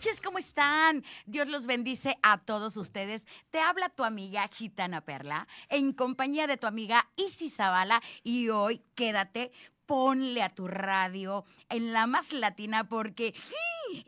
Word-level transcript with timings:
noches, 0.00 0.22
¿cómo 0.22 0.38
están? 0.38 1.04
Dios 1.26 1.46
los 1.48 1.66
bendice 1.66 2.16
a 2.22 2.38
todos 2.38 2.78
ustedes. 2.78 3.26
Te 3.50 3.60
habla 3.60 3.90
tu 3.90 4.02
amiga 4.02 4.48
Gitana 4.48 5.02
Perla 5.02 5.46
en 5.68 5.92
compañía 5.92 6.46
de 6.46 6.56
tu 6.56 6.66
amiga 6.66 7.10
Isis 7.16 7.56
Zavala 7.56 8.00
y 8.22 8.48
hoy 8.48 8.80
quédate, 8.94 9.52
ponle 9.84 10.42
a 10.42 10.48
tu 10.48 10.68
radio 10.68 11.44
en 11.68 11.92
la 11.92 12.06
más 12.06 12.32
latina 12.32 12.88
porque 12.88 13.34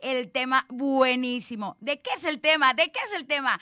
el 0.01 0.31
tema 0.31 0.67
buenísimo. 0.69 1.77
¿De 1.81 2.01
qué 2.01 2.11
es 2.17 2.25
el 2.25 2.41
tema? 2.41 2.75
¿De 2.75 2.91
qué 2.91 3.01
es 3.07 3.13
el 3.15 3.27
tema? 3.27 3.61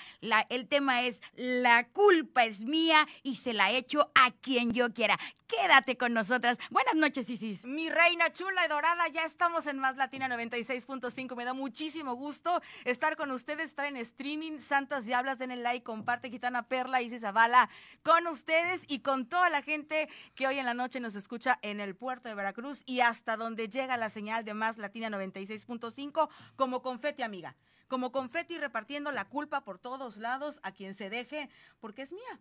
El 0.49 0.69
tema 0.69 1.03
es 1.03 1.23
la 1.35 1.89
culpa 1.89 2.45
es 2.45 2.61
mía 2.61 3.07
y 3.23 3.37
se 3.37 3.53
la 3.53 3.71
echo 3.71 4.11
a 4.15 4.31
quien 4.31 4.73
yo 4.73 4.93
quiera. 4.93 5.19
Quédate 5.47 5.97
con 5.97 6.13
nosotras. 6.15 6.59
Buenas 6.71 6.95
noches, 6.95 7.29
Isis. 7.29 7.65
Mi 7.65 7.91
reina 7.91 8.33
chula 8.33 8.65
y 8.65 8.69
dorada, 8.69 9.09
ya 9.09 9.25
estamos 9.25 9.67
en 9.67 9.79
Más 9.79 9.97
Latina 9.97 10.29
96.5. 10.29 11.35
Me 11.35 11.45
da 11.45 11.55
muchísimo 11.55 12.15
gusto 12.15 12.63
estar 12.85 13.17
con 13.17 13.33
ustedes, 13.33 13.67
estar 13.67 13.87
en 13.87 13.97
streaming. 13.97 14.61
Santas 14.61 15.07
Diablas, 15.07 15.39
denle 15.39 15.57
like, 15.57 15.83
comparte, 15.83 16.31
Gitana 16.31 16.69
Perla, 16.69 17.03
Isis 17.03 17.23
Zavala, 17.23 17.69
con 18.05 18.29
ustedes 18.29 18.83
y 18.87 19.01
con 19.01 19.27
toda 19.27 19.51
la 19.51 19.63
gente 19.63 20.09
que 20.37 20.47
hoy 20.47 20.59
en 20.59 20.67
la 20.67 20.75
noche 20.75 21.01
nos 21.01 21.17
escucha 21.17 21.59
en 21.63 21.81
el 21.81 21.97
puerto 21.97 22.29
de 22.29 22.37
Veracruz 22.37 22.83
y 22.87 23.01
hasta 23.01 23.37
donde 23.37 23.69
llega 23.69 23.97
la 23.97 24.09
señal 24.09 24.45
de 24.45 24.55
Más 24.55 24.79
Latina 24.79 25.11
96.5 25.11 26.10
como 26.57 26.83
confeti, 26.83 27.23
amiga 27.23 27.57
como 27.91 28.13
confeti 28.13 28.57
repartiendo 28.57 29.11
la 29.11 29.25
culpa 29.29 29.65
por 29.65 29.81
todos 29.81 30.17
lados 30.17 30.61
a 30.63 30.71
quien 30.71 30.95
se 30.95 31.11
deje, 31.11 31.51
porque 31.81 32.03
es 32.03 32.13
mía. 32.13 32.41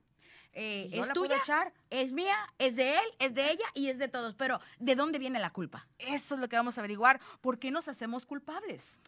Eh, 0.54 0.90
es 0.94 1.12
tuya, 1.12 1.38
echar. 1.38 1.74
es 1.90 2.12
mía, 2.12 2.38
es 2.60 2.76
de 2.76 2.94
él, 2.94 3.06
es 3.18 3.34
de 3.34 3.52
ella 3.52 3.66
y 3.74 3.90
es 3.90 3.98
de 3.98 4.08
todos. 4.08 4.36
Pero, 4.36 4.60
¿de 4.78 4.96
dónde 4.96 5.18
viene 5.18 5.40
la 5.40 5.52
culpa? 5.52 5.88
Eso 5.98 6.36
es 6.36 6.42
lo 6.42 6.48
que 6.48 6.56
vamos 6.56 6.78
a 6.78 6.82
averiguar. 6.82 7.20
¿Por 7.42 7.58
qué 7.58 7.72
nos 7.72 7.88
hacemos 7.88 8.28
culpables? 8.28 9.00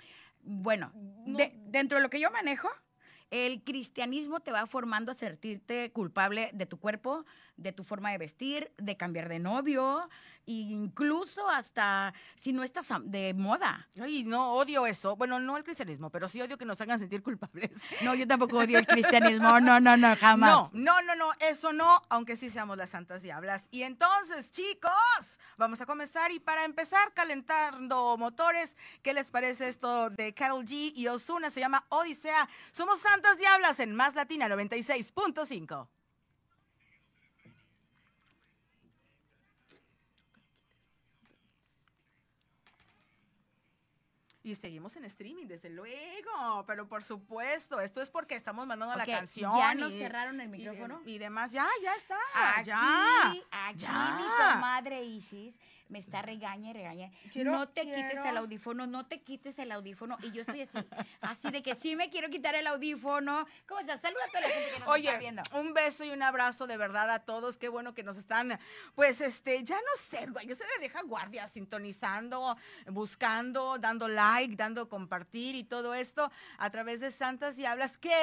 Bueno, 0.42 0.92
dentro 0.96 2.00
de 2.00 2.04
lo 2.04 2.10
que 2.10 2.20
yo 2.20 2.32
manejo, 2.32 2.70
el 3.30 3.64
cristianismo 3.64 4.40
te 4.40 4.52
va 4.52 4.66
formando 4.66 5.12
a 5.12 5.16
sentirte 5.16 5.92
culpable 5.92 6.50
de 6.54 6.66
tu 6.66 6.80
cuerpo, 6.80 7.26
de 7.62 7.72
tu 7.72 7.84
forma 7.84 8.12
de 8.12 8.18
vestir, 8.18 8.72
de 8.78 8.98
cambiar 8.98 9.30
de 9.30 9.40
novio, 9.40 10.10
incluso 10.46 11.48
hasta 11.50 12.14
si 12.36 12.54
no 12.54 12.64
estás 12.64 12.90
de 13.04 13.34
moda. 13.34 13.88
Ay, 14.02 14.24
no, 14.24 14.54
odio 14.54 14.86
eso. 14.86 15.16
Bueno, 15.16 15.40
no 15.40 15.58
el 15.58 15.64
cristianismo, 15.64 16.10
pero 16.10 16.28
sí 16.28 16.42
odio 16.42 16.58
que 16.58 16.66
nos 16.66 16.80
hagan 16.82 17.00
sentir 17.00 17.22
culpables. 17.22 17.72
No, 18.02 18.16
yo 18.16 18.28
tampoco 18.28 18.58
odio 18.58 18.80
el 18.80 18.88
cristianismo. 18.88 19.60
No, 19.60 19.80
no, 19.80 19.96
no, 19.96 20.16
jamás. 20.16 20.50
No, 20.50 20.72
no, 20.74 21.02
no, 21.04 21.16
no, 21.16 21.32
eso 21.40 21.72
no, 21.72 22.02
aunque 22.10 22.36
sí 22.36 22.50
seamos 22.50 22.78
las 22.78 22.90
santas 22.90 23.22
diablas. 23.22 23.68
Y 23.70 23.84
entonces, 23.84 24.52
chicos, 24.52 24.92
vamos 25.58 25.82
a 25.82 25.86
comenzar. 25.86 26.32
Y 26.32 26.40
para 26.40 26.66
empezar, 26.66 27.14
calentando 27.14 28.18
motores, 28.18 28.76
¿qué 29.04 29.14
les 29.14 29.30
parece 29.30 29.68
esto 29.68 30.10
de 30.10 30.34
Carol 30.34 30.66
G 30.66 30.94
y 30.96 31.08
Osuna? 31.08 31.52
Se 31.52 31.60
llama 31.60 31.86
Odisea. 31.90 32.50
Somos 32.72 33.00
santas 33.00 33.38
diablas 33.38 33.80
en 33.80 33.94
Más 33.94 34.16
Latina 34.16 34.48
96.5. 34.48 35.88
Y 44.44 44.56
seguimos 44.56 44.96
en 44.96 45.06
streaming, 45.06 45.46
desde 45.46 45.70
luego, 45.70 46.64
pero 46.66 46.88
por 46.88 47.04
supuesto, 47.04 47.80
esto 47.80 48.02
es 48.02 48.10
porque 48.10 48.36
estamos 48.36 48.66
mandando 48.66 48.96
la 48.96 49.06
canción. 49.06 49.56
¿Ya 49.56 49.76
nos 49.76 49.94
cerraron 49.94 50.42
el 50.42 50.50
micrófono? 50.50 51.02
Y, 51.06 51.20
demás, 51.20 51.52
ya, 51.52 51.68
ya 51.84 51.94
está, 51.94 52.18
aquí, 52.58 52.68
ya. 52.68 53.32
Aquí 53.52 53.86
mi 53.86 54.54
comadre 54.54 55.04
Isis 55.04 55.56
me 55.92 56.00
está 56.00 56.22
regaña 56.22 56.70
y 56.70 56.74
regaña. 56.74 57.12
no 57.36 57.68
te 57.68 57.82
quites 57.82 58.26
el 58.26 58.38
audífono, 58.38 58.88
no 58.88 59.04
te 59.04 59.20
quites 59.20 59.60
el 59.60 59.72
audífono. 59.72 60.18
Y 60.24 60.32
yo 60.32 60.42
estoy 60.42 60.62
así, 60.62 60.80
así 61.22 61.52
de 61.52 61.62
que 61.62 61.76
sí 61.76 61.96
me 61.96 62.10
quiero 62.10 62.30
quitar 62.30 62.56
el 62.56 62.66
audífono. 62.66 63.46
¿Cómo 63.68 63.82
estás? 63.82 64.02
Saluda 64.02 64.24
a 64.24 64.28
toda 64.28 64.42
la 64.42 64.48
gente 64.48 64.72
que 64.74 64.80
nos 64.80 64.88
Oye, 64.88 65.08
está 65.08 65.20
viendo. 65.20 65.44
un 65.54 65.74
beso 65.74 66.04
y 66.04 66.10
un 66.12 66.24
abrazo 66.24 66.66
de 66.66 66.78
verdad 66.78 67.10
a 67.10 67.20
todos. 67.20 67.58
Qué 67.58 67.68
bueno 67.68 67.94
que 67.94 68.04
nos 68.04 68.18
están, 68.18 68.58
pues, 68.96 69.20
este, 69.22 69.64
ya 69.64 69.76
no 69.76 70.04
sé, 70.04 70.28
güey, 70.28 70.48
yo 70.48 70.56
se 70.56 70.64
le 70.64 70.82
deja 70.82 71.02
guardia 71.04 71.48
sintonizando, 71.50 72.58
buscando, 72.88 73.78
dando 73.78 74.08
like, 74.08 74.56
dando 74.56 74.88
compartir 74.88 75.56
y 75.56 75.64
todo 75.66 75.94
esto 75.94 76.32
a 76.58 76.70
través 76.70 77.02
de 77.02 77.12
Santas 77.12 77.58
Diablas 77.58 77.98
que 77.98 78.16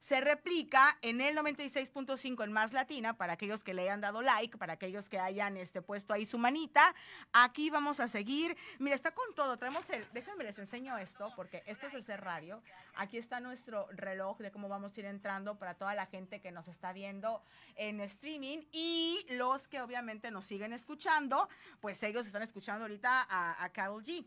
se 0.00 0.20
replica 0.20 0.98
en 1.02 1.20
el 1.20 1.36
96.5 1.36 2.42
en 2.44 2.52
Más 2.52 2.72
Latina 2.72 3.16
para 3.16 3.34
aquellos 3.34 3.62
que 3.62 3.74
le 3.74 3.82
hayan 3.82 4.00
dado 4.00 4.22
like, 4.22 4.58
para 4.58 4.72
aquellos 4.72 5.08
que 5.08 5.20
hayan 5.20 5.56
este, 5.56 5.82
puesto 5.82 6.12
ahí 6.12 6.26
su 6.26 6.38
manita 6.38 6.94
Aquí 7.32 7.70
vamos 7.70 8.00
a 8.00 8.08
seguir. 8.08 8.56
Mira, 8.78 8.94
está 8.94 9.12
con 9.12 9.34
todo. 9.34 9.56
Traemos 9.56 9.88
el. 9.90 10.06
Déjenme 10.12 10.44
les 10.44 10.58
enseño 10.58 10.96
esto, 10.98 11.32
porque 11.36 11.62
esto 11.66 11.86
es 11.86 11.94
el 11.94 12.04
ser 12.04 12.22
radio. 12.22 12.62
Aquí 12.94 13.18
está 13.18 13.40
nuestro 13.40 13.86
reloj 13.92 14.38
de 14.38 14.50
cómo 14.50 14.68
vamos 14.68 14.96
a 14.96 15.00
ir 15.00 15.06
entrando 15.06 15.58
para 15.58 15.74
toda 15.74 15.94
la 15.94 16.06
gente 16.06 16.40
que 16.40 16.52
nos 16.52 16.68
está 16.68 16.92
viendo 16.92 17.42
en 17.76 18.00
streaming 18.00 18.58
y 18.70 19.24
los 19.30 19.68
que 19.68 19.80
obviamente 19.80 20.30
nos 20.30 20.44
siguen 20.44 20.72
escuchando, 20.72 21.48
pues 21.80 22.02
ellos 22.02 22.26
están 22.26 22.42
escuchando 22.42 22.84
ahorita 22.84 23.26
a, 23.28 23.64
a 23.64 23.68
Carol 23.70 24.02
G. 24.02 24.26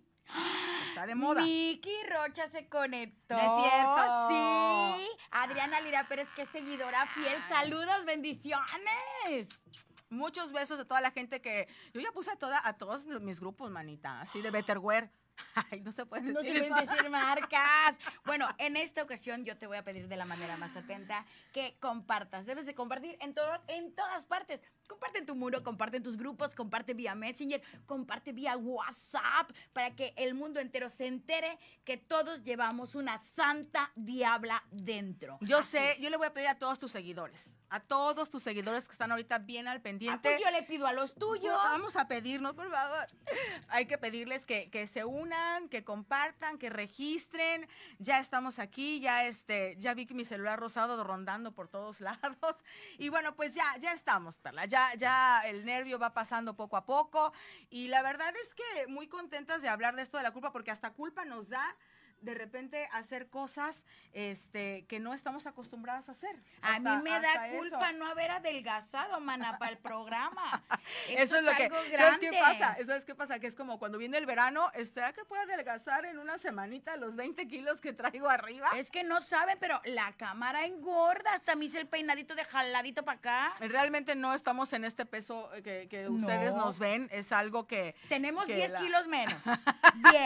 Está 0.90 1.06
de 1.06 1.16
moda. 1.16 1.42
Miki 1.42 1.96
Rocha 2.10 2.50
se 2.50 2.68
conectó. 2.68 3.36
¿Es 3.36 3.42
cierto? 3.42 4.28
Sí. 4.30 5.08
Adriana 5.32 5.82
Lira 5.82 6.08
Pérez, 6.08 6.28
que 6.36 6.46
seguidora 6.48 7.06
fiel. 7.08 7.42
Saludos, 7.48 8.06
bendiciones. 8.06 9.62
Muchos 10.10 10.52
besos 10.52 10.78
de 10.78 10.86
toda 10.86 11.02
la 11.02 11.12
gente 11.12 11.42
que. 11.42 11.68
Yo 11.94 12.02
ya 12.02 12.12
puse 12.12 12.32
a, 12.32 12.36
toda, 12.36 12.62
a 12.66 12.74
todos 12.74 13.06
mis 13.06 13.40
grupos, 13.40 13.72
manita, 13.72 14.22
así 14.22 14.42
de 14.42 14.52
Betterware. 14.52 15.10
Ay, 15.72 15.82
no 15.82 15.92
se 15.92 16.06
puede 16.06 16.24
decir. 16.24 16.36
No 16.36 16.44
se 16.44 16.70
pueden 16.70 16.88
decir 16.88 17.10
marcas. 17.10 17.96
Bueno, 18.26 18.48
en 18.58 18.76
esta 18.76 19.04
ocasión 19.04 19.46
yo 19.46 19.58
te 19.58 19.68
voy 19.68 19.78
a 19.78 19.84
pedir 19.84 20.08
de 20.08 20.16
la 20.16 20.26
manera 20.26 20.58
más 20.58 20.76
atenta 20.76 21.26
que 21.54 21.78
compartas. 21.80 22.46
Debes 22.46 22.66
de 22.66 22.74
compartir 22.74 23.18
en, 23.22 23.34
todo, 23.34 23.62
en 23.68 23.94
todas 23.94 24.26
partes. 24.26 24.62
Comparte 24.88 25.20
en 25.20 25.26
tu 25.26 25.36
muro, 25.36 25.64
comparte 25.64 25.98
en 25.98 26.04
tus 26.04 26.18
grupos, 26.18 26.56
comparte 26.56 26.94
vía 26.94 27.16
Messenger, 27.16 27.62
comparte 27.86 28.32
vía 28.34 28.58
WhatsApp 28.58 29.52
para 29.74 29.96
que 29.96 30.14
el 30.18 30.34
mundo 30.34 30.60
entero 30.60 30.90
se 30.90 31.08
entere 31.08 31.58
que 31.84 31.98
todos 31.98 32.44
llevamos 32.44 32.96
una 32.96 33.20
santa 33.20 33.92
diabla 33.96 34.64
dentro. 34.72 35.38
Yo 35.42 35.62
sé, 35.62 35.98
yo 36.00 36.10
le 36.10 36.18
voy 36.18 36.28
a 36.28 36.34
pedir 36.34 36.48
a 36.48 36.60
todos 36.60 36.80
tus 36.80 36.92
seguidores, 36.92 37.55
a 37.70 37.80
todos 37.80 38.30
tus 38.30 38.44
seguidores 38.44 38.86
que 38.86 38.92
están 38.92 39.12
ahorita 39.12 39.40
bien 39.40 39.68
al 39.68 39.82
pendiente. 39.82 40.30
Ah, 40.30 40.32
pues 40.36 40.44
yo 40.44 40.52
le 40.52 40.64
pido 40.64 40.88
a 40.88 40.94
los 40.94 41.16
tuyos. 41.16 41.54
Vamos 41.54 41.96
a 41.96 42.08
pedirnos, 42.08 42.54
por 42.54 42.70
favor. 42.70 43.08
Hay 43.70 43.86
que 43.86 43.98
pedirles 43.98 44.46
que, 44.46 44.70
que 44.70 44.88
se 44.88 45.04
unan, 45.06 45.70
que 45.70 45.84
compartan, 45.84 46.58
que 46.58 46.70
registren. 46.70 47.68
Ya 48.00 48.20
estamos 48.20 48.60
aquí, 48.60 49.00
ya 49.00 49.26
este, 49.26 49.76
ya 49.80 49.94
vi 49.94 50.06
que 50.06 50.14
mi 50.14 50.26
celular 50.26 50.60
rosado 50.60 51.04
rondando 51.04 51.52
por 51.52 51.68
todos 51.68 52.02
lados. 52.02 52.58
Y 52.98 53.10
bueno, 53.10 53.36
pues 53.36 53.56
ya, 53.56 53.76
ya 53.80 53.94
estamos, 53.94 54.36
Perla. 54.38 54.66
Ya, 54.66 54.94
ya 54.96 55.42
el 55.46 55.66
nervio 55.66 56.00
va 56.00 56.14
pasando 56.14 56.56
poco 56.56 56.78
a 56.78 56.86
poco. 56.86 57.34
Y 57.70 57.88
la 57.88 58.02
verdad 58.02 58.34
es 58.44 58.54
que 58.54 58.88
muy 58.88 59.08
contentas 59.08 59.62
de 59.62 59.70
hablar 59.70 59.96
de 59.96 60.04
esto 60.04 60.18
de 60.18 60.24
la 60.24 60.32
culpa, 60.32 60.52
porque 60.52 60.72
hasta 60.72 60.92
culpa 60.92 61.26
nos 61.26 61.50
da 61.50 61.76
de 62.26 62.34
repente 62.34 62.90
hacer 62.92 63.30
cosas 63.30 63.86
este, 64.14 64.86
que 64.88 65.00
no 65.00 65.14
estamos 65.14 65.46
acostumbradas 65.46 66.10
a 66.10 66.14
hacer. 66.14 66.36
a 66.62 66.80
mí 66.80 67.04
me 67.04 67.12
da 67.12 67.50
culpa 67.58 67.92
no 67.94 68.08
haber 68.08 68.32
adelgazado, 68.32 69.20
mana, 69.20 69.58
para 69.58 69.72
el 69.72 69.78
programa. 69.78 70.64
eso, 71.10 71.38
es 71.38 71.44
lo 71.44 71.52
que, 71.52 71.70
¿sabes 71.96 72.20
qué 72.20 72.32
pasa? 72.32 72.74
Eso 72.74 72.94
es 72.94 73.06
qué 73.06 73.16
pasa, 73.16 73.40
que 73.40 73.48
es 73.48 73.56
como 73.56 73.80
cuando 73.80 73.98
viene 73.98 74.18
el 74.18 74.26
verano, 74.26 74.70
¿será 74.94 75.14
que 75.14 75.24
puedo 75.26 75.42
adelgazar 75.44 76.06
en 76.06 76.18
una 76.18 76.38
semanita 76.38 76.98
los 76.98 77.16
20 77.16 77.48
kilos 77.48 77.80
que 77.80 77.94
traigo 77.94 78.28
arriba? 78.30 78.70
Es 78.76 78.90
que 78.90 79.04
no 79.04 79.22
sabe, 79.22 79.56
pero 79.60 79.80
la 79.86 80.14
cámara 80.14 80.66
engorda, 80.66 81.34
hasta 81.34 81.56
me 81.56 81.66
hice 81.66 81.80
el 81.80 81.88
peinadito 81.88 82.36
de 82.36 82.44
jaladito 82.44 83.04
para 83.04 83.18
acá. 83.18 83.56
Realmente 83.60 84.16
no 84.16 84.34
estamos 84.34 84.74
en 84.74 84.84
este 84.86 85.06
peso 85.06 85.50
que, 85.64 86.08
ustedes 86.10 86.56
nos 86.56 86.80
ven, 86.80 87.08
es 87.12 87.32
algo 87.32 87.68
que... 87.68 87.96
Tenemos 88.10 88.48
10 88.48 88.74
kilos 88.76 89.08
menos, 89.08 89.36
10. 90.12 90.24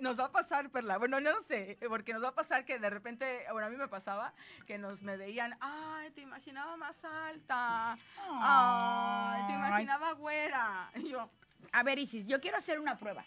Nos, 0.00 0.18
va 0.18 0.26
a 0.26 0.32
pasar, 0.32 0.70
Perla. 0.70 0.98
Bueno, 0.98 1.20
no 1.20 1.42
sé, 1.42 1.78
porque 1.88 2.12
nos 2.12 2.22
va 2.22 2.28
a 2.28 2.34
pasar 2.34 2.64
que 2.64 2.78
de 2.78 2.90
repente, 2.90 3.44
bueno, 3.52 3.66
a 3.66 3.70
mí 3.70 3.76
me 3.76 3.88
pasaba 3.88 4.32
que 4.66 4.78
nos 4.78 5.02
me 5.02 5.16
veían, 5.16 5.56
ay, 5.60 6.10
te 6.10 6.20
imaginaba 6.20 6.76
más 6.76 7.02
alta. 7.04 7.98
Ay, 8.18 9.46
te 9.46 9.54
imaginaba 9.54 10.12
güera. 10.12 10.90
yo, 11.04 11.30
a 11.72 11.82
ver, 11.82 11.98
Isis, 11.98 12.26
yo 12.26 12.40
quiero 12.40 12.58
hacer 12.58 12.78
una 12.78 12.94
prueba. 12.96 13.24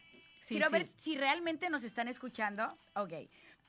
quiero 0.48 0.70
ver 0.70 0.88
si 0.88 1.18
realmente 1.18 1.70
nos 1.70 1.84
están 1.84 2.08
escuchando. 2.08 2.74
Ok. 2.96 3.14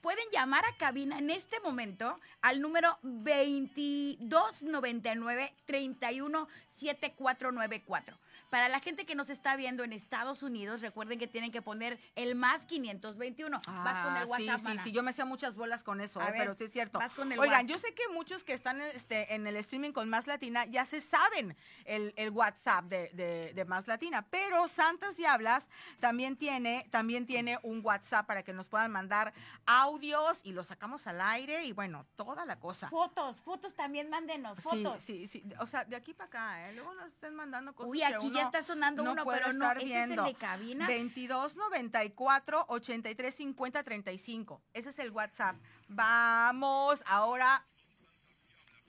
Pueden 0.00 0.24
llamar 0.32 0.64
a 0.64 0.74
cabina 0.78 1.18
en 1.18 1.28
este 1.28 1.60
momento 1.60 2.16
al 2.40 2.62
número 2.62 2.98
2299 3.02 5.52
317494 5.66 8.18
Para 8.50 8.68
la 8.68 8.80
gente 8.80 9.06
que 9.06 9.14
nos 9.14 9.30
está 9.30 9.54
viendo 9.56 9.84
en 9.84 9.92
Estados 9.92 10.42
Unidos, 10.42 10.80
recuerden 10.80 11.18
que 11.18 11.28
tienen 11.28 11.52
que 11.52 11.62
poner 11.62 11.98
el 12.16 12.34
más 12.34 12.66
521. 12.66 13.58
vas 13.58 13.64
con 13.64 13.76
Ah, 14.16 14.20
el 14.22 14.26
WhatsApp, 14.28 14.40
Sí, 14.58 14.58
sí, 14.58 14.64
mana. 14.64 14.84
sí, 14.84 14.92
yo 14.92 15.02
me 15.02 15.10
hacía 15.10 15.24
muchas 15.24 15.54
bolas 15.54 15.84
con 15.84 16.00
eso, 16.00 16.20
eh, 16.20 16.24
ver, 16.24 16.34
pero 16.36 16.54
sí 16.56 16.64
es 16.64 16.72
cierto. 16.72 16.98
vas 16.98 17.14
con 17.14 17.30
el 17.32 17.38
Oigan, 17.38 17.64
WhatsApp. 17.66 17.68
yo 17.70 17.78
sé 17.78 17.94
que 17.94 18.08
muchos 18.12 18.42
que 18.44 18.52
están 18.52 18.80
este, 18.80 19.34
en 19.34 19.46
el 19.46 19.56
streaming 19.56 19.92
con 19.92 20.08
Más 20.08 20.26
Latina 20.26 20.64
ya 20.66 20.84
se 20.84 21.00
saben 21.00 21.56
el, 21.84 22.12
el 22.16 22.30
WhatsApp 22.30 22.86
de, 22.86 23.08
de- 23.14 23.52
de 23.54 23.64
Más 23.64 23.86
Latina, 23.86 24.26
pero 24.30 24.66
Santas 24.68 25.16
Diablas 25.16 25.68
también 26.00 26.36
tiene, 26.36 26.86
también 26.90 27.26
tiene 27.26 27.58
un 27.62 27.80
WhatsApp 27.84 28.26
para 28.26 28.42
que 28.42 28.52
nos 28.52 28.68
puedan 28.68 28.90
mandar 28.90 29.32
audios 29.66 30.40
y 30.42 30.52
los 30.52 30.66
sacamos 30.66 31.06
al 31.06 31.20
aire 31.20 31.64
y 31.64 31.72
bueno, 31.72 32.04
toda 32.16 32.44
la 32.44 32.58
cosa. 32.58 32.88
Fotos, 32.88 33.40
fotos 33.42 33.74
también, 33.74 34.10
mándenos, 34.10 34.56
Sí, 34.58 34.62
fotos. 34.62 35.02
sí, 35.02 35.26
sí. 35.28 35.44
O 35.60 35.66
sea, 35.66 35.84
de 35.84 35.94
aquí 35.96 36.14
para 36.14 36.26
acá, 36.26 36.68
¿eh? 36.68 36.72
Luego 36.74 36.92
nos 36.94 37.06
estén 37.08 37.34
mandando 37.34 37.72
cosas. 37.74 37.90
Uy, 37.90 37.98
que 37.98 38.04
aquí 38.06 38.39
ya 38.40 38.46
está 38.46 38.62
sonando 38.62 39.02
no 39.02 39.12
uno, 39.12 39.24
pero 39.24 39.52
no, 39.52 39.64
estar 39.64 39.76
este 39.78 39.84
viendo. 39.86 40.22
es 40.22 40.28
el 40.28 40.34
de 40.34 40.38
cabina. 40.38 40.86
22 40.86 41.56
94 41.56 42.64
83 42.68 43.34
50 43.34 43.82
35. 43.82 44.62
Ese 44.74 44.88
es 44.88 44.98
el 44.98 45.10
WhatsApp. 45.10 45.56
Vamos 45.88 47.02
ahora 47.06 47.62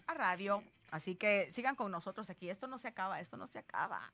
a 0.07 0.13
radio. 0.13 0.63
Así 0.91 1.15
que 1.15 1.49
sigan 1.51 1.75
con 1.75 1.91
nosotros 1.91 2.29
aquí. 2.29 2.49
Esto 2.49 2.67
no 2.67 2.77
se 2.77 2.87
acaba, 2.89 3.19
esto 3.19 3.37
no 3.37 3.47
se 3.47 3.59
acaba. 3.59 4.11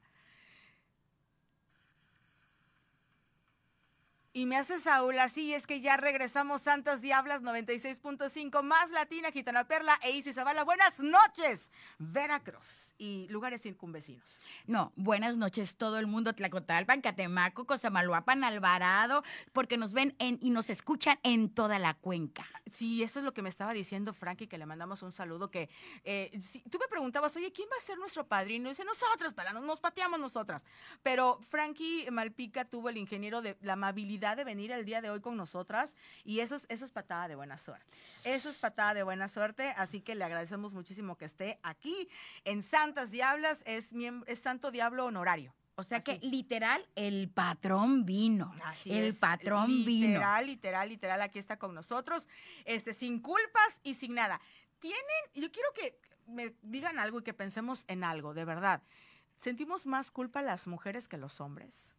Y 4.37 4.45
me 4.45 4.55
hace 4.55 4.77
Saúl 4.77 5.17
así, 5.17 5.55
es 5.55 5.65
que 5.65 5.81
ya 5.81 5.97
regresamos 5.97 6.61
Santas 6.61 7.01
Diablas 7.01 7.41
96.5, 7.41 8.61
más 8.61 8.91
Latina, 8.91 9.31
Gitana 9.31 9.63
Perla 9.63 9.97
e 10.03 10.11
Isis 10.11 10.35
Zavala. 10.35 10.63
Buenas 10.63 10.99
noches, 10.99 11.71
Veracruz 11.97 12.93
y 12.99 13.27
lugares 13.29 13.63
circunvecinos. 13.63 14.29
No, 14.67 14.93
buenas 14.95 15.37
noches 15.37 15.75
todo 15.75 15.97
el 15.97 16.05
mundo, 16.05 16.33
Tlacotalpan, 16.33 17.01
Catemaco, 17.01 17.65
Cosamaloapan, 17.65 18.43
Alvarado, 18.43 19.23
porque 19.53 19.75
nos 19.75 19.91
ven 19.91 20.15
en, 20.19 20.37
y 20.39 20.51
nos 20.51 20.69
escuchan 20.69 21.17
en 21.23 21.49
toda 21.49 21.79
la 21.79 21.95
cuenca. 21.95 22.45
Sí, 22.73 23.01
eso 23.01 23.19
es 23.19 23.25
lo 23.25 23.33
que 23.33 23.41
me 23.41 23.49
estaba 23.49 23.73
diciendo 23.73 24.13
Frankie, 24.13 24.45
que 24.45 24.59
le 24.59 24.67
mandamos 24.67 25.01
un 25.01 25.13
saludo, 25.13 25.49
que 25.49 25.67
eh, 26.03 26.39
tú 26.69 26.77
me 26.77 26.87
preguntabas, 26.87 27.35
oye, 27.37 27.51
¿quién 27.51 27.67
va 27.71 27.77
a 27.77 27.83
ser 27.83 27.97
nuestro 27.97 28.27
padrino? 28.27 28.67
Y 28.67 28.73
dice, 28.73 28.85
nosotras, 28.85 29.33
para 29.33 29.51
nos, 29.51 29.63
nos 29.63 29.79
pateamos 29.79 30.19
nosotras. 30.19 30.63
Pero 31.01 31.39
Frankie 31.49 32.05
Malpica 32.11 32.65
tuvo 32.65 32.89
el 32.89 32.97
ingeniero 32.97 33.41
de 33.41 33.57
la 33.61 33.73
amabilidad 33.73 34.26
de 34.35 34.43
venir 34.43 34.71
el 34.71 34.85
día 34.85 35.01
de 35.01 35.09
hoy 35.09 35.21
con 35.21 35.37
nosotras 35.37 35.95
y 36.23 36.39
eso 36.39 36.55
es, 36.55 36.65
eso 36.69 36.85
es 36.85 36.91
patada 36.91 37.27
de 37.27 37.35
buena 37.35 37.57
suerte. 37.57 37.85
Eso 38.23 38.49
es 38.49 38.57
patada 38.57 38.93
de 38.93 39.03
buena 39.03 39.27
suerte, 39.27 39.73
así 39.77 40.01
que 40.01 40.15
le 40.15 40.23
agradecemos 40.23 40.73
muchísimo 40.73 41.17
que 41.17 41.25
esté 41.25 41.59
aquí 41.63 42.09
en 42.43 42.63
Santas 42.63 43.11
Diablas, 43.11 43.61
es, 43.65 43.91
es 44.27 44.39
Santo 44.39 44.71
Diablo 44.71 45.05
honorario. 45.05 45.53
O 45.79 45.83
sea 45.83 46.01
que 46.01 46.17
literal, 46.23 46.83
el 46.95 47.29
patrón 47.29 48.03
vino. 48.03 48.55
Así 48.63 48.91
el 48.91 49.09
es, 49.09 49.17
patrón 49.17 49.85
vino. 49.85 50.07
Literal, 50.07 50.45
literal, 50.47 50.89
literal, 50.89 51.21
aquí 51.21 51.37
está 51.37 51.59
con 51.59 51.75
nosotros, 51.75 52.27
este, 52.65 52.93
sin 52.93 53.19
culpas 53.19 53.79
y 53.83 53.93
sin 53.93 54.15
nada. 54.15 54.41
Tienen, 54.79 55.01
yo 55.35 55.51
quiero 55.51 55.69
que 55.75 55.99
me 56.25 56.55
digan 56.63 56.97
algo 56.97 57.19
y 57.19 57.23
que 57.23 57.35
pensemos 57.35 57.85
en 57.87 58.03
algo, 58.03 58.33
de 58.33 58.45
verdad. 58.45 58.81
¿Sentimos 59.37 59.85
más 59.85 60.09
culpa 60.09 60.41
las 60.41 60.67
mujeres 60.67 61.07
que 61.07 61.17
los 61.17 61.39
hombres? 61.41 61.96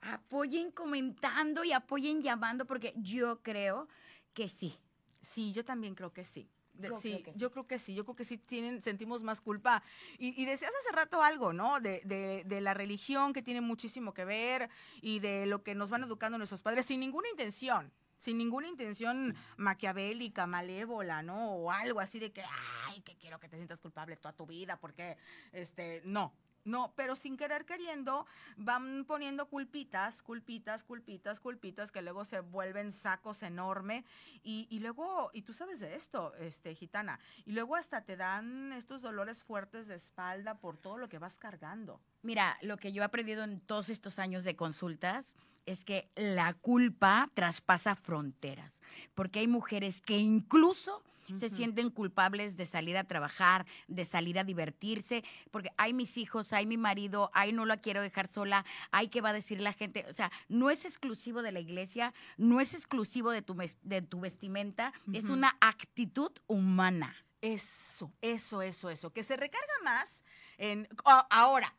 Apoyen 0.00 0.70
comentando 0.70 1.64
y 1.64 1.72
apoyen 1.72 2.22
llamando, 2.22 2.64
porque 2.66 2.92
yo 2.96 3.42
creo 3.42 3.88
que 4.34 4.48
sí. 4.48 4.78
Sí, 5.20 5.52
yo 5.52 5.64
también 5.64 5.94
creo 5.94 6.12
que 6.12 6.24
sí. 6.24 6.48
De- 6.74 6.88
Yo 6.90 7.00
sí, 7.00 7.08
creo 7.10 7.22
que 7.24 7.32
sí. 7.32 7.38
yo 7.38 7.50
creo 7.50 7.66
que 7.66 7.78
sí, 7.78 7.94
yo 7.94 8.04
creo 8.04 8.16
que 8.16 8.24
sí 8.24 8.36
tienen, 8.36 8.82
sentimos 8.82 9.22
más 9.22 9.40
culpa. 9.40 9.82
Y, 10.18 10.40
y 10.40 10.44
decías 10.44 10.70
hace 10.82 10.94
rato 10.94 11.22
algo, 11.22 11.52
¿no? 11.54 11.80
De, 11.80 12.02
de- 12.04 12.44
de 12.44 12.60
la 12.60 12.74
religión 12.74 13.32
que 13.32 13.42
tiene 13.42 13.62
muchísimo 13.62 14.12
que 14.12 14.24
ver 14.26 14.68
y 15.00 15.18
de 15.20 15.46
lo 15.46 15.62
que 15.62 15.74
nos 15.74 15.88
van 15.90 16.04
educando 16.04 16.36
nuestros 16.36 16.60
padres 16.60 16.84
sin 16.84 17.00
ninguna 17.00 17.28
intención, 17.30 17.90
sin 18.20 18.36
ninguna 18.36 18.68
intención 18.68 19.34
maquiavélica, 19.56 20.46
malévola, 20.46 21.22
¿no? 21.22 21.52
O 21.52 21.70
algo 21.72 21.98
así 21.98 22.18
de 22.18 22.30
que, 22.30 22.42
ay, 22.86 23.00
que 23.00 23.16
quiero 23.16 23.40
que 23.40 23.48
te 23.48 23.56
sientas 23.56 23.78
culpable 23.80 24.16
toda 24.16 24.34
tu 24.34 24.46
vida, 24.46 24.76
porque, 24.78 25.16
este, 25.52 26.02
no. 26.04 26.32
No, 26.66 26.92
pero 26.96 27.14
sin 27.14 27.36
querer 27.36 27.64
queriendo 27.64 28.26
van 28.56 29.04
poniendo 29.04 29.46
culpitas, 29.46 30.20
culpitas, 30.20 30.82
culpitas, 30.82 31.38
culpitas 31.38 31.92
que 31.92 32.02
luego 32.02 32.24
se 32.24 32.40
vuelven 32.40 32.92
sacos 32.92 33.44
enormes 33.44 34.04
y, 34.42 34.66
y 34.68 34.80
luego, 34.80 35.30
y 35.32 35.42
tú 35.42 35.52
sabes 35.52 35.78
de 35.78 35.94
esto, 35.94 36.34
este, 36.34 36.74
gitana, 36.74 37.20
y 37.44 37.52
luego 37.52 37.76
hasta 37.76 38.02
te 38.02 38.16
dan 38.16 38.72
estos 38.72 39.00
dolores 39.00 39.44
fuertes 39.44 39.86
de 39.86 39.94
espalda 39.94 40.58
por 40.58 40.76
todo 40.76 40.98
lo 40.98 41.08
que 41.08 41.18
vas 41.18 41.38
cargando. 41.38 42.00
Mira, 42.22 42.58
lo 42.62 42.76
que 42.76 42.92
yo 42.92 43.02
he 43.02 43.04
aprendido 43.04 43.44
en 43.44 43.60
todos 43.60 43.88
estos 43.88 44.18
años 44.18 44.42
de 44.42 44.56
consultas 44.56 45.36
es 45.66 45.84
que 45.84 46.10
la 46.16 46.52
culpa 46.54 47.30
traspasa 47.34 47.94
fronteras, 47.94 48.72
porque 49.14 49.38
hay 49.38 49.48
mujeres 49.48 50.00
que 50.02 50.16
incluso 50.16 51.04
se 51.38 51.48
sienten 51.48 51.90
culpables 51.90 52.56
de 52.56 52.66
salir 52.66 52.96
a 52.96 53.04
trabajar, 53.04 53.66
de 53.88 54.04
salir 54.04 54.38
a 54.38 54.44
divertirse, 54.44 55.24
porque 55.50 55.70
hay 55.76 55.92
mis 55.92 56.16
hijos, 56.16 56.52
hay 56.52 56.66
mi 56.66 56.76
marido, 56.76 57.30
ay, 57.34 57.52
no 57.52 57.64
la 57.64 57.78
quiero 57.78 58.00
dejar 58.00 58.28
sola, 58.28 58.64
ay, 58.90 59.08
¿qué 59.08 59.20
va 59.20 59.30
a 59.30 59.32
decir 59.32 59.60
la 59.60 59.72
gente? 59.72 60.06
O 60.08 60.12
sea, 60.12 60.30
no 60.48 60.70
es 60.70 60.84
exclusivo 60.84 61.42
de 61.42 61.52
la 61.52 61.60
iglesia, 61.60 62.14
no 62.36 62.60
es 62.60 62.74
exclusivo 62.74 63.30
de 63.30 63.42
tu, 63.42 63.56
de 63.82 64.02
tu 64.02 64.20
vestimenta, 64.20 64.92
es 65.12 65.24
una 65.24 65.56
actitud 65.60 66.32
humana. 66.46 67.14
Eso, 67.42 68.12
eso, 68.22 68.62
eso, 68.62 68.90
eso, 68.90 69.12
que 69.12 69.22
se 69.22 69.36
recarga 69.36 69.72
más 69.84 70.24
en 70.58 70.88
ahora. 71.04 71.74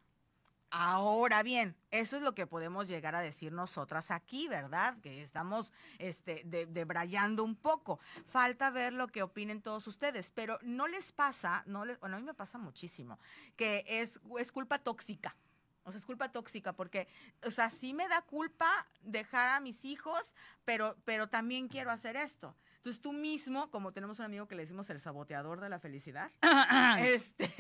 Ahora 0.80 1.42
bien, 1.42 1.76
eso 1.90 2.18
es 2.18 2.22
lo 2.22 2.36
que 2.36 2.46
podemos 2.46 2.88
llegar 2.88 3.16
a 3.16 3.22
decir 3.22 3.52
nosotras 3.52 4.12
aquí, 4.12 4.48
¿verdad? 4.48 4.96
Que 5.02 5.24
estamos 5.24 5.74
este, 5.98 6.44
de- 6.46 6.68
debrayando 6.68 7.44
un 7.44 7.56
poco. 7.56 8.00
Falta 8.28 8.70
ver 8.70 8.94
lo 8.94 9.08
que 9.08 9.24
opinen 9.24 9.64
todos 9.64 9.88
ustedes, 9.88 10.30
pero 10.30 10.60
no 10.62 10.88
les 10.88 11.12
pasa, 11.12 11.64
no 11.66 11.84
les, 11.84 12.00
bueno, 12.00 12.18
a 12.18 12.20
mí 12.20 12.26
me 12.26 12.36
pasa 12.36 12.60
muchísimo, 12.60 13.18
que 13.56 13.84
es, 13.88 14.20
es 14.38 14.52
culpa 14.52 14.78
tóxica. 14.78 15.36
O 15.84 15.92
sea, 15.92 15.98
es 15.98 16.06
culpa 16.06 16.32
tóxica 16.32 16.74
porque, 16.74 17.08
o 17.44 17.50
sea, 17.50 17.72
sí 17.72 17.96
me 17.96 18.08
da 18.08 18.22
culpa 18.22 18.86
dejar 19.02 19.48
a 19.48 19.60
mis 19.60 19.84
hijos, 19.84 20.36
pero, 20.64 20.96
pero 21.06 21.28
también 21.28 21.70
quiero 21.70 21.90
hacer 21.90 22.18
esto. 22.18 22.56
Entonces 22.76 23.02
tú 23.02 23.14
mismo, 23.14 23.72
como 23.72 23.94
tenemos 23.94 24.20
un 24.20 24.26
amigo 24.26 24.48
que 24.48 24.54
le 24.56 24.62
decimos 24.62 24.90
el 24.92 25.00
saboteador 25.00 25.60
de 25.60 25.70
la 25.70 25.80
felicidad, 25.80 26.30
este, 27.00 27.52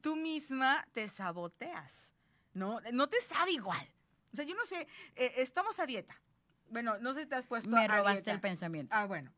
tú 0.00 0.14
misma 0.14 0.86
te 0.92 1.08
saboteas, 1.08 2.11
¿no? 2.54 2.80
No 2.92 3.08
te 3.08 3.20
sabe 3.20 3.52
igual. 3.52 3.86
O 4.32 4.36
sea, 4.36 4.44
yo 4.44 4.54
no 4.54 4.64
sé, 4.64 4.86
eh, 5.16 5.32
estamos 5.36 5.78
a 5.78 5.86
dieta. 5.86 6.16
Bueno, 6.70 6.98
no 6.98 7.12
sé 7.14 7.22
si 7.22 7.26
te 7.26 7.34
has 7.34 7.46
puesto 7.46 7.68
Me 7.68 7.84
a 7.84 7.88
robaste 7.88 8.20
dieta. 8.22 8.32
el 8.32 8.40
pensamiento. 8.40 8.94
Ah, 8.94 9.04
bueno. 9.06 9.30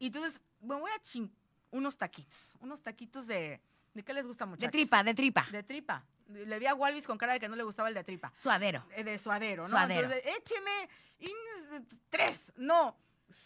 Y 0.00 0.06
entonces, 0.06 0.40
me 0.60 0.74
voy 0.74 0.90
a 0.90 0.98
chin 1.00 1.32
unos 1.70 1.96
taquitos, 1.96 2.36
unos 2.60 2.82
taquitos 2.82 3.26
de, 3.28 3.60
¿de 3.94 4.02
qué 4.02 4.12
les 4.12 4.26
gusta 4.26 4.44
mucho? 4.46 4.60
De 4.66 4.68
tripa, 4.72 5.04
de 5.04 5.14
tripa. 5.14 5.46
De 5.52 5.62
tripa. 5.62 6.04
Le 6.28 6.58
vi 6.58 6.66
a 6.66 6.74
Walvis 6.74 7.06
con 7.06 7.16
cara 7.18 7.32
de 7.34 7.40
que 7.40 7.48
no 7.48 7.54
le 7.56 7.62
gustaba 7.62 7.88
el 7.88 7.94
de 7.94 8.02
tripa. 8.04 8.32
Suadero. 8.40 8.84
eh, 8.96 9.04
De 9.04 9.18
suadero, 9.18 9.64
¿no? 9.64 9.68
Suadero. 9.70 10.08
Entonces, 10.10 10.36
écheme 10.36 10.88
in- 11.20 11.86
tres, 12.08 12.52
no, 12.56 12.96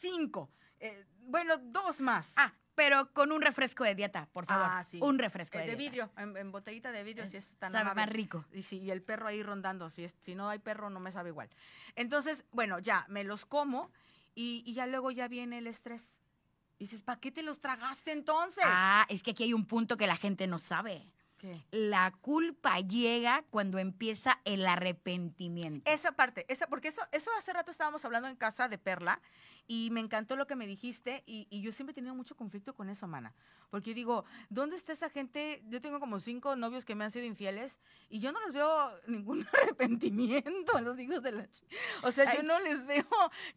cinco. 0.01 0.51
Eh, 0.81 1.05
bueno, 1.21 1.57
dos 1.59 2.01
más. 2.01 2.31
Ah, 2.37 2.53
pero 2.75 3.13
con 3.13 3.33
un 3.33 3.41
refresco 3.43 3.85
de 3.85 3.95
dieta, 3.95 4.29
por 4.33 4.47
favor. 4.47 4.67
Ah, 4.69 4.85
sí. 4.85 4.99
Un 5.03 5.19
refresco 5.19 5.59
Eh, 5.59 5.63
de, 5.63 5.67
de 5.69 5.77
dieta. 5.77 5.91
vidrio, 5.91 6.11
en, 6.17 6.37
en 6.37 6.53
botellita 6.53 6.91
de 6.93 7.05
vidrio, 7.05 7.27
si 7.27 7.37
es 7.37 7.57
tan 7.59 7.71
Sabe 7.73 7.83
amable. 7.83 8.03
más 8.03 8.09
rico. 8.13 8.45
Y, 8.53 8.75
y 8.77 8.91
el 8.91 9.03
perro 9.03 9.27
ahí 9.29 9.43
rondando, 9.43 9.91
si, 9.91 10.05
es, 10.05 10.15
si 10.21 10.35
no 10.35 10.49
hay 10.49 10.59
perro 10.59 10.91
no 10.91 11.01
me 11.01 11.13
sabe 11.13 11.31
igual. 11.31 11.49
Entonces, 11.97 12.45
bueno, 12.53 12.79
ya, 12.79 13.05
me 13.09 13.25
los 13.25 13.47
como 13.47 13.91
y, 14.35 14.63
y 14.67 14.75
ya 14.75 14.87
luego 14.87 15.11
ya 15.11 15.29
viene 15.29 15.59
el 15.59 15.67
estrés. 15.67 16.19
Y 16.79 16.85
dices, 16.85 17.03
¿para 17.03 17.21
qué 17.21 17.31
te 17.31 17.43
los 17.45 17.61
tragaste 17.61 18.11
entonces? 18.11 18.65
Ah, 18.67 19.07
es 19.09 19.23
que 19.23 19.31
aquí 19.31 19.45
hay 19.45 19.53
un 19.53 19.65
punto 19.67 19.97
que 19.97 20.07
la 20.09 20.17
gente 20.17 20.47
no 20.49 20.59
sabe. 20.59 21.09
¿Qué? 21.39 21.63
La 21.71 22.11
culpa 22.21 22.81
llega 22.81 23.45
cuando 23.51 23.79
empieza 23.79 24.41
el 24.45 24.67
arrepentimiento. 24.67 25.89
Esa 25.91 26.13
parte, 26.13 26.45
esa, 26.49 26.67
porque 26.67 26.89
eso, 26.89 27.03
eso 27.13 27.31
hace 27.39 27.53
rato 27.53 27.71
estábamos 27.71 28.05
hablando 28.05 28.29
en 28.29 28.37
casa 28.37 28.67
de 28.69 28.79
Perla 28.79 29.21
y 29.67 29.91
me 29.91 30.01
encantó 30.01 30.37
lo 30.37 30.47
que 30.47 30.57
me 30.57 30.67
dijiste 30.67 31.23
y, 31.27 31.61
yo 31.61 31.73
siempre 31.73 31.93
he 31.93 31.95
tenido 31.95 32.15
mucho 32.15 32.37
conflicto 32.37 32.75
con 32.75 32.89
eso, 32.91 33.07
mana. 33.07 33.35
Porque 33.75 33.91
yo 33.91 33.97
digo, 33.97 34.25
¿dónde 34.51 34.77
está 34.77 34.93
esa 34.93 35.11
gente? 35.11 35.61
Yo 35.67 35.81
tengo 35.81 35.99
como 35.99 36.21
cinco 36.21 36.55
novios 36.55 36.85
que 36.85 36.95
me 36.95 37.03
han 37.03 37.11
sido 37.11 37.27
infieles 37.27 37.77
y 38.09 38.21
yo 38.21 38.31
no 38.31 38.39
les 38.45 38.53
veo 38.53 38.71
ningún 39.09 39.45
arrepentimiento 39.53 40.77
a 40.77 40.81
los 40.81 40.97
hijos 41.01 41.25
de 41.25 41.33
la... 41.33 41.49
O 42.05 42.13
sea, 42.13 42.33
yo 42.37 42.45
no 42.45 42.61
les 42.61 42.87
veo 42.87 43.05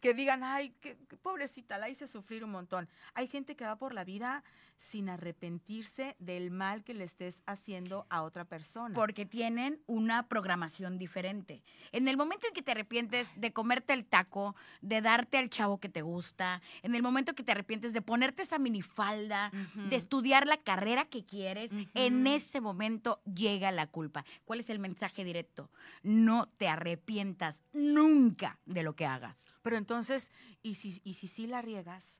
que 0.00 0.14
digan, 0.14 0.42
ay, 0.42 0.74
qué, 0.80 0.98
qué 1.08 1.16
pobrecita, 1.16 1.78
la 1.78 1.88
hice 1.88 2.08
sufrir 2.08 2.42
un 2.42 2.50
montón. 2.50 2.88
Hay 3.14 3.28
gente 3.28 3.54
que 3.54 3.64
va 3.64 3.76
por 3.76 3.94
la 3.94 4.02
vida 4.02 4.42
sin 4.78 5.08
arrepentirse 5.08 6.16
del 6.18 6.50
mal 6.50 6.84
que 6.84 6.94
le 6.94 7.04
estés 7.04 7.40
haciendo 7.46 8.06
a 8.10 8.22
otra 8.22 8.44
persona. 8.44 8.94
Porque 8.94 9.26
tienen 9.26 9.82
una 9.86 10.28
programación 10.28 10.98
diferente. 10.98 11.62
En 11.92 12.08
el 12.08 12.16
momento 12.16 12.46
en 12.46 12.54
que 12.54 12.62
te 12.62 12.70
arrepientes 12.70 13.40
de 13.40 13.52
comerte 13.52 13.92
el 13.92 14.04
taco, 14.06 14.54
de 14.80 15.00
darte 15.02 15.38
al 15.38 15.50
chavo 15.50 15.78
que 15.78 15.88
te 15.88 16.02
gusta, 16.02 16.62
en 16.82 16.94
el 16.94 17.02
momento 17.02 17.34
que 17.34 17.42
te 17.42 17.52
arrepientes 17.52 17.92
de 17.92 18.02
ponerte 18.02 18.42
esa 18.42 18.58
minifalda, 18.58 19.50
Ujú. 19.52 19.88
de 19.88 19.96
estudiar 20.08 20.46
la 20.46 20.56
carrera 20.56 21.04
que 21.04 21.22
quieres, 21.26 21.70
en 21.92 22.26
ese 22.26 22.62
momento 22.62 23.20
llega 23.26 23.70
la 23.70 23.86
culpa. 23.86 24.24
¿Cuál 24.46 24.60
es 24.60 24.70
el 24.70 24.78
mensaje 24.78 25.22
directo? 25.22 25.70
No 26.02 26.48
te 26.56 26.66
arrepientas 26.66 27.60
nunca 27.74 28.58
de 28.64 28.82
lo 28.82 28.96
que 28.96 29.04
hagas. 29.04 29.36
Pero 29.60 29.76
entonces, 29.76 30.30
¿y 30.62 30.74
si, 30.76 30.98
y 31.04 31.12
si 31.14 31.28
sí 31.28 31.46
la 31.46 31.60
riegas? 31.60 32.18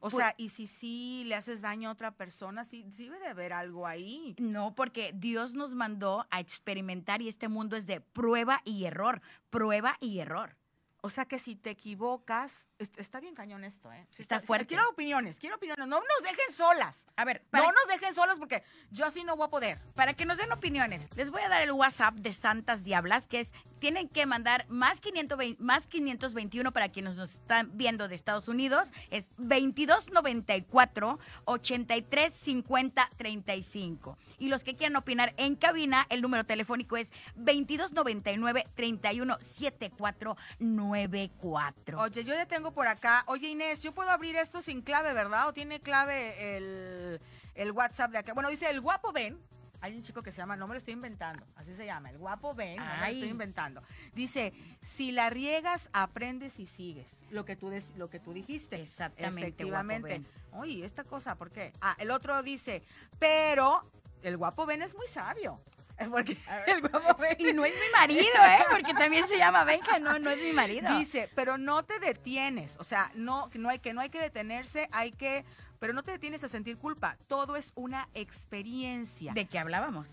O 0.00 0.08
Pues- 0.08 0.24
sea, 0.24 0.34
¿y 0.38 0.48
si 0.48 0.66
sí 0.66 1.24
le 1.26 1.34
haces 1.34 1.60
daño 1.60 1.90
a 1.90 1.92
otra 1.92 2.10
persona? 2.12 2.64
Sí, 2.64 2.86
sí 2.90 3.04
debe 3.04 3.18
de 3.20 3.26
haber 3.28 3.52
algo 3.52 3.86
ahí. 3.86 4.34
No, 4.38 4.74
porque 4.74 5.12
Dios 5.14 5.52
nos 5.52 5.72
mandó 5.74 6.26
a 6.30 6.40
experimentar 6.40 7.20
y 7.20 7.28
este 7.28 7.48
mundo 7.48 7.76
es 7.76 7.86
de 7.86 8.00
prueba 8.00 8.62
y 8.64 8.84
error, 8.84 9.20
prueba 9.50 9.98
y 10.00 10.20
error. 10.20 10.56
O 11.02 11.10
sea 11.10 11.26
que 11.26 11.38
si 11.38 11.54
te 11.54 11.70
equivocas, 11.70 12.66
está 12.78 13.20
bien 13.20 13.34
cañón 13.34 13.64
esto, 13.64 13.92
¿eh? 13.92 14.06
Está 14.18 14.40
fuerte. 14.40 14.66
Quiero 14.66 14.88
opiniones, 14.88 15.38
quiero 15.38 15.56
opiniones. 15.56 15.86
No 15.86 16.00
nos 16.00 16.22
dejen 16.22 16.54
solas. 16.54 17.06
A 17.16 17.24
ver, 17.24 17.42
para, 17.50 17.64
No 17.64 17.72
nos 17.72 17.86
dejen 17.88 18.14
solas 18.14 18.36
porque 18.38 18.62
yo 18.90 19.06
así 19.06 19.24
no 19.24 19.36
voy 19.36 19.46
a 19.46 19.50
poder. 19.50 19.78
para 19.94 20.14
que 20.14 20.24
nos 20.24 20.38
den 20.38 20.52
opiniones, 20.52 21.08
les 21.16 21.30
voy 21.30 21.42
a 21.42 21.48
dar 21.48 21.62
el 21.62 21.72
WhatsApp 21.72 22.14
de 22.16 22.32
Santas 22.32 22.84
Diablas, 22.84 23.26
que 23.26 23.40
es, 23.40 23.52
tienen 23.78 24.08
que 24.08 24.26
mandar 24.26 24.66
más, 24.68 25.00
520 25.00 25.62
más 25.62 25.86
521 25.86 26.72
para 26.72 26.88
quienes 26.90 27.16
nos 27.16 27.34
están 27.34 27.70
viendo 27.76 28.08
de 28.08 28.14
Estados 28.14 28.48
Unidos, 28.48 28.88
es 29.10 29.28
2294 29.38 31.18
83 31.44 32.34
50 32.34 33.10
35. 33.16 34.18
Y 34.38 34.48
los 34.48 34.64
que 34.64 34.76
quieran 34.76 34.96
opinar 34.96 35.34
en 35.36 35.56
cabina, 35.56 36.06
el 36.10 36.22
número 36.22 36.44
telefónico 36.44 36.96
es 36.96 37.08
2299 37.36 38.66
31 38.74 39.38
74 39.42 40.36
94. 40.58 42.00
Oye, 42.00 42.24
yo 42.24 42.34
ya 42.34 42.46
tengo 42.46 42.65
por 42.72 42.86
acá. 42.88 43.24
Oye, 43.26 43.48
Inés, 43.48 43.82
yo 43.82 43.92
puedo 43.92 44.10
abrir 44.10 44.36
esto 44.36 44.62
sin 44.62 44.82
clave, 44.82 45.12
¿verdad? 45.12 45.48
¿O 45.48 45.52
tiene 45.52 45.80
clave 45.80 46.56
el, 46.56 47.20
el 47.54 47.72
WhatsApp 47.72 48.10
de 48.12 48.18
acá? 48.18 48.32
Bueno, 48.34 48.48
dice 48.50 48.68
el 48.70 48.80
guapo 48.80 49.12
Ben. 49.12 49.38
Hay 49.82 49.94
un 49.94 50.02
chico 50.02 50.22
que 50.22 50.32
se 50.32 50.38
llama, 50.38 50.56
no 50.56 50.66
me 50.66 50.72
lo 50.72 50.78
estoy 50.78 50.94
inventando, 50.94 51.46
así 51.54 51.74
se 51.74 51.84
llama, 51.84 52.08
el 52.08 52.16
guapo 52.16 52.54
Ben, 52.54 52.76
no 52.78 52.84
me 52.84 52.90
lo 53.00 53.06
estoy 53.06 53.28
inventando. 53.28 53.82
Dice, 54.14 54.54
si 54.80 55.12
la 55.12 55.28
riegas, 55.28 55.90
aprendes 55.92 56.58
y 56.58 56.64
sigues. 56.66 57.20
Lo 57.30 57.44
que 57.44 57.56
tú, 57.56 57.68
des- 57.68 57.94
lo 57.94 58.08
que 58.08 58.18
tú 58.18 58.32
dijiste. 58.32 58.80
Exactamente, 58.80 59.48
Efectivamente. 59.48 60.22
Oye, 60.52 60.82
esta 60.84 61.04
cosa, 61.04 61.34
¿por 61.34 61.50
qué? 61.50 61.72
Ah, 61.82 61.94
el 61.98 62.10
otro 62.10 62.42
dice, 62.42 62.82
pero 63.18 63.88
el 64.22 64.38
guapo 64.38 64.64
Ben 64.64 64.80
es 64.80 64.94
muy 64.94 65.06
sabio. 65.08 65.60
Porque 66.10 66.36
el 66.66 66.80
guapo 66.80 67.20
Ben 67.20 67.36
Y 67.38 67.52
no 67.52 67.64
es 67.64 67.74
mi 67.74 67.92
marido, 67.98 68.22
¿eh? 68.24 68.64
Porque 68.70 68.94
también 68.94 69.26
se 69.26 69.38
llama 69.38 69.64
Benja, 69.64 69.98
no, 69.98 70.18
no 70.18 70.30
es 70.30 70.38
mi 70.38 70.52
marido. 70.52 70.96
Dice, 70.98 71.30
pero 71.34 71.58
no 71.58 71.84
te 71.84 71.98
detienes, 71.98 72.76
o 72.78 72.84
sea, 72.84 73.10
no, 73.14 73.50
no 73.54 73.68
hay 73.68 73.78
que 73.78 73.92
no 73.92 74.00
hay 74.00 74.10
que 74.10 74.20
detenerse, 74.20 74.88
hay 74.92 75.12
que, 75.12 75.44
pero 75.78 75.92
no 75.92 76.02
te 76.02 76.10
detienes 76.12 76.44
a 76.44 76.48
sentir 76.48 76.76
culpa. 76.76 77.16
Todo 77.28 77.56
es 77.56 77.72
una 77.74 78.08
experiencia. 78.14 79.32
¿De 79.32 79.46
qué 79.46 79.58
hablábamos? 79.58 80.08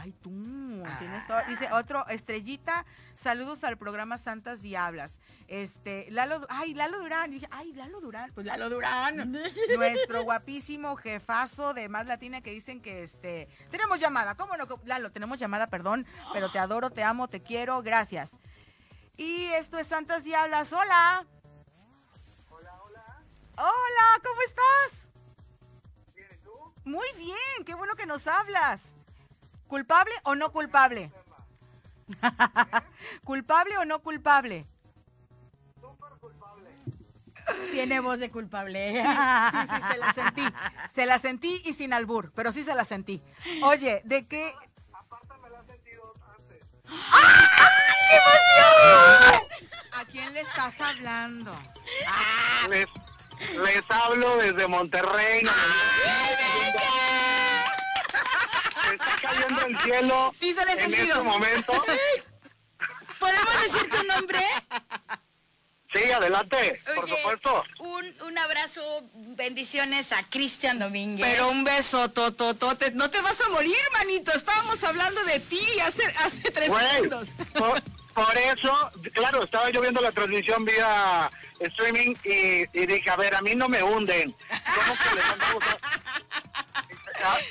Ay, 0.00 0.12
tú, 0.22 0.30
tienes 1.00 1.26
todo. 1.26 1.38
Dice 1.48 1.72
otro, 1.72 2.06
Estrellita, 2.06 2.86
saludos 3.16 3.64
al 3.64 3.76
programa 3.78 4.16
Santas 4.16 4.62
Diablas. 4.62 5.18
Este, 5.48 6.08
Lalo, 6.12 6.46
ay, 6.48 6.72
Lalo 6.72 7.00
Durán. 7.00 7.32
Y 7.32 7.34
dije, 7.34 7.48
ay, 7.50 7.72
Lalo 7.72 8.00
Durán, 8.00 8.30
pues 8.32 8.46
Lalo 8.46 8.70
Durán. 8.70 9.32
Nuestro 9.76 10.22
guapísimo 10.22 10.94
jefazo 10.94 11.74
de 11.74 11.88
Más 11.88 12.06
Latina 12.06 12.40
que 12.40 12.52
dicen 12.52 12.80
que 12.80 13.02
este, 13.02 13.48
tenemos 13.72 13.98
llamada, 13.98 14.36
¿cómo 14.36 14.56
no? 14.56 14.66
Lalo, 14.84 15.10
tenemos 15.10 15.40
llamada, 15.40 15.66
perdón, 15.66 16.06
pero 16.32 16.48
te 16.48 16.60
adoro, 16.60 16.90
te 16.90 17.02
amo, 17.02 17.26
te 17.26 17.42
quiero, 17.42 17.82
gracias. 17.82 18.30
Y 19.16 19.46
esto 19.46 19.80
es 19.80 19.88
Santas 19.88 20.22
Diablas, 20.22 20.72
hola. 20.72 21.26
Hola, 23.56 24.20
¿cómo 24.22 24.40
estás? 24.42 25.08
Muy 26.84 27.08
bien, 27.16 27.64
qué 27.66 27.74
bueno 27.74 27.96
que 27.96 28.06
nos 28.06 28.28
hablas. 28.28 28.94
¿Culpable 29.68 30.12
o 30.24 30.34
no 30.34 30.50
culpable? 30.50 31.12
¿Culpable 33.24 33.76
o 33.76 33.84
no 33.84 34.00
culpable? 34.00 34.66
Tiene 37.70 38.00
voz 38.00 38.18
de 38.18 38.30
culpable. 38.30 39.02
Sí, 39.02 39.58
sí, 39.68 39.82
se 39.90 39.98
la 39.98 40.12
sentí. 40.12 40.42
Se 40.92 41.06
la 41.06 41.18
sentí 41.18 41.62
y 41.64 41.72
sin 41.74 41.92
albur, 41.92 42.32
pero 42.34 42.52
sí 42.52 42.64
se 42.64 42.74
la 42.74 42.84
sentí. 42.84 43.22
Oye, 43.62 44.02
¿de 44.04 44.26
qué? 44.26 44.54
¿A 49.92 50.04
quién 50.10 50.32
le 50.32 50.40
estás 50.40 50.80
hablando? 50.80 51.54
Les, 52.70 52.86
les 53.62 53.90
hablo 53.90 54.36
desde 54.38 54.66
Monterrey. 54.66 55.42
León. 55.42 57.07
Se 58.88 58.94
está 58.94 59.16
cayendo 59.22 59.66
el 59.66 59.78
cielo 59.80 60.30
Sí, 60.34 60.52
se 60.54 60.64
le 60.64 60.72
he 60.72 60.84
en 60.84 60.94
este 60.94 61.18
momento. 61.20 61.72
¿Podemos 63.18 63.62
decir 63.62 63.88
tu 63.88 64.02
nombre? 64.04 64.40
Sí, 65.92 66.10
adelante, 66.12 66.80
por 66.94 67.04
Oye, 67.04 67.16
supuesto. 67.16 67.64
Un, 67.78 68.14
un 68.22 68.38
abrazo, 68.38 68.82
bendiciones 69.14 70.12
a 70.12 70.22
Cristian 70.22 70.78
Domínguez. 70.78 71.26
Pero 71.26 71.48
un 71.48 71.64
beso, 71.64 72.10
tototote. 72.10 72.90
No 72.92 73.08
te 73.08 73.20
vas 73.22 73.40
a 73.40 73.48
morir, 73.48 73.74
manito. 73.94 74.30
Estábamos 74.32 74.84
hablando 74.84 75.24
de 75.24 75.40
ti 75.40 75.58
hace, 75.80 76.04
hace 76.24 76.50
tres 76.50 76.70
segundos. 76.70 77.28
por, 77.54 77.82
por 78.12 78.36
eso, 78.36 78.90
claro, 79.14 79.44
estaba 79.44 79.70
yo 79.70 79.80
viendo 79.80 80.00
la 80.02 80.12
transmisión 80.12 80.64
vía 80.66 81.30
streaming 81.60 82.14
y, 82.22 82.64
y 82.78 82.86
dije, 82.86 83.08
a 83.10 83.16
ver, 83.16 83.34
a 83.34 83.40
mí 83.40 83.54
no 83.54 83.68
me 83.68 83.82
hunden. 83.82 84.30
¿Cómo 84.30 84.94
que 84.94 85.14
les 85.16 85.24
a- 85.24 85.78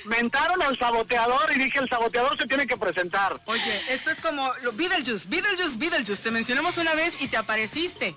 Mentaron 0.06 0.62
al 0.62 0.78
saboteador 0.78 1.52
y 1.56 1.60
dije, 1.60 1.80
el 1.80 1.90
saboteador 1.90 2.38
se 2.38 2.48
tiene 2.48 2.66
que 2.68 2.78
presentar. 2.78 3.40
Oye, 3.46 3.82
esto 3.90 4.10
es 4.12 4.22
como 4.22 4.52
lo- 4.62 4.72
Beetlejuice, 4.74 5.28
Beetlejuice, 5.28 5.78
Beetlejuice. 5.78 6.22
Te 6.24 6.32
mencionamos 6.32 6.78
una 6.78 6.94
vez 6.96 7.22
y 7.22 7.28
te 7.28 7.38
apareciste. 7.38 8.16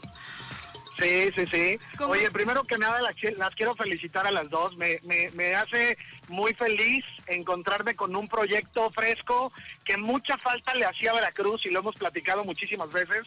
Sí, 1.00 1.30
sí, 1.34 1.46
sí. 1.46 1.78
¿Cómo 1.96 2.12
Oye, 2.12 2.24
es? 2.24 2.30
primero 2.30 2.62
que 2.64 2.76
nada 2.78 3.00
las, 3.00 3.16
qui- 3.16 3.34
las 3.36 3.54
quiero 3.54 3.74
felicitar 3.74 4.26
a 4.26 4.30
las 4.30 4.50
dos. 4.50 4.76
Me, 4.76 4.98
me, 5.04 5.30
me 5.32 5.54
hace 5.54 5.96
muy 6.28 6.52
feliz 6.54 7.04
encontrarme 7.26 7.94
con 7.94 8.14
un 8.14 8.28
proyecto 8.28 8.90
fresco 8.90 9.52
que 9.84 9.96
mucha 9.96 10.36
falta 10.38 10.74
le 10.74 10.84
hacía 10.84 11.10
a 11.10 11.14
Veracruz 11.14 11.64
y 11.66 11.70
lo 11.70 11.80
hemos 11.80 11.96
platicado 11.96 12.44
muchísimas 12.44 12.92
veces. 12.92 13.26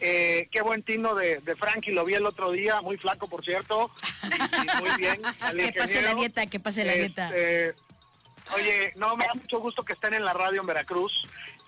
Eh, 0.00 0.48
qué 0.50 0.62
buen 0.62 0.82
tino 0.82 1.14
de, 1.14 1.38
de 1.40 1.54
Frankie, 1.56 1.92
lo 1.92 2.04
vi 2.04 2.14
el 2.14 2.26
otro 2.26 2.50
día, 2.50 2.80
muy 2.80 2.96
flaco 2.96 3.28
por 3.28 3.44
cierto. 3.44 3.90
Y 4.24 4.80
muy 4.82 4.90
bien. 4.98 5.22
Que 5.56 5.72
pase 5.72 6.02
la 6.02 6.14
dieta, 6.14 6.46
que 6.46 6.60
pase 6.60 6.84
la 6.84 6.94
dieta. 6.94 7.28
Este, 7.28 7.74
Oye, 8.54 8.92
no, 8.96 9.16
me 9.16 9.24
da 9.24 9.32
mucho 9.34 9.60
gusto 9.60 9.82
que 9.82 9.94
estén 9.94 10.12
en 10.14 10.24
la 10.24 10.32
radio 10.34 10.60
en 10.60 10.66
Veracruz. 10.66 11.22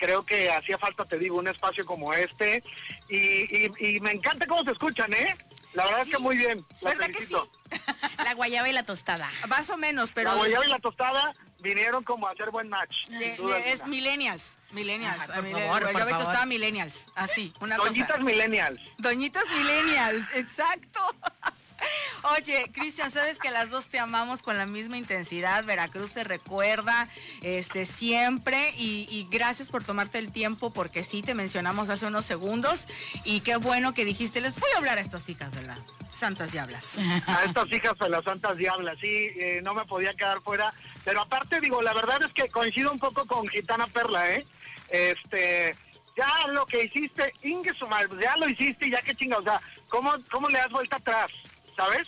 Creo 0.04 0.22
que 0.26 0.50
hacía 0.52 0.76
falta, 0.76 1.06
te 1.06 1.18
digo, 1.18 1.38
un 1.38 1.48
espacio 1.48 1.86
como 1.86 2.12
este. 2.12 2.62
Y, 3.08 3.16
y, 3.16 3.70
y 3.78 4.00
me 4.00 4.10
encanta 4.12 4.46
cómo 4.46 4.62
se 4.62 4.72
escuchan, 4.72 5.10
¿eh? 5.14 5.34
La 5.72 5.84
verdad 5.86 6.04
Sí. 6.04 6.10
es 6.10 6.16
que 6.16 6.22
muy 6.22 6.36
bien. 6.36 6.58
Los 6.58 6.92
¿Verdad 6.92 7.06
que 7.06 7.14
felicito. 7.14 7.50
La 8.24 8.34
guayaba 8.34 8.68
y 8.68 8.72
la 8.74 8.82
tostada. 8.82 9.30
Más 9.48 9.70
o 9.70 9.78
menos, 9.78 10.12
pero 10.12 10.30
La 10.32 10.36
guayaba 10.36 10.66
y 10.66 10.68
la 10.68 10.78
tostada 10.78 11.32
vinieron 11.60 12.04
como 12.04 12.28
a 12.28 12.32
hacer 12.32 12.50
buen 12.50 12.68
match. 12.68 13.06
de- 13.08 13.18
sin 13.18 13.36
duda 13.36 13.56
de- 13.56 13.72
es 13.72 13.86
millennials. 13.86 14.58
Millennials. 14.72 15.22
Ajá, 15.22 15.40
por 15.40 15.50
favor, 15.50 15.82
por 15.82 15.92
guayaba 15.92 16.10
y 16.10 16.12
favor. 16.12 16.26
tostada 16.26 16.46
millennials. 16.46 17.06
Así, 17.14 17.52
una 17.60 17.76
Doñitas 17.78 18.10
cosa. 18.10 18.22
millennials. 18.22 18.80
Doñitas 18.98 19.44
millennials, 19.56 20.24
exacto. 20.34 21.00
Oye, 22.38 22.70
Cristian, 22.72 23.10
sabes 23.10 23.38
que 23.38 23.50
las 23.50 23.70
dos 23.70 23.86
te 23.86 23.98
amamos 23.98 24.42
con 24.42 24.56
la 24.56 24.66
misma 24.66 24.96
intensidad. 24.96 25.64
Veracruz 25.64 26.12
te 26.12 26.24
recuerda 26.24 27.08
este, 27.42 27.84
siempre 27.84 28.72
y, 28.76 29.26
gracias 29.30 29.68
por 29.68 29.84
tomarte 29.84 30.18
el 30.18 30.32
tiempo 30.32 30.72
porque 30.72 31.02
sí 31.02 31.22
te 31.22 31.34
mencionamos 31.34 31.88
hace 31.88 32.06
unos 32.06 32.24
segundos 32.24 32.86
y 33.24 33.40
qué 33.40 33.56
bueno 33.56 33.94
que 33.94 34.04
dijiste, 34.04 34.40
les 34.40 34.54
voy 34.58 34.70
a 34.74 34.78
hablar 34.78 34.98
a 34.98 35.00
estas 35.00 35.28
hijas 35.28 35.52
de 35.54 35.64
santas 36.10 36.52
diablas. 36.52 36.96
a 37.26 37.44
estas 37.44 37.70
hijas 37.72 37.98
de 37.98 38.08
las 38.08 38.24
santas 38.24 38.56
diablas, 38.56 38.96
sí, 39.00 39.28
eh, 39.36 39.60
no 39.62 39.74
me 39.74 39.84
podía 39.84 40.12
quedar 40.14 40.40
fuera. 40.40 40.72
Pero 41.04 41.20
aparte, 41.20 41.60
digo, 41.60 41.82
la 41.82 41.92
verdad 41.92 42.22
es 42.22 42.32
que 42.32 42.48
coincido 42.48 42.92
un 42.92 42.98
poco 42.98 43.26
con 43.26 43.46
Gitana 43.48 43.86
Perla, 43.86 44.32
¿eh? 44.32 44.46
Este, 44.88 45.76
ya 46.16 46.28
lo 46.48 46.66
que 46.66 46.84
hiciste, 46.84 47.32
Inge 47.42 47.72
ya 48.20 48.36
lo 48.36 48.48
hiciste 48.48 48.88
ya 48.88 49.02
que 49.02 49.14
chinga, 49.14 49.38
o 49.38 49.42
sea, 49.42 49.60
¿cómo, 49.88 50.14
¿cómo 50.30 50.48
le 50.48 50.58
das 50.58 50.70
vuelta 50.70 50.96
atrás? 50.96 51.30
¿Sabes? 51.76 52.06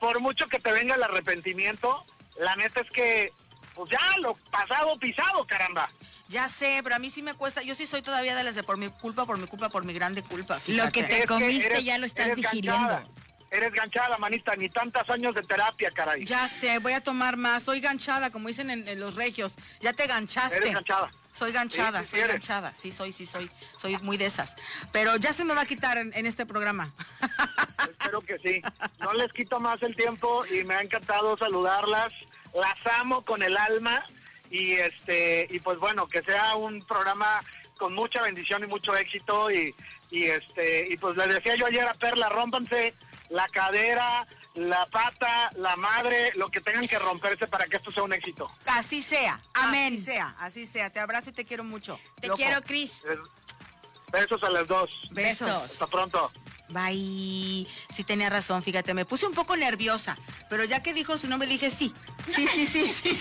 Por 0.00 0.20
mucho 0.20 0.46
que 0.48 0.58
te 0.58 0.72
venga 0.72 0.94
el 0.94 1.02
arrepentimiento, 1.02 2.04
la 2.38 2.54
neta 2.56 2.80
es 2.80 2.90
que, 2.90 3.32
pues 3.74 3.90
ya, 3.90 3.98
lo 4.20 4.34
pasado 4.50 4.98
pisado, 4.98 5.44
caramba. 5.46 5.88
Ya 6.28 6.48
sé, 6.48 6.80
pero 6.82 6.96
a 6.96 6.98
mí 6.98 7.08
sí 7.08 7.22
me 7.22 7.34
cuesta. 7.34 7.62
Yo 7.62 7.74
sí 7.74 7.86
soy 7.86 8.02
todavía 8.02 8.34
de 8.34 8.42
las 8.44 8.54
de 8.56 8.62
por 8.62 8.76
mi 8.78 8.88
culpa, 8.88 9.24
por 9.26 9.38
mi 9.38 9.46
culpa, 9.46 9.68
por 9.68 9.84
mi 9.86 9.94
grande 9.94 10.22
culpa. 10.22 10.58
Lo 10.66 10.90
que 10.90 11.04
te 11.04 11.14
Es 11.14 11.20
que 11.22 11.26
comiste 11.26 11.84
ya 11.84 11.98
lo 11.98 12.06
estás 12.06 12.26
eres 12.26 12.36
digiriendo. 12.36 12.78
ganchada, 12.78 13.04
Eres 13.48 13.72
ganchada, 13.72 14.18
manita, 14.18 14.56
ni 14.56 14.68
tantos 14.68 15.08
años 15.08 15.32
de 15.34 15.42
terapia, 15.42 15.88
caray. 15.92 16.24
Ya 16.24 16.48
sé, 16.48 16.80
voy 16.80 16.94
a 16.94 17.00
tomar 17.00 17.36
más. 17.36 17.62
Soy 17.62 17.80
ganchada, 17.80 18.30
como 18.30 18.48
dicen 18.48 18.70
en, 18.70 18.88
en 18.88 18.98
los 18.98 19.14
regios. 19.14 19.54
Ya 19.80 19.92
te 19.92 20.06
ganchaste. 20.08 20.56
Eres 20.56 20.72
ganchada. 20.74 21.10
Soy 21.36 21.52
ganchada, 21.52 22.00
Sí, 22.04 22.12
soy 22.12 22.20
eres. 22.20 22.32
ganchada. 22.32 22.72
Sí, 22.74 22.90
soy, 22.90 23.12
sí, 23.12 23.26
soy. 23.26 23.50
Soy 23.76 23.96
muy 24.02 24.16
de 24.16 24.24
esas. 24.26 24.56
Pero 24.90 25.16
ya 25.16 25.32
se 25.32 25.44
me 25.44 25.52
va 25.54 25.62
a 25.62 25.66
quitar 25.66 25.98
en, 25.98 26.10
en 26.14 26.24
este 26.24 26.46
programa. 26.46 26.92
Espero 27.90 28.20
que 28.22 28.38
sí. 28.38 28.62
No 29.00 29.12
les 29.12 29.30
quito 29.32 29.60
más 29.60 29.82
el 29.82 29.94
tiempo 29.94 30.44
y 30.46 30.64
me 30.64 30.74
ha 30.74 30.80
encantado 30.82 31.36
saludarlas. 31.36 32.12
Las 32.54 32.94
amo 33.00 33.22
con 33.24 33.42
el 33.42 33.56
alma 33.56 34.02
y 34.50 34.72
este 34.72 35.46
y 35.50 35.58
pues 35.58 35.78
bueno, 35.78 36.06
que 36.08 36.22
sea 36.22 36.54
un 36.56 36.80
programa 36.82 37.40
con 37.76 37.94
mucha 37.94 38.22
bendición 38.22 38.64
y 38.64 38.66
mucho 38.68 38.96
éxito 38.96 39.50
y, 39.50 39.74
y 40.10 40.24
este 40.24 40.86
y 40.90 40.96
pues 40.96 41.16
les 41.16 41.28
decía 41.28 41.56
yo 41.56 41.66
ayer 41.66 41.86
a 41.86 41.92
Perla, 41.92 42.30
rómpanse 42.30 42.94
la 43.28 43.46
cadera, 43.48 44.26
la 44.56 44.86
pata, 44.86 45.50
la 45.56 45.76
madre, 45.76 46.32
lo 46.34 46.48
que 46.48 46.60
tengan 46.60 46.88
que 46.88 46.98
romperse 46.98 47.46
para 47.46 47.66
que 47.66 47.76
esto 47.76 47.90
sea 47.90 48.02
un 48.02 48.12
éxito. 48.12 48.50
Así 48.66 49.02
sea. 49.02 49.40
Amén. 49.54 49.94
Así 49.94 50.04
sea, 50.04 50.34
así 50.38 50.66
sea. 50.66 50.90
Te 50.90 51.00
abrazo 51.00 51.30
y 51.30 51.32
te 51.32 51.44
quiero 51.44 51.62
mucho. 51.64 51.98
Te 52.20 52.28
loco. 52.28 52.38
quiero, 52.38 52.62
Cris. 52.62 53.02
Besos 54.10 54.42
a 54.42 54.50
las 54.50 54.66
dos. 54.66 54.90
Besos. 55.10 55.48
Hasta 55.48 55.86
pronto. 55.86 56.30
Bye. 56.70 57.66
Sí 57.90 58.04
tenía 58.04 58.28
razón, 58.28 58.62
fíjate, 58.62 58.92
me 58.92 59.04
puse 59.04 59.26
un 59.26 59.34
poco 59.34 59.56
nerviosa, 59.56 60.16
pero 60.50 60.64
ya 60.64 60.82
que 60.82 60.94
dijo 60.94 61.16
su 61.16 61.28
nombre 61.28 61.48
dije 61.48 61.70
sí. 61.70 61.92
Sí, 62.34 62.46
sí, 62.54 62.66
sí, 62.66 62.86
sí. 62.86 63.18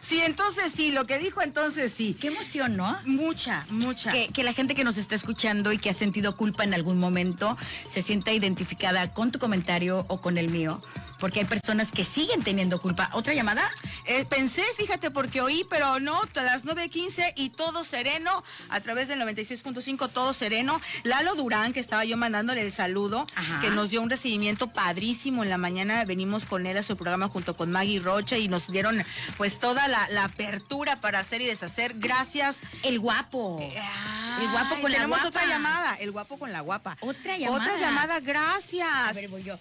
Sí, 0.00 0.20
entonces 0.22 0.72
sí, 0.74 0.90
lo 0.90 1.06
que 1.06 1.18
dijo 1.18 1.42
entonces 1.42 1.92
sí. 1.96 2.16
Qué 2.20 2.28
emoción, 2.28 2.76
¿no? 2.76 2.98
Mucha, 3.04 3.64
mucha. 3.70 4.12
Que, 4.12 4.28
que 4.28 4.42
la 4.42 4.52
gente 4.52 4.74
que 4.74 4.84
nos 4.84 4.96
está 4.98 5.14
escuchando 5.14 5.72
y 5.72 5.78
que 5.78 5.90
ha 5.90 5.94
sentido 5.94 6.36
culpa 6.36 6.64
en 6.64 6.74
algún 6.74 6.98
momento 6.98 7.56
se 7.88 8.02
sienta 8.02 8.32
identificada 8.32 9.12
con 9.12 9.30
tu 9.30 9.38
comentario 9.38 10.04
o 10.08 10.20
con 10.20 10.38
el 10.38 10.50
mío. 10.50 10.80
Porque 11.22 11.38
hay 11.38 11.46
personas 11.46 11.92
que 11.92 12.04
siguen 12.04 12.42
teniendo 12.42 12.80
culpa. 12.80 13.08
¿Otra 13.12 13.32
llamada? 13.32 13.70
Eh, 14.06 14.24
pensé, 14.24 14.64
fíjate, 14.76 15.12
porque 15.12 15.40
oí, 15.40 15.64
pero 15.70 16.00
no, 16.00 16.20
a 16.20 16.42
las 16.42 16.64
9.15 16.64 17.34
y 17.36 17.50
todo 17.50 17.84
sereno, 17.84 18.42
a 18.70 18.80
través 18.80 19.06
del 19.06 19.20
96.5, 19.20 20.10
todo 20.10 20.32
sereno. 20.32 20.80
Lalo 21.04 21.36
Durán, 21.36 21.72
que 21.72 21.78
estaba 21.78 22.04
yo 22.04 22.16
mandándole 22.16 22.62
el 22.62 22.72
saludo, 22.72 23.24
Ajá. 23.36 23.60
que 23.60 23.70
nos 23.70 23.90
dio 23.90 24.02
un 24.02 24.10
recibimiento 24.10 24.66
padrísimo 24.66 25.44
en 25.44 25.50
la 25.50 25.58
mañana. 25.58 26.04
Venimos 26.04 26.44
con 26.44 26.66
él 26.66 26.76
a 26.76 26.82
su 26.82 26.96
programa 26.96 27.28
junto 27.28 27.56
con 27.56 27.70
Maggie 27.70 28.00
Rocha 28.00 28.36
y 28.36 28.48
nos 28.48 28.72
dieron 28.72 29.00
pues 29.36 29.60
toda 29.60 29.86
la, 29.86 30.08
la 30.08 30.24
apertura 30.24 30.96
para 30.96 31.20
hacer 31.20 31.40
y 31.40 31.46
deshacer. 31.46 31.92
Gracias. 31.98 32.56
El 32.82 32.98
guapo. 32.98 33.60
El 33.60 34.50
guapo 34.50 34.74
con 34.80 34.90
la 34.90 34.96
tenemos 34.98 35.20
guapa. 35.20 35.28
otra 35.28 35.46
llamada, 35.46 35.94
el 36.00 36.10
guapo 36.10 36.36
con 36.36 36.50
la 36.50 36.62
guapa. 36.62 36.96
Otra 36.98 37.38
llamada. 37.38 37.62
Otra 37.64 37.78
llamada, 37.78 38.18
gracias. 38.18 38.88
A 38.90 39.12
ver, 39.12 39.28
voy 39.28 39.44
yo. 39.44 39.54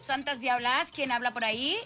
Santas 0.00 0.40
Diablas, 0.40 0.90
¿quién 0.94 1.12
habla 1.12 1.30
por 1.32 1.44
ahí? 1.44 1.76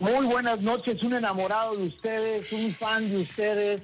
Muy 0.00 0.26
buenas 0.26 0.60
noches, 0.60 1.02
un 1.02 1.14
enamorado 1.14 1.76
de 1.76 1.84
ustedes, 1.84 2.50
un 2.52 2.74
fan 2.74 3.08
de 3.08 3.18
ustedes, 3.22 3.82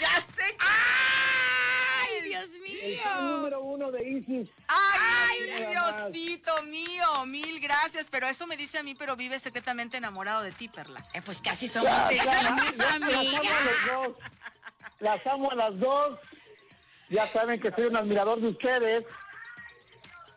Ya 0.00 0.24
sé. 0.36 0.56
¡Ay, 0.60 2.22
Dios 2.28 2.44
el 2.44 2.98
fan 2.98 3.24
mío! 3.26 3.36
número 3.36 3.60
uno 3.62 3.90
de 3.90 4.08
Isis. 4.08 4.48
Ay, 4.68 5.38
más. 5.74 6.12
Diosito 6.12 6.62
mío, 6.64 7.26
mil 7.26 7.60
gracias, 7.60 8.06
pero 8.10 8.28
eso 8.28 8.46
me 8.46 8.56
dice 8.56 8.78
a 8.78 8.82
mí, 8.82 8.94
pero 8.94 9.16
vive 9.16 9.38
secretamente 9.38 9.96
enamorado 9.96 10.42
de 10.42 10.52
ti, 10.52 10.68
Perla. 10.68 11.04
Eh, 11.14 11.20
pues 11.24 11.40
casi 11.40 11.68
somos 11.68 11.88
Ya, 11.90 12.08
de- 12.08 12.16
ya, 12.16 12.42
somos 12.42 12.76
ya, 12.76 12.86
las 12.88 12.94
amo 12.94 13.10
a 13.10 13.64
las 13.64 13.86
dos. 13.86 14.16
Las 15.00 15.26
amo 15.26 15.50
a 15.50 15.54
las 15.56 15.78
dos. 15.80 16.18
Ya 17.10 17.26
saben 17.26 17.60
que 17.60 17.70
soy 17.72 17.84
un 17.86 17.96
admirador 17.96 18.40
de 18.40 18.48
ustedes. 18.48 19.04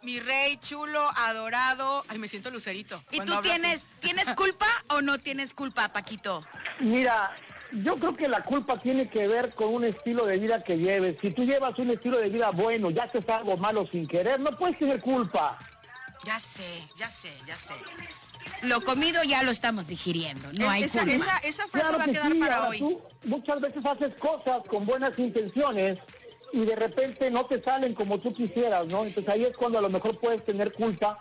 Mi 0.06 0.20
rey 0.20 0.58
chulo, 0.58 1.02
adorado. 1.16 2.06
Ay, 2.10 2.20
me 2.20 2.28
siento 2.28 2.52
lucerito. 2.52 3.04
¿Y 3.10 3.20
tú 3.22 3.34
así. 3.34 3.50
tienes, 3.50 3.88
tienes 4.00 4.30
culpa 4.36 4.68
o 4.90 5.02
no 5.02 5.18
tienes 5.18 5.56
culpa, 5.56 5.90
Paquito? 5.90 6.46
Mira, 6.80 7.36
yo 7.72 7.96
creo 7.96 8.16
que 8.16 8.28
la 8.28 8.44
culpa 8.44 8.78
tiene 8.78 9.10
que 9.10 9.28
ver 9.28 9.56
con 9.56 9.74
un 9.74 9.84
estilo 9.84 10.28
de 10.28 10.38
vida 10.38 10.64
que 10.64 10.78
lleves. 10.78 11.18
Si 11.20 11.32
tú 11.32 11.44
llevas 11.44 11.80
un 11.80 11.90
estilo 11.90 12.20
de 12.20 12.30
vida 12.30 12.52
bueno, 12.52 12.92
ya 12.92 13.06
haces 13.06 13.28
algo 13.30 13.58
malo 13.58 13.88
sin 13.92 14.06
querer, 14.06 14.40
no 14.40 14.52
puedes 14.52 14.78
tener 14.78 15.02
culpa. 15.02 15.58
Ya 16.24 16.40
sé, 16.40 16.88
ya 16.98 17.10
sé, 17.10 17.34
ya 17.48 17.58
sé. 17.58 17.74
Lo 18.62 18.82
comido 18.82 19.24
ya 19.24 19.42
lo 19.42 19.50
estamos 19.50 19.88
digiriendo, 19.88 20.54
no 20.54 20.70
hay 20.70 20.84
esa, 20.84 21.00
culpa. 21.00 21.16
esa, 21.16 21.38
esa 21.40 21.68
frase 21.68 21.88
Claro 21.88 21.98
va 21.98 22.04
a 22.04 22.06
que 22.06 22.12
quedar 22.12 22.32
sí, 22.32 22.40
para 22.40 22.70
hoy. 22.70 22.78
tú 22.80 23.02
muchas 23.26 23.60
veces 23.60 23.84
haces 23.84 24.14
cosas 24.20 24.64
con 24.70 24.86
buenas 24.86 25.18
intenciones 25.18 26.00
y 26.56 26.64
de 26.64 26.76
repente 26.76 27.30
no 27.30 27.46
te 27.46 27.62
salen 27.62 27.94
como 27.94 28.18
tú 28.18 28.32
quisieras, 28.32 28.88
¿no? 28.88 29.04
Entonces 29.04 29.28
ahí 29.28 29.44
es 29.44 29.58
cuando 29.58 29.78
a 29.78 29.82
lo 29.82 29.90
mejor 29.90 30.18
puedes 30.18 30.42
tener 30.46 30.72
culpa, 30.72 31.20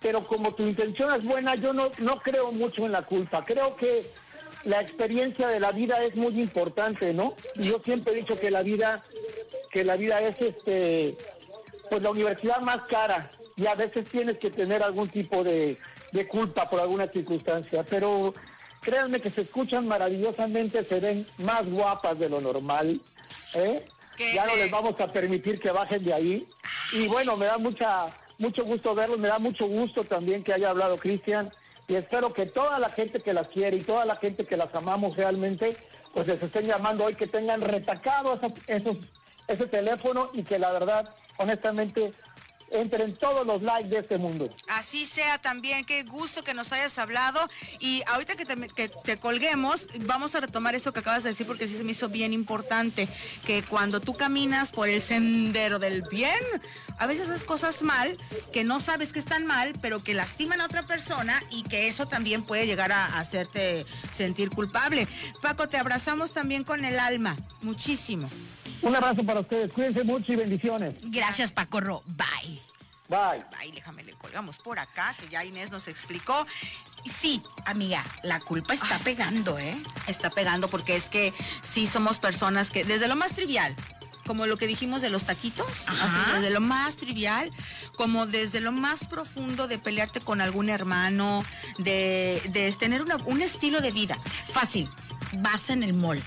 pero 0.00 0.22
como 0.22 0.54
tu 0.54 0.64
intención 0.64 1.14
es 1.14 1.24
buena, 1.24 1.54
yo 1.54 1.72
no, 1.72 1.90
no 1.98 2.16
creo 2.16 2.52
mucho 2.52 2.84
en 2.84 2.92
la 2.92 3.00
culpa. 3.00 3.42
Creo 3.42 3.74
que 3.74 4.04
la 4.64 4.82
experiencia 4.82 5.48
de 5.48 5.60
la 5.60 5.70
vida 5.70 6.04
es 6.04 6.14
muy 6.14 6.38
importante, 6.38 7.14
¿no? 7.14 7.34
Yo 7.54 7.80
siempre 7.82 8.12
he 8.12 8.16
dicho 8.16 8.38
que 8.38 8.50
la 8.50 8.62
vida, 8.62 9.02
que 9.70 9.82
la 9.82 9.96
vida 9.96 10.20
es 10.20 10.38
este, 10.42 11.16
pues 11.88 12.02
la 12.02 12.10
universidad 12.10 12.60
más 12.60 12.86
cara 12.86 13.30
y 13.56 13.66
a 13.66 13.74
veces 13.74 14.06
tienes 14.06 14.36
que 14.36 14.50
tener 14.50 14.82
algún 14.82 15.08
tipo 15.08 15.42
de, 15.42 15.78
de 16.12 16.28
culpa 16.28 16.66
por 16.66 16.80
alguna 16.80 17.08
circunstancia, 17.08 17.82
pero 17.82 18.34
créanme 18.82 19.20
que 19.20 19.30
se 19.30 19.40
escuchan 19.40 19.88
maravillosamente, 19.88 20.84
se 20.84 21.00
ven 21.00 21.26
más 21.38 21.66
guapas 21.66 22.18
de 22.18 22.28
lo 22.28 22.42
normal, 22.42 23.00
¿eh? 23.54 23.82
¿Qué 24.16 24.34
Ya 24.34 24.46
no 24.46 24.54
le- 24.56 24.62
les 24.64 24.70
vamos 24.70 25.00
a 25.00 25.06
permitir 25.06 25.60
que 25.60 25.70
bajen 25.70 26.02
de 26.02 26.14
ahí. 26.14 26.48
Y 26.92 27.06
bueno, 27.08 27.36
me 27.36 27.46
da 27.46 27.58
mucha 27.58 28.06
mucho 28.38 28.64
gusto 28.64 28.94
verlos, 28.94 29.18
me 29.18 29.28
da 29.28 29.38
mucho 29.38 29.66
gusto 29.66 30.04
también 30.04 30.42
que 30.42 30.52
haya 30.52 30.68
hablado 30.70 30.98
Cristian 30.98 31.50
y 31.88 31.94
espero 31.94 32.34
que 32.34 32.44
toda 32.44 32.78
la 32.78 32.90
gente 32.90 33.20
que 33.20 33.32
las 33.32 33.48
quiere 33.48 33.78
y 33.78 33.80
toda 33.82 34.04
la 34.04 34.16
gente 34.16 34.44
que 34.44 34.56
las 34.58 34.74
amamos 34.74 35.16
realmente, 35.16 35.74
pues 36.12 36.26
les 36.26 36.42
estén 36.42 36.66
llamando 36.66 37.04
hoy, 37.04 37.14
que 37.14 37.26
tengan 37.26 37.62
retacado 37.62 38.38
esos, 38.66 38.96
ese 39.48 39.66
teléfono 39.66 40.28
y 40.34 40.42
que 40.42 40.58
la 40.58 40.70
verdad, 40.72 41.08
honestamente, 41.38 42.10
entren 42.70 43.14
todos 43.16 43.46
los 43.46 43.62
likes 43.62 43.88
de 43.88 43.98
este 43.98 44.18
mundo. 44.18 44.48
Así 44.68 45.04
sea 45.04 45.38
también, 45.38 45.84
qué 45.84 46.02
gusto 46.04 46.42
que 46.42 46.54
nos 46.54 46.72
hayas 46.72 46.98
hablado. 46.98 47.40
Y 47.80 48.02
ahorita 48.08 48.36
que 48.36 48.44
te, 48.44 48.56
que 48.68 48.88
te 48.88 49.16
colguemos, 49.16 49.86
vamos 50.00 50.34
a 50.34 50.40
retomar 50.40 50.74
eso 50.74 50.92
que 50.92 51.00
acabas 51.00 51.22
de 51.22 51.30
decir 51.30 51.46
porque 51.46 51.68
sí 51.68 51.76
se 51.76 51.84
me 51.84 51.92
hizo 51.92 52.08
bien 52.08 52.32
importante, 52.32 53.08
que 53.44 53.62
cuando 53.62 54.00
tú 54.00 54.14
caminas 54.14 54.70
por 54.70 54.88
el 54.88 55.00
sendero 55.00 55.78
del 55.78 56.02
bien, 56.02 56.40
a 56.98 57.06
veces 57.06 57.28
haces 57.28 57.44
cosas 57.44 57.82
mal, 57.82 58.16
que 58.52 58.64
no 58.64 58.80
sabes 58.80 59.12
que 59.12 59.18
están 59.18 59.46
mal, 59.46 59.72
pero 59.80 60.02
que 60.02 60.14
lastiman 60.14 60.60
a 60.60 60.66
otra 60.66 60.82
persona 60.82 61.40
y 61.50 61.62
que 61.62 61.88
eso 61.88 62.06
también 62.06 62.42
puede 62.42 62.66
llegar 62.66 62.92
a 62.92 63.18
hacerte 63.18 63.84
sentir 64.12 64.50
culpable. 64.50 65.06
Paco, 65.42 65.68
te 65.68 65.76
abrazamos 65.76 66.32
también 66.32 66.64
con 66.64 66.84
el 66.84 66.98
alma, 66.98 67.36
muchísimo. 67.62 68.28
Un 68.82 68.94
abrazo 68.94 69.24
para 69.24 69.40
ustedes, 69.40 69.72
cuídense 69.72 70.04
mucho 70.04 70.32
y 70.32 70.36
bendiciones. 70.36 70.94
Gracias, 71.02 71.50
Pacorro. 71.52 72.02
Bye. 72.06 72.60
Bye. 73.08 73.42
Ay, 73.58 73.70
déjame, 73.72 74.02
le 74.04 74.12
colgamos 74.14 74.58
por 74.58 74.78
acá, 74.78 75.14
que 75.18 75.28
ya 75.28 75.44
Inés 75.44 75.70
nos 75.70 75.86
explicó. 75.88 76.46
Sí, 77.20 77.40
Amiga, 77.64 78.04
la 78.24 78.40
culpa 78.40 78.74
está 78.74 78.98
pegando, 78.98 79.58
¿eh? 79.58 79.76
está 80.08 80.28
pegando 80.30 80.66
porque 80.68 80.96
es 80.96 81.04
que 81.04 81.32
sí 81.62 81.86
somos 81.86 82.18
personas 82.18 82.70
que 82.70 82.84
desde 82.84 83.06
lo 83.06 83.14
más 83.14 83.30
trivial, 83.32 83.74
como 84.26 84.46
lo 84.46 84.56
que 84.56 84.66
dijimos 84.66 85.02
de 85.02 85.08
los 85.10 85.22
taquitos, 85.22 85.66
así, 85.88 86.32
desde 86.34 86.50
lo 86.50 86.60
más 86.60 86.96
trivial, 86.96 87.48
como 87.96 88.26
desde 88.26 88.60
lo 88.60 88.72
más 88.72 89.06
profundo 89.06 89.68
de 89.68 89.78
pelearte 89.78 90.20
con 90.20 90.40
algún 90.40 90.68
hermano, 90.68 91.44
de, 91.78 92.42
de 92.50 92.72
tener 92.72 93.02
una- 93.02 93.18
un 93.26 93.40
estilo 93.40 93.80
de 93.80 93.92
vida. 93.92 94.18
Fácil. 94.48 94.88
Vas 95.38 95.70
en 95.70 95.84
el 95.84 95.94
mall. 95.94 96.20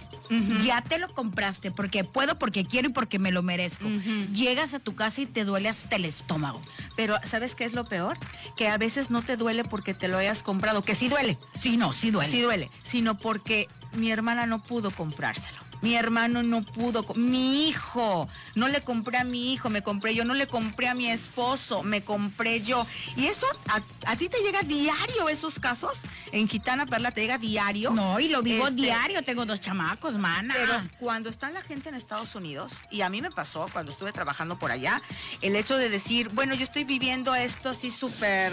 Ya 0.64 0.82
te 0.82 1.00
lo 1.00 1.08
compraste 1.10 1.72
porque 1.72 2.04
puedo, 2.04 2.38
porque 2.38 2.64
quiero 2.66 2.90
y 2.90 2.92
porque 2.94 3.18
me 3.20 3.32
lo 3.32 3.42
merezco. 3.42 3.86
Llegas 4.34 4.74
a 4.74 4.80
tu 4.80 4.96
casa 4.96 5.22
y 5.22 5.26
te 5.26 5.44
duele 5.46 5.70
hasta 5.70 5.96
el 5.96 6.06
estómago. 6.06 6.62
Pero 6.96 7.16
¿sabes 7.24 7.56
qué 7.56 7.66
es 7.66 7.74
lo 7.74 7.84
peor? 7.86 8.18
Que 8.58 8.68
a 8.68 8.78
veces 8.78 9.10
no 9.10 9.22
te 9.22 9.38
duele 9.38 9.64
porque 9.64 9.94
te 9.94 10.08
lo 10.08 10.18
hayas 10.18 10.44
comprado, 10.44 10.82
que 10.84 10.96
sí 10.96 11.10
duele, 11.10 11.38
Sí, 11.56 11.78
no, 11.78 11.94
sí 11.94 12.12
duele. 12.12 12.32
sí 12.32 12.42
duele, 12.42 12.70
sino 12.84 13.18
porque 13.18 13.68
mi 13.94 14.12
hermana 14.12 14.46
no 14.46 14.62
pudo 14.62 14.92
comprárselo. 14.92 15.58
Mi 15.82 15.96
hermano 15.96 16.44
no 16.44 16.62
pudo, 16.62 17.06
mi 17.16 17.70
hijo, 17.70 18.28
no 18.56 18.68
le 18.68 18.82
compré 18.82 19.18
a 19.18 19.24
mi 19.24 19.54
hijo, 19.54 19.70
me 19.70 19.82
compré 19.82 20.14
yo, 20.14 20.26
no 20.26 20.34
le 20.34 20.48
compré 20.48 20.88
a 20.88 20.94
mi 20.94 21.10
esposo, 21.10 21.84
me 21.84 22.04
compré 22.04 22.62
yo. 22.62 22.86
Y 23.16 23.28
eso, 23.28 23.46
a, 23.68 23.82
a 24.12 24.16
ti 24.16 24.28
te 24.28 24.40
llega 24.40 24.62
diario 24.64 25.30
esos 25.30 25.60
casos, 25.60 26.00
en 26.32 26.48
Gitana 26.48 26.86
Perla 26.86 27.12
te 27.12 27.22
llega 27.22 27.38
diario. 27.38 27.92
No, 27.92 28.20
y 28.20 28.28
lo 28.28 28.42
vivo 28.42 28.68
Este, 28.68 28.82
diario. 28.82 29.24
Tengo 29.24 29.46
dos 29.46 29.62
chamacos, 29.62 30.14
mana. 30.18 30.54
Pero 30.58 30.74
cuando 31.00 31.30
está 31.30 31.50
la 31.52 31.62
gente 31.62 31.90
en 31.90 31.96
Estados 31.96 32.36
Unidos, 32.36 32.74
y 32.92 33.02
a 33.02 33.10
mí 33.10 33.22
me 33.22 33.32
pasó 33.32 33.68
cuando 33.72 33.92
estuve 33.92 34.12
trabajando 34.12 34.60
por 34.60 34.72
allá, 34.72 35.02
el 35.42 35.56
hecho 35.56 35.78
de 35.78 35.90
decir, 35.90 36.30
bueno, 36.34 36.56
yo 36.56 36.64
estoy 36.64 36.84
viviendo 36.84 37.34
esto 37.36 37.70
así 37.70 37.90
súper 37.90 38.52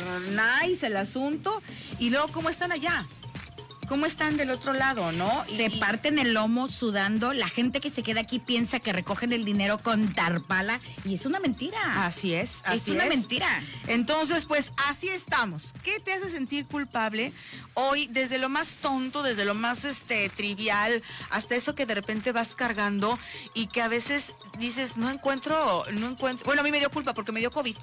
nice, 0.63 0.87
el 0.87 0.97
asunto, 0.97 1.63
y 1.99 2.11
luego, 2.11 2.29
¿cómo 2.29 2.49
están 2.51 2.73
allá? 2.73 3.07
¿Cómo 3.89 4.07
están 4.07 4.37
del 4.37 4.51
otro 4.51 4.73
lado, 4.73 5.13
no? 5.13 5.45
Se 5.45 5.67
y- 5.67 5.81
parten 5.81 6.19
el 6.19 6.35
lomo 6.35 6.69
sudando. 6.69 7.33
La 7.33 7.49
gente 7.49 7.81
que 7.81 7.91
se 7.91 8.03
queda 8.03 8.21
aquí 8.21 8.39
piensa 8.39 8.81
que 8.81 8.93
recogen 8.93 9.33
el 9.33 9.45
dinero 9.45 9.79
con 9.79 10.13
tarpala 10.13 10.81
y 11.05 11.15
es 11.15 11.25
una 11.27 11.39
mentira. 11.39 12.05
Así 12.05 12.35
es, 12.35 12.63
así 12.65 12.91
es 12.91 12.97
una 12.97 13.07
mentira. 13.07 13.49
Entonces, 13.87 14.47
pues 14.47 14.73
así 14.89 15.09
estamos. 15.09 15.73
¿Qué 15.83 16.01
te 16.01 16.13
hace 16.13 16.29
sentir 16.29 16.67
culpable 16.67 17.33
hoy 17.75 18.09
desde 18.09 18.39
lo 18.39 18.49
más 18.49 18.77
tonto, 18.77 19.23
desde 19.23 19.45
lo 19.45 19.55
más 19.55 19.85
este 19.85 20.29
trivial, 20.31 21.03
hasta 21.31 21.55
eso 21.55 21.75
que 21.75 21.87
de 21.87 21.95
repente 21.95 22.33
vas 22.33 22.57
cargando 22.57 23.19
y 23.55 23.67
que 23.69 23.83
a 23.83 23.89
veces 23.89 24.33
dices, 24.59 24.97
no 24.97 25.11
encuentro, 25.11 25.85
no 25.93 26.09
encuentro. 26.09 26.45
Bueno, 26.47 26.61
a 26.63 26.65
mí 26.65 26.71
me 26.71 26.79
dio 26.79 26.91
culpa 26.91 27.15
porque 27.15 27.33
me 27.33 27.41
dio 27.41 27.51
COVID. 27.51 27.77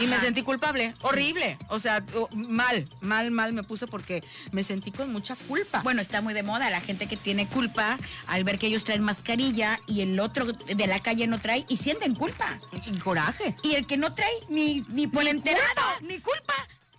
Y 0.00 0.06
me 0.06 0.18
sentí 0.18 0.42
culpable, 0.42 0.94
horrible. 1.02 1.58
O 1.68 1.78
sea, 1.78 2.02
o- 2.14 2.28
mal, 2.34 2.88
mal, 3.00 3.30
mal 3.30 3.52
me 3.52 3.62
puse 3.62 3.86
porque 3.86 4.22
me 4.52 4.62
sentí 4.62 4.90
con 4.90 5.12
mucha 5.12 5.36
culpa. 5.36 5.80
Bueno, 5.82 6.00
está 6.00 6.20
muy 6.22 6.34
de 6.34 6.42
moda 6.42 6.70
la 6.70 6.80
gente 6.80 7.06
que 7.06 7.16
tiene 7.16 7.46
culpa 7.46 7.98
al 8.26 8.44
ver 8.44 8.58
que 8.58 8.66
ellos 8.66 8.84
traen 8.84 9.02
mascarilla 9.02 9.78
y 9.86 10.00
el 10.00 10.18
otro 10.18 10.46
de 10.52 10.86
la 10.86 11.00
calle 11.00 11.26
no 11.26 11.38
trae 11.38 11.64
y 11.68 11.76
sienten 11.76 12.14
culpa. 12.14 12.58
Y 12.86 12.98
coraje. 12.98 13.54
Y 13.62 13.74
el 13.74 13.86
que 13.86 13.96
no 13.96 14.14
trae 14.14 14.32
ni, 14.48 14.80
ni 14.88 15.06
por 15.06 15.26
enterado, 15.26 15.82
ni 16.02 16.18
culpa. 16.18 16.54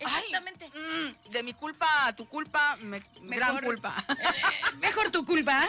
Ay, 0.06 0.24
Exactamente. 0.24 0.68
mm, 0.68 1.30
de 1.30 1.42
mi 1.42 1.54
culpa 1.54 1.86
a 2.06 2.12
tu 2.14 2.26
culpa, 2.28 2.76
me- 2.80 3.00
gran 3.22 3.54
Mejor- 3.54 3.64
culpa. 3.64 4.04
Eh, 4.08 4.14
Mejor 4.78 5.10
tu 5.10 5.24
culpa. 5.24 5.66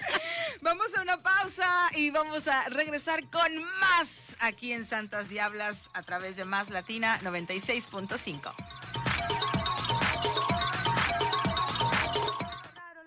Vamos 0.62 0.96
a 0.96 1.02
una 1.02 1.18
pausa 1.18 1.68
y 1.94 2.10
vamos 2.10 2.48
a 2.48 2.68
regresar 2.70 3.20
con 3.28 3.52
más 3.80 4.36
aquí 4.40 4.72
en 4.72 4.84
Santas 4.84 5.28
Diablas 5.28 5.90
a 5.94 6.02
través 6.02 6.36
de 6.36 6.44
Más 6.44 6.70
Latina 6.70 7.18
96.5. 7.22 8.54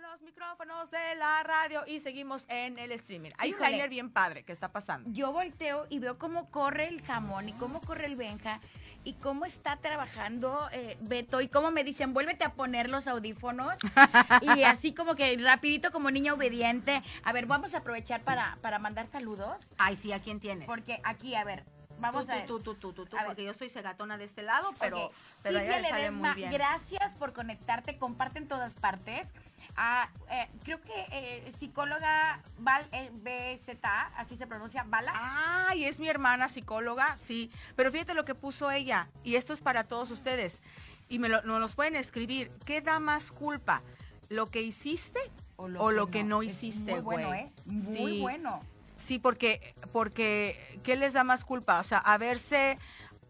Los 0.02 0.22
micrófonos 0.22 0.90
de 0.92 1.16
la 1.16 1.44
radio 1.44 1.84
y 1.88 2.00
seguimos 2.00 2.46
en 2.50 2.78
el 2.80 2.92
streaming. 2.94 3.32
Hay 3.38 3.54
un 3.54 3.90
bien 3.90 4.10
padre 4.12 4.44
que 4.44 4.52
está 4.54 4.72
pasando. 4.72 5.10
Yo 5.12 5.32
volteo 5.32 5.88
y 5.90 6.00
veo 6.00 6.18
cómo 6.18 6.50
corre 6.52 6.88
el 6.88 7.02
jamón 7.04 7.50
y 7.50 7.54
cómo 7.54 7.82
corre 7.82 8.06
el 8.06 8.16
Benja 8.16 8.60
y 9.04 9.14
cómo 9.14 9.46
está 9.46 9.78
trabajando 9.78 10.68
eh, 10.72 10.98
Beto 11.02 11.42
y 11.42 11.48
cómo 11.48 11.72
me 11.72 11.84
dicen, 11.84 12.14
vuélvete 12.14 12.44
a 12.44 12.54
poner 12.54 12.90
los 12.90 13.08
audífonos. 13.08 13.76
y 14.42 14.64
así 14.64 14.94
como 14.94 15.16
que 15.16 15.38
rapidito 15.38 15.92
como 15.92 16.12
niña 16.12 16.34
obediente. 16.34 17.02
A 17.24 17.34
ver, 17.34 17.46
vamos 17.46 17.74
a 17.74 17.80
aprovechar 17.80 18.22
para, 18.22 18.58
para 18.62 18.80
mandar 18.80 19.08
saludos. 19.08 19.58
Ay, 19.78 19.96
sí, 19.96 20.12
¿a 20.12 20.22
quién 20.22 20.40
tienes? 20.40 20.68
Porque 20.68 21.00
aquí, 21.04 21.36
a 21.36 21.44
ver, 21.44 21.64
vamos 22.00 22.26
tú, 22.26 22.32
a 22.32 22.36
ver. 22.36 22.46
tú, 22.46 22.60
tú, 22.60 22.76
tú, 22.76 22.94
tú, 22.94 23.06
tú, 23.06 23.16
ver. 23.16 23.26
porque 23.26 23.44
yo 23.44 23.54
soy 23.54 23.70
cegatona 23.70 24.18
de 24.18 24.26
este 24.26 24.44
lado, 24.44 24.74
pero, 24.80 25.06
Ok. 25.06 25.14
pero 25.44 25.60
Silvia 25.60 25.78
ella 25.78 25.82
le 25.82 25.90
sale 25.90 26.12
muy 26.12 26.34
bien. 26.34 26.52
gracias 26.52 27.16
por 27.16 27.34
conectarte, 27.34 27.98
comparte 27.98 28.40
en 28.40 28.48
todas 28.48 28.74
partes. 28.74 29.28
Ah, 29.76 30.10
eh, 30.32 30.48
creo 30.64 30.82
que 30.82 30.94
eh, 31.12 31.52
psicóloga 31.58 32.42
Val 32.58 32.86
eh, 32.92 33.10
BZ, 33.14 33.80
así 34.18 34.36
se 34.36 34.48
pronuncia, 34.48 34.84
Bala. 34.86 35.14
Ay, 35.16 35.86
es 35.86 36.00
mi 36.00 36.10
hermana 36.10 36.50
psicóloga, 36.50 37.18
sí. 37.18 37.52
Pero 37.76 37.92
fíjate 37.92 38.14
lo 38.14 38.26
que 38.26 38.36
puso 38.36 38.72
ella, 38.72 39.08
y 39.24 39.36
esto 39.36 39.54
es 39.54 39.62
para 39.62 39.86
todos 39.86 40.12
ustedes. 40.12 40.62
Y 41.08 41.20
me 41.20 41.30
lo, 41.30 41.42
nos 41.44 41.60
los 41.60 41.76
pueden 41.76 41.96
escribir. 41.96 42.52
¿Qué 42.66 42.82
da 42.82 43.00
más 43.00 43.32
culpa? 43.32 43.82
¿Lo 44.28 44.48
que 44.48 44.62
hiciste 44.62 45.20
o 45.56 45.68
lo, 45.92 46.08
que, 46.10 46.24
no, 46.24 46.42
Es 46.42 46.54
hiciste, 46.54 46.94
Muy 46.94 47.02
bueno? 47.02 47.34
¿eh? 47.34 47.52
Muy 47.66 48.16
Sí. 48.16 48.22
bueno. 48.22 48.60
Sí, 48.98 49.18
porque, 49.18 49.74
porque, 49.92 50.80
¿qué 50.84 50.96
les 50.96 51.14
da 51.14 51.24
más 51.24 51.46
culpa? 51.46 51.80
O 51.80 51.84
sea, 51.84 51.98
haberse, 52.00 52.78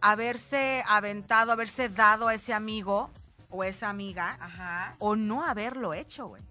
haberse 0.02 0.84
aventado, 0.88 1.52
haberse 1.52 1.90
dado 1.90 2.28
a 2.28 2.34
ese 2.34 2.54
amigo 2.54 3.12
o 3.50 3.64
esa 3.64 3.90
amiga, 3.90 4.38
Ajá. 4.40 4.96
o 5.00 5.16
no 5.16 5.44
haberlo 5.44 5.94
hecho, 5.94 6.28
güey. 6.28 6.42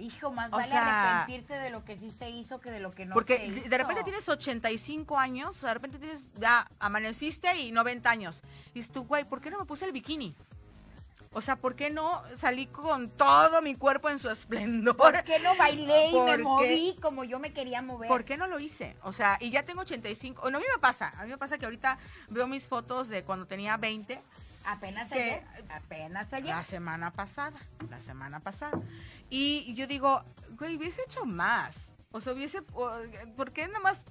Hijo, 0.00 0.32
más 0.32 0.48
O 0.52 0.56
vale 0.56 0.68
sea- 0.70 1.20
arrepentirse 1.20 1.54
de 1.54 1.70
lo 1.70 1.84
que 1.84 1.96
sí 1.96 2.10
se 2.10 2.28
hizo 2.28 2.60
que 2.60 2.70
de 2.72 2.80
lo 2.80 2.92
que 2.92 3.06
no 3.06 3.14
Porque 3.14 3.36
se 3.36 3.42
de- 3.48 3.58
hizo. 3.60 3.68
de 3.68 3.78
repente 3.78 4.02
tienes 4.02 4.28
85 4.28 5.18
años, 5.18 5.60
de 5.60 5.72
repente 5.72 5.98
tienes, 5.98 6.26
ya 6.34 6.66
amaneciste 6.80 7.56
y 7.60 7.70
90 7.70 8.10
años. 8.10 8.42
Y 8.70 8.74
dices 8.80 8.90
tú, 8.90 9.04
güey, 9.04 9.24
¿por 9.24 9.40
qué 9.40 9.50
no 9.50 9.58
me 9.60 9.64
puse 9.66 9.84
el 9.84 9.92
bikini? 9.92 10.34
O 11.36 11.40
sea, 11.40 11.56
¿por 11.56 11.74
qué 11.74 11.90
no 11.90 12.22
salí 12.36 12.66
con 12.66 13.08
todo 13.10 13.60
mi 13.62 13.74
cuerpo 13.74 14.08
en 14.08 14.18
su 14.20 14.30
esplendor? 14.30 14.96
¿Por 14.96 15.22
qué 15.24 15.38
no 15.40 15.56
bailé 15.56 16.08
y 16.08 16.12
¿Por 16.12 16.30
me 16.30 16.38
moví 16.38 16.96
como 17.02 17.24
yo 17.24 17.38
me 17.40 17.52
quería 17.52 17.82
mover? 17.82 18.08
¿Por 18.08 18.24
qué 18.24 18.36
no 18.36 18.46
lo 18.46 18.60
hice? 18.60 18.96
O 19.02 19.12
sea, 19.12 19.36
y 19.40 19.50
ya 19.50 19.64
tengo 19.64 19.80
85. 19.80 20.48
No, 20.50 20.58
a 20.58 20.60
mí 20.60 20.66
me 20.72 20.80
pasa. 20.80 21.12
A 21.18 21.24
mí 21.24 21.30
me 21.30 21.38
pasa 21.38 21.58
que 21.58 21.64
ahorita 21.64 21.98
veo 22.28 22.46
mis 22.46 22.68
fotos 22.68 23.08
de 23.08 23.24
cuando 23.24 23.46
tenía 23.46 23.76
20, 23.76 24.22
Apenas 24.64 25.12
ayer. 25.12 25.42
Apenas 25.68 26.32
ayer. 26.32 26.54
la 26.54 26.64
semana 26.64 27.12
pasada. 27.12 27.58
La 27.90 28.00
semana 28.00 28.40
pasada. 28.40 28.80
Y 29.30 29.74
yo 29.74 29.86
digo, 29.86 30.22
güey, 30.58 30.76
hubiese 30.76 31.02
hecho 31.02 31.24
más. 31.26 31.94
O 32.12 32.20
sea, 32.20 32.32
hubiese, 32.32 32.62
¿por 32.62 33.50
qué 33.52 33.66
nada 33.66 33.80
más 33.80 34.04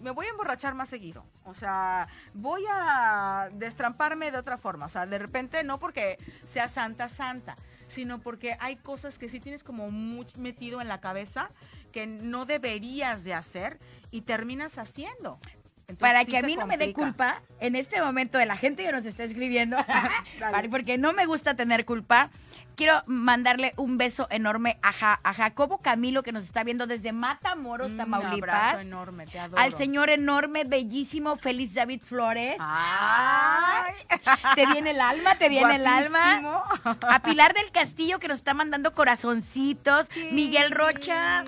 me 0.00 0.12
voy 0.12 0.26
a 0.26 0.28
emborrachar 0.28 0.76
más 0.76 0.88
seguido? 0.88 1.26
O 1.44 1.52
sea, 1.52 2.06
voy 2.32 2.62
a 2.70 3.50
destramparme 3.54 4.30
de 4.30 4.38
otra 4.38 4.56
forma. 4.56 4.86
O 4.86 4.88
sea, 4.88 5.04
de 5.04 5.18
repente 5.18 5.64
no 5.64 5.80
porque 5.80 6.16
sea 6.46 6.68
santa, 6.68 7.08
santa, 7.08 7.56
sino 7.88 8.20
porque 8.20 8.56
hay 8.60 8.76
cosas 8.76 9.18
que 9.18 9.28
sí 9.28 9.40
tienes 9.40 9.64
como 9.64 9.90
muy 9.90 10.28
metido 10.38 10.80
en 10.80 10.86
la 10.86 11.00
cabeza 11.00 11.50
que 11.90 12.06
no 12.06 12.44
deberías 12.44 13.24
de 13.24 13.34
hacer 13.34 13.80
y 14.12 14.22
terminas 14.22 14.78
haciendo. 14.78 15.40
Entonces, 15.86 15.98
Para 15.98 16.24
sí 16.24 16.30
que 16.32 16.38
a 16.38 16.42
mí 16.42 16.56
no 16.56 16.66
me 16.66 16.76
dé 16.78 16.92
culpa, 16.92 17.42
en 17.60 17.76
este 17.76 18.00
momento 18.00 18.38
de 18.38 18.46
la 18.46 18.56
gente 18.56 18.82
que 18.84 18.90
nos 18.92 19.04
está 19.04 19.24
escribiendo, 19.24 19.76
porque 20.70 20.96
no 20.98 21.12
me 21.12 21.26
gusta 21.26 21.54
tener 21.54 21.84
culpa, 21.84 22.30
quiero 22.74 23.02
mandarle 23.06 23.74
un 23.76 23.98
beso 23.98 24.26
enorme 24.30 24.78
a, 24.82 24.92
Ja- 24.92 25.20
a 25.22 25.34
Jacobo 25.34 25.78
Camilo 25.78 26.22
que 26.22 26.32
nos 26.32 26.42
está 26.44 26.64
viendo 26.64 26.86
desde 26.86 27.12
Matamoros, 27.12 27.90
Un 27.90 27.96
Tamaulipas. 27.98 28.48
abrazo 28.54 28.78
enorme, 28.80 29.26
te 29.26 29.38
adoro. 29.38 29.62
Al 29.62 29.74
señor 29.74 30.08
enorme, 30.10 30.64
bellísimo, 30.64 31.36
feliz 31.36 31.74
David 31.74 32.00
Flores. 32.02 32.56
Ay. 32.58 33.92
Te 34.54 34.66
viene 34.66 34.90
el 34.92 35.00
alma, 35.00 35.36
te 35.36 35.48
viene 35.50 35.76
el 35.76 35.86
alma. 35.86 36.64
A 37.08 37.22
Pilar 37.22 37.52
del 37.54 37.70
Castillo 37.70 38.18
que 38.18 38.28
nos 38.28 38.38
está 38.38 38.54
mandando 38.54 38.92
corazoncitos. 38.92 40.08
Miguel 40.32 40.70
Rocha. 40.70 41.44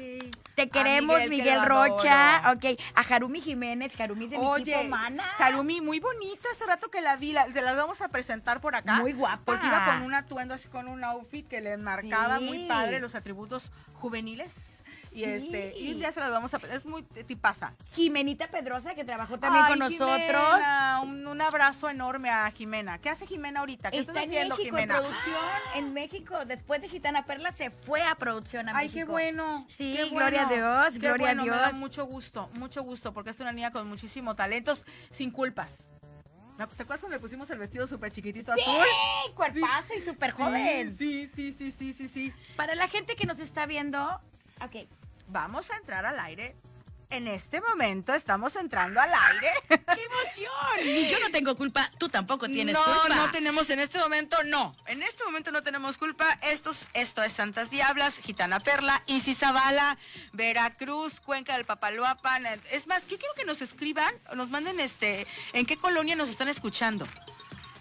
Te 0.57 0.63
A 0.63 0.67
queremos, 0.69 1.21
Miguel, 1.29 1.65
Rocha. 1.67 2.51
Ok. 2.53 2.81
A 2.95 3.01
Harumi 3.03 3.43
Jiménez. 3.43 3.93
Harumi 4.01 4.27
de 4.27 4.39
mi 4.39 4.45
equipo, 4.63 4.85
mana. 4.89 5.23
Harumi, 5.39 5.83
muy 5.83 6.01
bonita 6.01 6.49
hace 6.51 6.65
rato 6.65 6.89
que 6.91 7.03
la 7.03 7.17
vi, 7.17 7.33
la, 7.33 7.45
te 7.47 7.61
la 7.61 7.75
vamos 7.75 8.01
a 8.01 8.09
presentar 8.09 8.63
por 8.63 8.75
acá. 8.75 8.95
Muy 9.01 9.13
guapa. 9.13 9.43
Porque 9.45 9.67
iba 9.67 9.85
con 9.85 10.01
un 10.03 10.15
atuendo 10.15 10.55
así, 10.55 10.69
con 10.69 10.89
un 10.89 11.05
outfit 11.05 11.47
que 11.47 11.61
le 11.61 11.77
marcaba 11.77 12.39
Sí. 12.39 12.45
muy 12.45 12.67
padre 12.67 13.01
los 13.01 13.15
atributos 13.15 13.71
juveniles. 13.93 14.76
Y 15.17 15.21
Sí. 15.21 15.25
este, 15.25 15.79
y 15.79 15.97
ya 15.99 16.13
se 16.13 16.21
las 16.21 16.31
vamos 16.31 16.53
a 16.53 16.59
es 16.75 16.85
muy 16.85 17.03
tipaza. 17.03 17.73
Jimenita 17.95 18.49
Pedrosa 18.49 18.95
que 18.95 19.03
trabajó 19.03 19.39
también 19.39 19.65
Ay, 19.65 19.71
con 19.71 19.79
nosotros. 19.79 20.19
Jimena, 20.21 21.01
un, 21.03 21.27
un 21.27 21.41
abrazo 21.41 21.89
enorme 21.89 22.29
a 22.29 22.51
Jimena. 22.51 22.99
¿Qué 22.99 23.09
hace 23.09 23.27
Jimena 23.27 23.61
ahorita? 23.61 23.91
¿Qué 23.91 23.99
Está 24.01 24.13
estás 24.13 24.25
en 24.25 24.31
haciendo, 24.31 24.57
México, 24.59 24.77
Jimena? 24.77 24.97
en 24.97 25.01
producción, 25.01 25.45
en 25.77 25.93
México. 25.95 26.45
Después 26.45 26.83
de 26.83 26.91
Gitana 26.91 27.25
Perla 27.25 27.51
se 27.53 27.71
fue 27.71 28.03
a 28.03 28.15
producción 28.17 28.69
a 28.69 28.73
Ay, 28.77 28.89
México. 28.89 29.07
qué 29.07 29.11
bueno. 29.11 29.65
Sí, 29.71 29.95
qué 29.97 30.11
gloria 30.11 30.43
a 30.43 30.47
bueno, 30.49 30.81
Dios, 30.83 30.95
qué 30.95 30.99
gloria 31.09 31.31
a 31.31 31.35
bueno, 31.35 31.45
Me 31.45 31.51
da 31.59 31.69
Dios. 31.69 31.79
mucho 31.81 32.05
gusto, 32.05 32.51
mucho 32.53 32.83
gusto, 32.83 33.15
porque 33.15 33.31
es 33.31 33.41
una 33.41 33.53
niña 33.53 33.71
con 33.71 33.89
muchísimo 33.89 34.37
talento, 34.37 34.75
sin 35.11 35.31
culpas. 35.31 35.89
¿Te 36.59 36.63
acuerdas 36.63 37.01
cuando 37.01 37.17
le 37.17 37.21
pusimos 37.21 37.49
el 37.51 37.59
vestido 37.59 37.87
súper 37.87 38.13
chiquitito 38.13 38.53
azul? 38.53 38.65
¡Ey! 38.67 39.33
Cuerpazo 39.35 39.95
y 39.99 40.03
súper 40.03 40.31
joven. 40.33 40.95
Sí, 40.99 41.31
sí, 41.35 41.53
sí, 41.53 41.71
sí, 41.71 41.93
sí, 41.95 42.07
sí. 42.07 42.33
Para 42.55 42.75
la 42.75 42.89
gente 42.89 43.15
que 43.17 43.27
nos 43.27 43.39
está 43.41 43.65
viendo, 43.67 44.21
ok, 44.65 44.87
Vamos 45.29 45.71
a 45.71 45.77
entrar 45.77 46.07
al 46.07 46.19
aire. 46.21 46.57
En 47.09 47.29
este 47.29 47.61
momento 47.61 48.13
estamos 48.13 48.57
entrando 48.57 49.01
al 49.01 49.11
aire. 49.15 49.53
¡Qué 49.69 49.77
emoción! 49.79 50.53
Y 50.83 51.09
yo 51.09 51.21
no 51.21 51.31
tengo 51.31 51.55
culpa, 51.55 51.89
tú 51.99 52.09
tampoco 52.09 52.47
tienes 52.47 52.75
no, 52.75 52.83
culpa. 52.83 53.15
no 53.15 53.31
tenemos 53.31 53.71
en 53.71 53.79
este 53.79 54.01
momento, 54.01 54.37
no. 54.47 54.75
En 54.87 55.05
este 55.05 55.23
momento 55.23 55.53
no 55.53 55.63
tenemos 55.63 55.99
culpa. 55.99 56.27
Esto 56.43 56.71
es, 56.71 56.89
esto 56.95 57.23
es 57.23 57.33
Santas 57.33 57.71
Diablas, 57.71 58.19
Gitana 58.19 58.59
Perla, 58.59 59.01
Isis 59.07 59.39
Zavala, 59.39 59.97
Veracruz, 60.33 61.21
Cuenca 61.21 61.55
del 61.57 61.65
Papaloapan. 61.65 62.45
Es 62.73 62.89
más, 62.89 63.07
yo 63.07 63.19
quiero 63.19 63.35
que 63.35 63.45
nos 63.45 63.63
escriban, 63.63 64.13
o 64.31 64.35
nos 64.35 64.51
manden 64.51 64.81
este, 64.81 65.29
en 65.53 65.65
qué 65.65 65.77
colonia 65.77 66.17
nos 66.17 66.29
están 66.29 66.49
escuchando. 66.49 67.07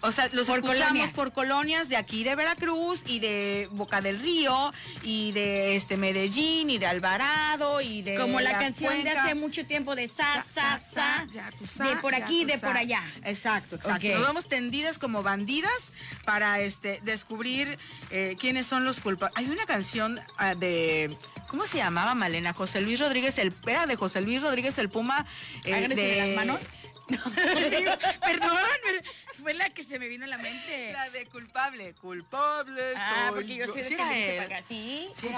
O 0.02 0.12
sea, 0.12 0.28
los 0.32 0.46
Por 0.46 0.58
escuchamos 0.58 0.88
colonia. 0.88 1.12
por 1.14 1.32
colonias 1.32 1.88
de 1.88 1.96
aquí 1.96 2.22
de 2.22 2.34
Veracruz 2.34 3.02
y 3.06 3.18
de 3.18 3.68
Boca 3.72 4.00
del 4.00 4.20
Río 4.20 4.70
y 5.02 5.32
de 5.32 5.76
este 5.76 5.96
Medellín 5.96 6.70
y 6.70 6.78
de 6.78 6.86
Alvarado 6.86 7.80
y 7.80 8.02
de 8.02 8.16
Como 8.16 8.40
la, 8.40 8.52
canción 8.52 9.02
de 9.02 9.10
hace 9.10 9.34
mucho 9.34 9.66
tiempo 9.66 9.94
de 9.94 10.08
sa, 10.08 10.44
sa, 10.44 10.80
sa, 10.80 11.26
ya 11.30 11.50
tú 11.52 11.64
de 11.64 11.70
sa, 11.70 12.00
por 12.00 12.12
ya 12.12 12.24
aquí, 12.24 12.42
tú 12.42 12.52
de 12.52 12.58
por 12.58 12.76
allá. 12.76 13.02
Exacto, 13.24 13.76
exacto. 13.76 14.06
Ok. 14.06 14.14
Nos 14.14 14.26
vamos 14.26 14.48
tendidas 14.48 14.98
como 14.98 15.22
bandidas 15.22 15.92
para 16.24 16.60
este 16.60 17.00
descubrir 17.02 17.78
eh, 18.10 18.36
quiénes 18.38 18.66
son 18.66 18.84
los 18.84 19.00
culpables. 19.00 19.36
Hay 19.36 19.48
una 19.48 19.66
canción 19.66 20.20
ah, 20.38 20.54
de 20.54 21.16
¿cómo 21.48 21.64
se 21.66 21.78
llamaba 21.78 22.14
Malena? 22.14 22.52
José 22.52 22.80
Luis 22.80 23.00
Rodríguez 23.00 23.38
el 23.38 23.52
era 23.66 23.86
de 23.86 23.96
José 23.96 24.20
Luis 24.20 24.42
Rodríguez 24.42 24.78
el 24.78 24.88
Puma 24.88 25.26
eh, 25.64 25.88
de 25.88 26.16
las 26.16 26.36
manos. 26.36 26.60
No, 27.08 27.18
Perdón, 27.34 28.58
pero 28.82 29.00
fue 29.40 29.54
la 29.54 29.70
que 29.70 29.84
se 29.84 29.98
me 29.98 30.08
vino 30.08 30.24
a 30.24 30.28
la 30.28 30.38
mente. 30.38 30.92
la 30.92 31.10
de 31.10 31.26
culpable, 31.26 31.94
culpable 31.94 32.82
Ah, 32.96 33.28
soy 33.28 33.34
porque 33.34 33.56
yo 33.56 33.66
soy 33.66 33.84
Sí 33.84 33.94
era 33.94 34.14
él. 34.14 34.62
Sí, 34.68 35.08
soy 35.14 35.30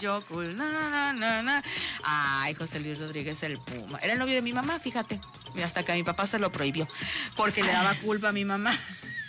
yo. 0.00 0.22
Soy 0.22 0.46
yo. 0.46 0.52
Na, 0.54 1.12
na, 1.12 1.42
na. 1.42 1.62
Ay, 2.04 2.54
José 2.54 2.80
Luis 2.80 2.98
Rodríguez 2.98 3.42
el 3.42 3.58
Puma. 3.58 3.98
Era 4.02 4.14
el 4.14 4.18
novio 4.18 4.34
de 4.34 4.42
mi 4.42 4.52
mamá, 4.52 4.78
fíjate. 4.78 5.20
Y 5.56 5.62
hasta 5.62 5.82
que 5.82 5.92
a 5.92 5.94
mi 5.94 6.02
papá 6.02 6.26
se 6.26 6.38
lo 6.38 6.50
prohibió. 6.50 6.86
Porque 7.36 7.62
le 7.62 7.72
daba 7.72 7.94
culpa 7.94 8.28
a 8.28 8.32
mi 8.32 8.44
mamá. 8.44 8.78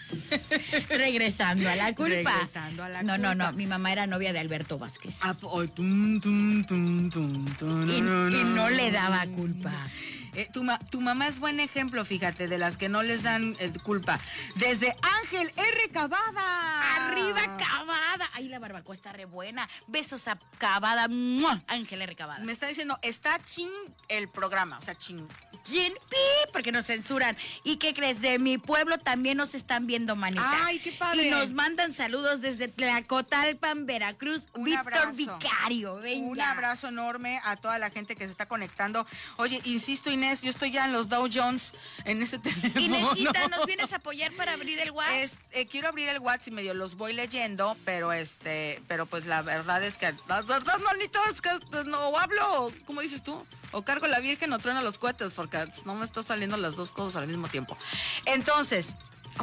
Regresando 0.90 1.70
a 1.70 1.76
la 1.76 1.94
culpa. 1.94 2.32
Regresando 2.32 2.84
a 2.84 2.90
la 2.90 3.04
no, 3.04 3.18
no, 3.18 3.36
no. 3.36 3.46
culpa. 3.46 3.58
Mi 3.58 3.68
mamá 3.68 3.92
era 3.92 4.08
novia 4.08 4.34
de 4.34 4.40
Alberto 4.40 4.78
Vázquez. 4.78 5.18
Ah, 5.22 5.34
tum, 5.34 6.20
tum, 6.20 6.64
tum, 6.64 7.90
y, 7.90 8.02
no 8.02 8.70
le 8.70 8.92
daba 8.92 9.26
culpa. 9.28 9.90
Eh, 10.34 10.48
tu, 10.54 10.64
ma- 10.64 10.80
tu 10.80 11.02
mamá 11.02 11.28
es 11.28 11.40
buen 11.40 11.60
ejemplo, 11.60 12.04
fíjate, 12.06 12.48
de 12.48 12.58
las 12.58 12.78
que 12.78 12.90
no 12.90 13.04
les 13.04 13.24
dan 13.24 13.56
eh, 13.60 13.72
culpa. 13.84 14.20
Desde 14.56 14.96
Ángel 15.22 15.52
R. 15.56 15.90
Cavada. 15.92 16.96
Arriba 17.10 17.58
Cavada. 17.58 18.30
Ay, 18.34 18.48
la 18.48 18.60
barbacoa 18.60 18.94
está 18.96 19.12
re 19.12 19.26
buena. 19.26 19.68
Besos 19.88 20.28
a 20.28 20.38
Cavada. 20.58 21.08
¡Mua! 21.08 21.60
Ángel 21.68 22.02
R. 22.02 22.16
Cavada. 22.16 22.40
Me 22.44 22.52
está 22.52 22.68
diciendo, 22.68 22.98
está 23.02 23.40
ching 23.44 23.72
el 24.08 24.30
programa, 24.30 24.78
o 24.78 24.82
sea, 24.82 24.96
ching. 24.96 25.28
Jen 25.66 25.94
Pi, 26.10 26.52
porque 26.54 26.72
nos 26.72 26.86
censuran. 26.86 27.36
¿Y 27.64 27.78
qué 27.78 27.94
crees? 27.94 28.22
De 28.22 28.40
mi 28.40 28.58
pueblo 28.58 28.98
también 28.98 29.38
nos 29.38 29.54
están 29.56 29.88
viendo, 29.88 30.16
manita. 30.16 30.66
Ay, 30.66 30.80
qué 30.80 30.92
padre. 30.94 31.28
Y 31.28 31.32
nos 31.32 31.52
mandan 31.54 31.94
saludos 31.94 32.42
desde 32.42 32.68
Tlacotalpan, 32.68 33.86
Veracruz. 33.86 34.48
Un 34.54 34.64
Víctor 34.66 34.94
abrazo. 34.94 35.14
Vicario, 35.16 35.96
venga. 35.98 36.28
Un 36.28 36.42
abrazo 36.42 36.88
enorme 36.88 37.40
a 37.44 37.56
toda 37.58 37.78
la 37.78 37.90
gente 37.90 38.16
que 38.16 38.26
se 38.26 38.32
está 38.32 38.46
conectando. 38.48 39.06
Oye, 39.38 39.60
insisto, 39.66 40.10
Inés, 40.20 40.42
yo 40.42 40.50
estoy 40.50 40.72
ya 40.72 40.84
en 40.86 40.92
los 40.92 41.08
Dow 41.08 41.30
Jones 41.34 41.74
en 42.04 42.22
ese 42.22 42.40
teléfono. 42.40 42.82
Inesita, 43.16 43.48
¿nos 43.48 43.66
vienes 43.66 43.94
a 43.94 43.98
apoyar 43.98 44.34
para 44.34 44.54
abrir 44.54 44.78
el 44.80 44.92
WhatsApp? 44.92 45.40
Eh, 45.54 45.66
quiero 45.66 45.88
abrir 45.88 46.10
el 46.10 46.20
WhatsApp 46.20 46.50
y 46.50 46.52
medio 46.52 46.74
los 46.74 46.96
voy 46.96 47.14
leyendo, 47.14 47.78
pero 47.86 48.12
este, 48.12 48.82
pero 48.90 49.06
pues 49.06 49.26
la 49.26 49.42
verdad 49.42 49.82
es 49.84 49.96
que 49.96 50.14
la 50.28 50.42
verdad, 50.42 50.78
manito, 50.80 51.20
es 51.34 51.40
que 51.42 51.50
pues, 51.72 51.86
no 51.86 52.18
hablo, 52.18 52.72
¿cómo 52.86 53.00
dices 53.02 53.24
tú? 53.24 53.42
O 53.72 53.84
cargo 53.84 54.08
la 54.08 54.20
Virgen 54.20 54.52
o 54.52 54.60
trueno 54.60 54.82
los 54.82 54.98
cohetes, 54.98 55.32
porque 55.36 55.58
no 55.86 55.96
me 55.96 56.04
están 56.04 56.26
saliendo 56.26 56.58
las 56.58 56.76
dos 56.76 56.92
cosas 56.92 57.22
al 57.22 57.28
mismo 57.28 57.48
tiempo. 57.48 57.78
Entonces, 58.26 58.96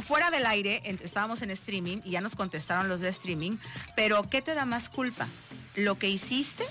fuera 0.03 0.29
del 0.29 0.45
aire, 0.45 0.81
en- 0.83 0.99
estábamos 1.03 1.41
en 1.41 1.49
streaming 1.49 1.97
y 2.03 2.11
ya 2.11 2.21
nos 2.21 2.35
contestaron 2.35 2.87
los 2.87 3.01
de 3.01 3.09
streaming, 3.09 3.57
pero 3.95 4.21
¿qué 4.29 4.41
te 4.43 4.53
da 4.53 4.65
más 4.65 4.89
culpa? 4.89 5.27
¿Lo 5.75 5.97
que 5.97 6.07
hiciste 6.09 6.65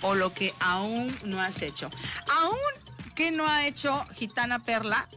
o 0.00 0.14
lo 0.16 0.32
que 0.34 0.52
aún 0.58 1.16
no 1.24 1.40
has 1.40 1.62
hecho? 1.62 1.90
Aún 2.40 2.56
que 3.12 3.30
no 3.30 3.46
ha 3.46 3.66
hecho 3.66 4.04
Gitana 4.14 4.58
Perla, 4.64 5.08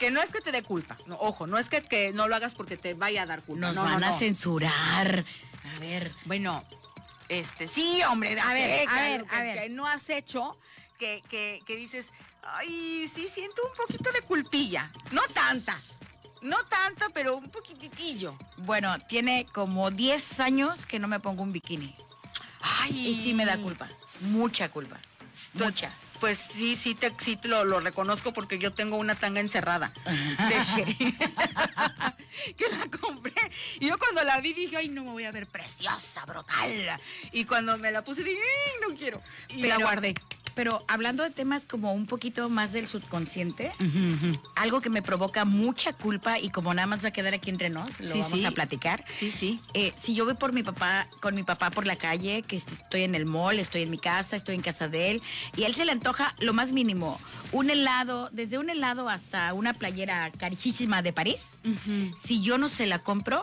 que 0.00 0.10
no 0.10 0.20
es 0.22 0.30
que 0.30 0.40
te 0.40 0.52
dé 0.52 0.62
culpa, 0.62 0.96
no, 1.06 1.16
ojo, 1.16 1.46
no 1.46 1.58
es 1.58 1.68
que, 1.68 1.82
que 1.82 2.12
no 2.12 2.28
lo 2.28 2.36
hagas 2.36 2.54
porque 2.54 2.76
te 2.76 2.94
vaya 2.94 3.22
a 3.22 3.26
dar 3.26 3.42
culpa. 3.42 3.66
Nos 3.66 3.76
no, 3.76 3.82
van 3.84 4.00
no, 4.00 4.06
a 4.06 4.12
censurar. 4.12 5.24
A 5.76 5.78
ver. 5.80 6.12
Bueno, 6.24 6.64
este, 7.28 7.66
sí, 7.66 8.00
hombre, 8.08 8.38
A 8.40 8.52
ver, 8.54 8.86
date, 8.86 8.88
a 8.88 9.02
ver, 9.02 9.24
que- 9.26 9.36
a 9.36 9.42
ver. 9.42 9.62
que 9.62 9.68
no 9.70 9.86
has 9.86 10.08
hecho, 10.10 10.56
que, 10.98 11.22
que, 11.28 11.62
que 11.66 11.76
dices, 11.76 12.10
ay, 12.42 13.10
sí, 13.12 13.28
siento 13.28 13.62
un 13.68 13.76
poquito 13.76 14.10
de 14.12 14.22
culpilla. 14.22 14.90
No 15.10 15.22
tanta, 15.34 15.78
no 16.42 16.56
tanta, 16.64 17.08
pero 17.10 17.36
un 17.36 17.50
poquititillo. 17.50 18.36
Bueno, 18.58 18.98
tiene 19.00 19.46
como 19.52 19.90
10 19.90 20.40
años 20.40 20.86
que 20.86 20.98
no 20.98 21.08
me 21.08 21.20
pongo 21.20 21.42
un 21.42 21.52
bikini. 21.52 21.94
Ay. 22.60 23.08
Y 23.08 23.22
sí 23.22 23.34
me 23.34 23.44
da 23.44 23.56
culpa. 23.58 23.88
Mucha 24.20 24.68
culpa. 24.70 24.98
Mucha. 25.54 25.90
Pues 26.20 26.38
sí, 26.52 26.76
sí, 26.76 26.94
te, 26.94 27.12
sí 27.18 27.38
lo, 27.44 27.64
lo 27.64 27.80
reconozco 27.80 28.32
porque 28.32 28.58
yo 28.58 28.72
tengo 28.72 28.96
una 28.96 29.14
tanga 29.14 29.40
encerrada 29.40 29.92
de 30.04 30.96
que 32.56 32.68
la 32.70 32.88
compré. 32.98 33.32
Y 33.80 33.88
yo 33.88 33.98
cuando 33.98 34.24
la 34.24 34.40
vi 34.40 34.52
dije, 34.52 34.76
ay, 34.76 34.88
no 34.88 35.04
me 35.04 35.10
voy 35.10 35.24
a 35.24 35.30
ver 35.30 35.46
preciosa, 35.46 36.24
brutal. 36.24 37.00
Y 37.32 37.44
cuando 37.44 37.76
me 37.78 37.90
la 37.92 38.02
puse 38.02 38.24
dije, 38.24 38.40
ay, 38.40 38.88
no 38.88 38.96
quiero. 38.96 39.22
Y 39.48 39.62
la 39.62 39.78
guardé. 39.78 40.14
Pero 40.58 40.84
hablando 40.88 41.22
de 41.22 41.30
temas 41.30 41.64
como 41.66 41.92
un 41.92 42.04
poquito 42.06 42.48
más 42.48 42.72
del 42.72 42.88
subconsciente, 42.88 43.70
algo 44.56 44.80
que 44.80 44.90
me 44.90 45.02
provoca 45.02 45.44
mucha 45.44 45.92
culpa 45.92 46.40
y 46.40 46.50
como 46.50 46.74
nada 46.74 46.88
más 46.88 47.04
va 47.04 47.10
a 47.10 47.12
quedar 47.12 47.32
aquí 47.32 47.48
entre 47.48 47.70
nos, 47.70 48.00
lo 48.00 48.08
Sí, 48.08 48.18
vamos 48.18 48.40
sí. 48.40 48.44
a 48.44 48.50
platicar. 48.50 49.04
Sí, 49.08 49.30
sí. 49.30 49.60
Eh, 49.74 49.92
si 49.96 50.16
yo 50.16 50.24
voy 50.24 50.34
por 50.34 50.52
mi 50.52 50.64
papá, 50.64 51.06
con 51.20 51.36
mi 51.36 51.44
papá 51.44 51.70
por 51.70 51.86
la 51.86 51.94
calle, 51.94 52.42
que 52.42 52.56
est- 52.56 52.72
estoy 52.72 53.02
en 53.04 53.14
el 53.14 53.24
mall, 53.24 53.60
estoy 53.60 53.82
en 53.82 53.90
mi 53.90 53.98
casa, 53.98 54.34
estoy 54.34 54.56
en 54.56 54.62
casa 54.62 54.88
de 54.88 55.12
él, 55.12 55.22
y 55.56 55.62
a 55.62 55.68
él 55.68 55.76
se 55.76 55.84
le 55.84 55.92
antoja 55.92 56.34
lo 56.40 56.52
más 56.52 56.72
mínimo, 56.72 57.20
un 57.52 57.70
helado, 57.70 58.28
desde 58.32 58.58
un 58.58 58.68
helado 58.68 59.08
hasta 59.08 59.54
una 59.54 59.74
playera 59.74 60.32
carísima 60.32 61.02
de 61.02 61.12
París, 61.12 61.42
si 62.20 62.42
yo 62.42 62.58
no 62.58 62.66
se 62.66 62.86
la 62.86 62.98
compro, 62.98 63.42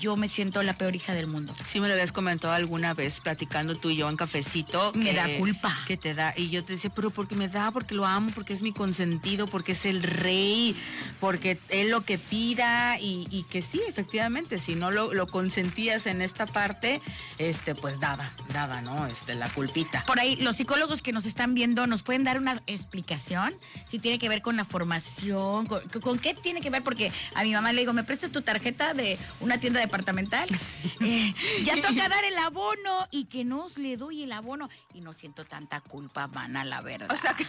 yo 0.00 0.16
me 0.16 0.28
siento 0.28 0.62
la 0.62 0.72
peor 0.72 0.96
hija 0.96 1.14
del 1.14 1.26
mundo. 1.26 1.52
Sí 1.66 1.78
me 1.78 1.86
lo 1.86 1.94
habías 1.94 2.10
comentado 2.10 2.54
alguna 2.54 2.94
vez 2.94 3.20
platicando 3.20 3.74
tú 3.74 3.90
y 3.90 3.96
yo 3.96 4.08
en 4.08 4.16
cafecito. 4.16 4.92
Me 4.94 5.12
da 5.12 5.28
culpa. 5.38 5.78
Que 5.86 5.96
te 5.96 6.14
da. 6.14 6.32
Y 6.36 6.48
yo 6.48 6.64
te 6.64 6.72
decía, 6.72 6.90
pero 6.94 7.10
porque 7.10 7.36
me 7.36 7.48
da, 7.48 7.70
porque 7.70 7.94
lo 7.94 8.06
amo, 8.06 8.30
porque 8.34 8.52
es 8.52 8.62
mi 8.62 8.72
consentido, 8.72 9.46
porque 9.46 9.72
es 9.72 9.84
el 9.84 10.02
rey, 10.02 10.74
porque 11.20 11.58
él 11.68 11.90
lo 11.90 12.00
que 12.02 12.18
pida 12.18 12.98
y, 12.98 13.26
y 13.30 13.44
que 13.44 13.62
sí, 13.62 13.80
efectivamente, 13.88 14.58
si 14.58 14.74
no 14.74 14.90
lo, 14.90 15.12
lo 15.12 15.26
consentías 15.26 16.06
en 16.06 16.22
esta 16.22 16.46
parte, 16.46 17.00
este, 17.38 17.74
pues 17.74 18.00
daba, 18.00 18.28
daba, 18.52 18.80
¿no? 18.80 19.06
Este, 19.06 19.34
la 19.34 19.48
culpita. 19.50 20.02
Por 20.06 20.18
ahí, 20.18 20.36
los 20.36 20.56
psicólogos 20.56 21.02
que 21.02 21.12
nos 21.12 21.26
están 21.26 21.54
viendo, 21.54 21.86
¿nos 21.86 22.02
pueden 22.02 22.24
dar 22.24 22.38
una 22.38 22.62
explicación? 22.66 23.54
Si 23.90 23.98
tiene 23.98 24.18
que 24.18 24.28
ver 24.28 24.40
con 24.40 24.56
la 24.56 24.64
formación, 24.64 25.66
con, 25.66 25.86
con 26.00 26.18
qué 26.18 26.34
tiene 26.34 26.60
que 26.60 26.70
ver, 26.70 26.82
porque 26.82 27.12
a 27.34 27.42
mi 27.42 27.52
mamá 27.52 27.72
le 27.72 27.80
digo, 27.80 27.92
¿me 27.92 28.04
prestas 28.04 28.32
tu 28.32 28.40
tarjeta 28.42 28.94
de 28.94 29.18
una 29.40 29.58
tienda 29.58 29.80
departamental? 29.90 30.48
Eh, 31.02 31.32
ya 31.64 31.76
toca 31.80 32.10
dar 32.10 32.24
el 32.26 32.36
abono 32.36 33.08
y 33.10 33.24
que 33.24 33.42
no 33.42 33.68
le 33.76 33.96
doy 33.96 34.22
el 34.24 34.32
abono 34.32 34.68
y 34.92 35.00
no 35.00 35.14
siento 35.14 35.46
tanta 35.46 35.80
culpa, 35.80 36.26
mana, 36.26 36.62
la 36.62 36.82
verdad. 36.82 37.10
O 37.10 37.16
sea, 37.16 37.34
que 37.34 37.46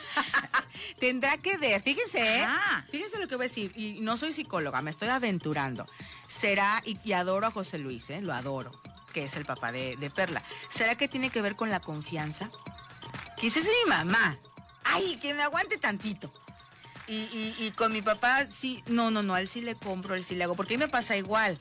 tendrá 1.02 1.38
que 1.38 1.58
ver, 1.58 1.82
fíjense, 1.82 2.38
¿eh? 2.38 2.44
Ajá. 2.44 2.86
fíjense 2.90 3.20
lo 3.20 3.28
que 3.28 3.36
voy 3.36 3.48
a 3.48 3.50
decir, 3.50 3.74
y 3.76 4.00
no 4.00 4.16
soy 4.16 4.32
psicóloga, 4.32 4.82
me 4.82 4.90
estoy 4.90 5.10
aventurando. 5.10 5.86
Será, 6.30 6.82
y, 6.86 6.98
y 7.04 7.12
adoro 7.12 7.46
a 7.48 7.52
José 7.52 7.78
Luis, 7.78 8.10
¿eh? 8.10 8.22
lo 8.22 8.34
adoro, 8.34 8.72
que 9.14 9.26
es 9.26 9.36
el 9.36 9.44
papá 9.44 9.74
de, 9.74 9.98
de 9.98 10.10
Perla. 10.10 10.42
¿Será 10.70 10.96
que 10.96 11.10
tiene 11.10 11.30
que 11.30 11.42
ver 11.42 11.58
con 11.58 11.70
la 11.70 11.82
confianza? 11.82 12.50
Quizás 13.36 13.66
es 13.66 13.70
mi 13.84 13.90
mamá. 13.90 14.38
Ay, 14.86 15.18
que 15.22 15.34
me 15.34 15.44
aguante 15.44 15.78
tantito. 15.78 16.32
Y, 17.08 17.16
y- 17.16 17.56
y 17.60 17.72
con 17.72 17.92
mi 17.92 18.02
papá, 18.02 18.46
sí, 18.50 18.82
no, 18.88 19.12
no, 19.12 19.24
no, 19.24 19.34
a 19.34 19.42
él 19.42 19.50
sí 19.50 19.60
le 19.60 19.76
compro, 19.76 20.14
a 20.14 20.18
él 20.18 20.24
sí 20.24 20.36
le 20.36 20.46
hago, 20.46 20.56
porque 20.56 20.76
a 20.76 20.78
mí 20.78 20.86
me 20.86 20.90
pasa 20.90 21.18
igual. 21.18 21.60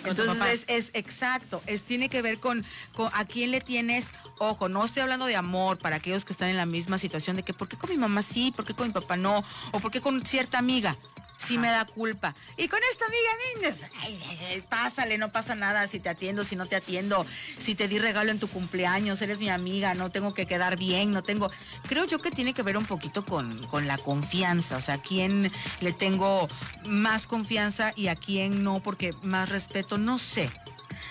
Con. 0.00 0.10
Entonces 0.10 0.64
es, 0.68 0.86
es 0.86 0.90
exacto, 0.94 1.62
es 1.66 1.82
tiene 1.82 2.08
que 2.08 2.22
ver 2.22 2.38
con, 2.38 2.64
con 2.94 3.10
a 3.14 3.24
quién 3.24 3.50
le 3.50 3.60
tienes, 3.60 4.12
ojo, 4.38 4.68
no 4.68 4.84
estoy 4.84 5.02
hablando 5.02 5.26
de 5.26 5.36
amor 5.36 5.78
para 5.78 5.96
aquellos 5.96 6.24
que 6.24 6.32
están 6.32 6.48
en 6.48 6.56
la 6.56 6.66
misma 6.66 6.98
situación 6.98 7.36
de 7.36 7.42
que 7.42 7.54
por 7.54 7.68
qué 7.68 7.76
con 7.76 7.90
mi 7.90 7.96
mamá 7.96 8.22
sí, 8.22 8.52
por 8.54 8.64
qué 8.64 8.74
con 8.74 8.88
mi 8.88 8.92
papá 8.92 9.16
no, 9.16 9.44
o 9.72 9.80
por 9.80 9.90
qué 9.90 10.00
con 10.00 10.24
cierta 10.24 10.58
amiga. 10.58 10.96
Sí 11.38 11.56
me 11.56 11.68
da 11.70 11.86
culpa. 11.86 12.34
Y 12.58 12.68
con 12.68 12.78
esta 12.92 13.06
amiga, 13.06 13.30
niñas, 13.54 13.90
ay, 14.02 14.20
ay, 14.28 14.38
ay, 14.50 14.62
pásale, 14.68 15.16
no 15.16 15.32
pasa 15.32 15.54
nada 15.54 15.86
si 15.86 15.98
te 15.98 16.10
atiendo, 16.10 16.44
si 16.44 16.54
no 16.54 16.66
te 16.66 16.76
atiendo, 16.76 17.24
si 17.56 17.74
te 17.74 17.88
di 17.88 17.98
regalo 17.98 18.30
en 18.30 18.38
tu 18.38 18.46
cumpleaños, 18.46 19.22
eres 19.22 19.38
mi 19.38 19.48
amiga, 19.48 19.94
no 19.94 20.10
tengo 20.10 20.34
que 20.34 20.44
quedar 20.44 20.76
bien, 20.76 21.12
no 21.12 21.22
tengo... 21.22 21.50
Creo 21.88 22.04
yo 22.04 22.18
que 22.18 22.30
tiene 22.30 22.52
que 22.52 22.62
ver 22.62 22.76
un 22.76 22.84
poquito 22.84 23.24
con, 23.24 23.66
con 23.68 23.86
la 23.86 23.96
confianza, 23.96 24.76
o 24.76 24.82
sea, 24.82 24.96
a 24.96 25.02
quién 25.02 25.50
le 25.80 25.92
tengo 25.94 26.46
más 26.86 27.26
confianza 27.26 27.92
y 27.96 28.08
a 28.08 28.16
quién 28.16 28.62
no, 28.62 28.80
porque 28.80 29.12
más 29.22 29.48
respeto, 29.48 29.98
no 29.98 30.18
sé. 30.18 30.50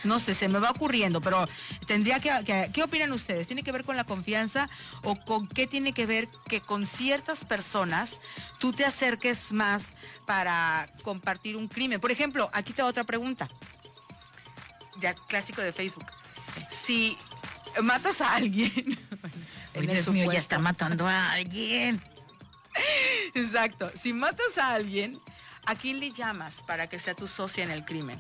No 0.05 0.17
sé, 0.19 0.33
se 0.33 0.47
me 0.47 0.59
va 0.59 0.69
ocurriendo, 0.69 1.19
pero 1.19 1.45
tendría 1.85 2.21
que, 2.21 2.31
que- 2.45 2.69
¿Qué 2.73 2.83
opinan 2.83 3.11
ustedes? 3.11 3.47
¿Tiene 3.47 3.63
que 3.63 3.73
ver 3.73 3.83
con 3.83 3.97
la 3.97 4.05
confianza 4.05 4.69
o 5.03 5.15
con 5.17 5.45
qué 5.47 5.67
tiene 5.67 5.91
que 5.91 6.05
ver 6.05 6.27
que 6.47 6.61
con 6.61 6.85
ciertas 6.87 7.43
personas 7.43 8.21
tú 8.59 8.71
te 8.71 8.85
acerques 8.85 9.51
más 9.51 9.95
para 10.25 10.87
compartir 11.03 11.57
un 11.57 11.67
crimen? 11.67 11.99
Por 11.99 12.11
ejemplo, 12.11 12.49
aquí 12.53 12.71
te 12.71 12.81
otra 12.81 13.03
pregunta. 13.03 13.49
Ya 15.01 15.13
clásico 15.13 15.61
de 15.61 15.73
Facebook. 15.73 16.05
Si 16.69 17.17
matas 17.83 18.21
a 18.21 18.35
alguien. 18.35 18.97
Ay, 19.75 19.83
en 19.83 19.89
el 19.89 20.09
mío, 20.11 20.31
ya 20.31 20.37
está 20.39 20.59
matando 20.59 21.07
a 21.07 21.33
alguien. 21.33 22.01
Exacto. 23.33 23.91
Si 24.01 24.13
matas 24.13 24.57
a 24.57 24.73
alguien, 24.75 25.19
¿a 25.69 25.75
quién 25.75 25.99
le 25.99 26.11
llamas 26.11 26.55
para 26.65 26.87
que 26.87 26.97
sea 26.99 27.13
tu 27.13 27.27
socia 27.27 27.63
en 27.63 27.71
el 27.71 27.85
crimen? 27.85 28.19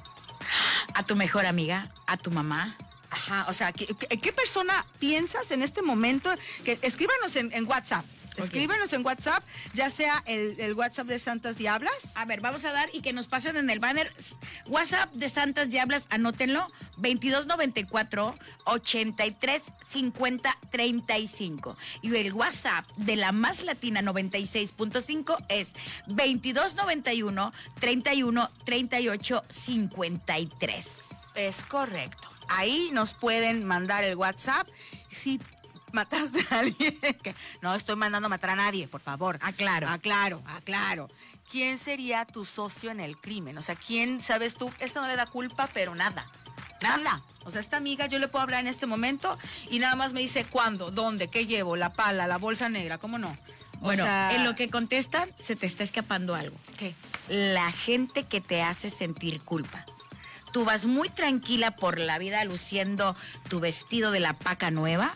A 0.93 1.03
tu 1.03 1.15
mejor 1.15 1.45
amiga, 1.45 1.89
a 2.07 2.15
tu 2.17 2.31
mamá. 2.31 2.75
Ajá, 3.11 3.45
o 3.49 3.53
sea, 3.53 3.71
¿qué, 3.71 3.87
qué- 3.87 4.19
qué 4.19 4.31
persona 4.31 4.85
piensas 4.99 5.49
en 5.51 5.63
este 5.63 5.81
momento? 5.81 6.29
Que 6.63 6.77
escríbanos 6.83 7.35
en, 7.35 7.51
en 7.53 7.65
WhatsApp. 7.67 8.05
Ok. 8.39 8.45
Escríbanos 8.45 8.93
en 8.93 9.05
WhatsApp, 9.05 9.43
ya 9.73 9.89
sea 9.89 10.23
el, 10.25 10.59
el 10.59 10.73
WhatsApp 10.73 11.07
de 11.07 11.19
Santas 11.19 11.57
Diablas. 11.57 11.93
A 12.15 12.25
ver, 12.25 12.41
vamos 12.41 12.65
a 12.65 12.71
dar 12.71 12.89
y 12.93 13.01
que 13.01 13.13
nos 13.13 13.27
pasen 13.27 13.57
en 13.57 13.69
el 13.69 13.79
banner 13.79 14.13
WhatsApp 14.67 15.11
de 15.13 15.29
Santas 15.29 15.69
Diablas, 15.69 16.07
anótenlo, 16.09 16.67
2294 16.97 18.35
83 18.65 19.63
50 19.85 20.57
35. 20.71 21.77
Y 22.01 22.15
el 22.15 22.33
WhatsApp 22.33 22.85
de 22.97 23.15
la 23.15 23.31
Más 23.31 23.63
Latina 23.63 24.01
96.5 24.01 25.37
es 25.49 25.73
2291 26.07 27.53
31 27.79 28.49
38 28.65 29.43
53. 29.49 30.87
Es 31.35 31.63
correcto. 31.63 32.27
Ahí 32.49 32.89
nos 32.91 33.13
pueden 33.13 33.63
mandar 33.63 34.03
el 34.03 34.15
WhatsApp. 34.15 34.67
Si 35.09 35.39
mataste 35.93 36.45
a 36.51 36.59
alguien, 36.59 36.97
que 37.23 37.35
no 37.61 37.73
estoy 37.75 37.95
mandando 37.95 38.27
a 38.27 38.29
matar 38.29 38.51
a 38.51 38.55
nadie, 38.55 38.87
por 38.87 39.01
favor. 39.01 39.39
Aclaro. 39.41 39.87
Aclaro, 39.87 40.41
aclaro. 40.47 41.07
¿Quién 41.49 41.77
sería 41.79 42.25
tu 42.25 42.45
socio 42.45 42.91
en 42.91 42.99
el 42.99 43.17
crimen? 43.17 43.57
O 43.57 43.61
sea, 43.61 43.75
¿quién 43.75 44.21
sabes 44.21 44.53
tú? 44.53 44.71
Esta 44.79 45.01
no 45.01 45.07
le 45.07 45.15
da 45.15 45.25
culpa, 45.25 45.67
pero 45.73 45.95
nada. 45.95 46.27
Nada. 46.81 47.21
O 47.43 47.51
sea, 47.51 47.59
esta 47.59 47.77
amiga 47.77 48.05
yo 48.05 48.19
le 48.19 48.27
puedo 48.27 48.43
hablar 48.43 48.61
en 48.61 48.67
este 48.67 48.85
momento 48.85 49.37
y 49.69 49.79
nada 49.79 49.95
más 49.95 50.13
me 50.13 50.21
dice 50.21 50.45
cuándo, 50.45 50.91
dónde, 50.91 51.27
qué 51.27 51.45
llevo, 51.45 51.75
la 51.75 51.91
pala, 51.91 52.27
la 52.27 52.37
bolsa 52.37 52.69
negra, 52.69 52.99
¿cómo 52.99 53.17
no? 53.17 53.29
O 53.81 53.85
Bueno, 53.85 54.03
sea- 54.03 54.35
en 54.35 54.43
lo 54.43 54.55
que 54.55 54.69
contestan, 54.69 55.29
se 55.39 55.55
te 55.55 55.65
está 55.65 55.83
escapando 55.83 56.35
algo. 56.35 56.55
¿Qué? 56.77 56.93
La 57.29 57.71
gente 57.71 58.23
que 58.25 58.41
te 58.41 58.61
hace 58.61 58.89
sentir 58.89 59.41
culpa. 59.41 59.85
Tú 60.51 60.65
vas 60.65 60.85
muy 60.85 61.09
tranquila 61.09 61.71
por 61.71 61.99
la 61.99 62.17
vida 62.17 62.43
luciendo 62.43 63.15
tu 63.49 63.59
vestido 63.59 64.11
de 64.11 64.19
la 64.19 64.33
paca 64.33 64.71
nueva. 64.71 65.15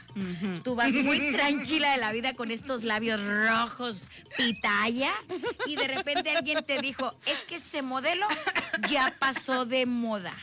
Tú 0.64 0.76
vas 0.76 0.92
muy 0.92 1.32
tranquila 1.32 1.92
de 1.92 1.98
la 1.98 2.12
vida 2.12 2.34
con 2.34 2.52
estos 2.52 2.84
labios 2.84 3.20
rojos, 3.24 4.04
pitaya. 4.38 5.14
Y 5.66 5.76
de 5.76 5.88
repente 5.88 6.36
alguien 6.36 6.64
te 6.64 6.80
dijo, 6.80 7.16
es 7.26 7.44
que 7.46 7.56
ese 7.56 7.82
modelo 7.82 8.28
ya 8.90 9.14
pasó 9.20 9.66
de 9.66 9.86
moda. 9.86 10.34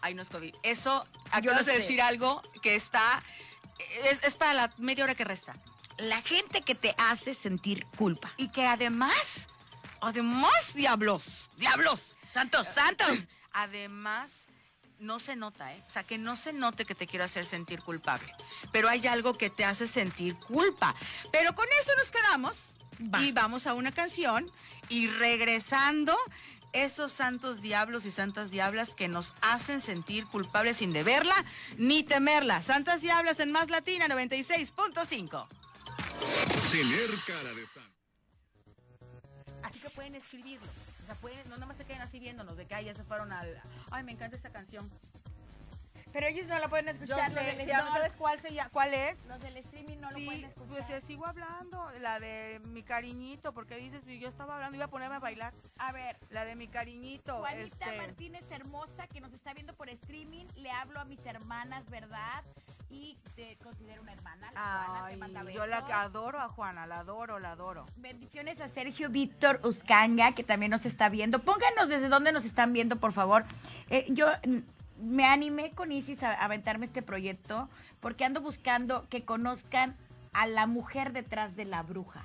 Ay, 0.00 0.14
no 0.14 0.22
es 0.22 0.30
COVID. 0.30 0.54
Eso, 0.62 1.06
Yo 1.42 1.50
acabas 1.50 1.66
de 1.66 1.78
decir 1.78 2.02
algo 2.02 2.42
que 2.62 2.74
está. 2.74 3.22
Es, 4.04 4.22
es 4.24 4.34
para 4.34 4.54
la 4.54 4.74
media 4.78 5.04
hora 5.04 5.14
que 5.14 5.24
resta. 5.24 5.54
La 5.98 6.20
gente 6.20 6.60
que 6.60 6.74
te 6.74 6.94
hace 6.98 7.32
sentir 7.32 7.86
culpa. 7.96 8.30
Y 8.36 8.48
que 8.48 8.66
además, 8.66 9.48
además, 10.00 10.74
diablos, 10.74 11.48
diablos, 11.56 12.16
Santos, 12.36 12.68
santos. 12.68 13.28
Además, 13.56 14.48
no 14.98 15.18
se 15.18 15.34
nota, 15.34 15.72
¿eh? 15.74 15.82
O 15.88 15.90
sea, 15.90 16.04
que 16.04 16.18
no 16.18 16.36
se 16.36 16.52
note 16.52 16.84
que 16.84 16.94
te 16.94 17.06
quiero 17.06 17.24
hacer 17.24 17.46
sentir 17.46 17.80
culpable. 17.80 18.30
Pero 18.70 18.88
hay 18.88 19.06
algo 19.06 19.32
que 19.36 19.48
te 19.48 19.64
hace 19.64 19.86
sentir 19.86 20.36
culpa. 20.36 20.94
Pero 21.32 21.54
con 21.54 21.66
eso 21.80 21.90
nos 21.96 22.10
quedamos 22.10 22.56
Va. 23.14 23.22
y 23.22 23.32
vamos 23.32 23.66
a 23.66 23.72
una 23.72 23.92
canción 23.92 24.50
y 24.90 25.06
regresando 25.06 26.14
esos 26.74 27.12
santos 27.12 27.62
diablos 27.62 28.04
y 28.04 28.10
santas 28.10 28.50
diablas 28.50 28.94
que 28.94 29.08
nos 29.08 29.32
hacen 29.40 29.80
sentir 29.80 30.26
culpables 30.26 30.76
sin 30.76 30.92
deberla 30.92 31.34
ni 31.78 32.02
temerla. 32.02 32.60
Santas 32.60 33.00
diablas 33.00 33.40
en 33.40 33.52
Más 33.52 33.70
Latina 33.70 34.06
96.5. 34.08 35.48
Tener 36.70 37.10
cara 37.26 37.54
de 37.54 37.66
santo. 37.66 37.96
Así 39.62 39.78
que 39.78 39.88
pueden 39.90 40.14
escribirlo. 40.14 40.85
O 41.06 41.08
sea, 41.08 41.14
pueden, 41.20 41.48
no 41.48 41.56
nomás 41.56 41.76
se 41.76 41.84
queden 41.84 42.02
así 42.02 42.18
viéndonos 42.18 42.56
de 42.56 42.66
que 42.66 42.74
ay, 42.74 42.86
ya 42.86 42.94
se 42.96 43.04
fueron 43.04 43.30
al. 43.32 43.56
Ay, 43.92 44.02
me 44.02 44.10
encanta 44.10 44.34
esta 44.34 44.50
canción. 44.50 44.90
Pero 46.12 46.26
ellos 46.26 46.46
no 46.48 46.58
la 46.58 46.66
pueden 46.68 46.86
Yo 46.86 46.92
escuchar. 47.14 47.30
sé, 47.30 47.66
¿sabes 47.68 48.14
cuál, 48.16 48.40
se 48.40 48.48
cuál 48.72 48.92
es? 48.92 49.24
Los 49.26 49.40
del 49.40 49.56
streaming 49.58 49.98
no 49.98 50.10
lo 50.10 50.16
Sí, 50.18 50.24
pueden 50.24 50.44
escuchar. 50.46 50.68
pues 50.68 50.90
eh, 50.90 51.00
sigo 51.02 51.26
hablando, 51.26 51.88
la 52.00 52.18
de 52.18 52.60
mi 52.64 52.82
cariñito, 52.82 53.52
porque 53.52 53.76
dices, 53.76 54.02
yo 54.04 54.28
estaba 54.28 54.54
hablando, 54.54 54.74
iba 54.76 54.86
a 54.86 54.90
ponerme 54.90 55.14
a 55.16 55.20
bailar, 55.20 55.52
A 55.78 55.92
ver, 55.92 56.16
la 56.30 56.44
de 56.44 56.56
mi 56.56 56.66
cariñito, 56.66 57.38
Juanita 57.38 57.84
este, 57.86 57.96
Martínez 57.98 58.44
hermosa 58.50 59.06
que 59.06 59.20
nos 59.20 59.32
está 59.32 59.52
viendo 59.54 59.74
por 59.74 59.88
streaming, 59.90 60.46
le 60.56 60.72
hablo 60.72 60.98
a 60.98 61.04
mis 61.04 61.24
hermanas, 61.24 61.84
¿verdad? 61.88 62.42
Y 62.88 63.18
te 63.34 63.56
considero 63.62 64.02
una 64.02 64.12
hermana. 64.12 64.50
La 64.52 64.60
Juana 64.60 65.06
ay, 65.06 65.16
manda 65.16 65.44
yo 65.50 65.66
la 65.66 65.78
adoro 65.78 66.40
a 66.40 66.48
Juana, 66.48 66.86
la 66.86 67.00
adoro, 67.00 67.38
la 67.38 67.52
adoro. 67.52 67.86
Bendiciones 67.96 68.60
a 68.60 68.68
Sergio 68.68 69.08
Víctor 69.10 69.60
Uscanga, 69.64 70.32
que 70.32 70.44
también 70.44 70.70
nos 70.70 70.86
está 70.86 71.08
viendo. 71.08 71.40
Pónganos 71.40 71.88
desde 71.88 72.08
dónde 72.08 72.32
nos 72.32 72.44
están 72.44 72.72
viendo, 72.72 72.96
por 72.96 73.12
favor. 73.12 73.44
Eh, 73.90 74.06
yo 74.08 74.28
me 74.98 75.24
animé 75.24 75.72
con 75.72 75.92
Isis 75.92 76.22
a, 76.22 76.32
a 76.32 76.44
aventarme 76.44 76.86
este 76.86 77.02
proyecto 77.02 77.68
porque 78.00 78.24
ando 78.24 78.40
buscando 78.40 79.08
que 79.08 79.24
conozcan 79.24 79.96
a 80.32 80.46
la 80.46 80.66
mujer 80.66 81.12
detrás 81.12 81.56
de 81.56 81.64
la 81.64 81.82
bruja. 81.82 82.22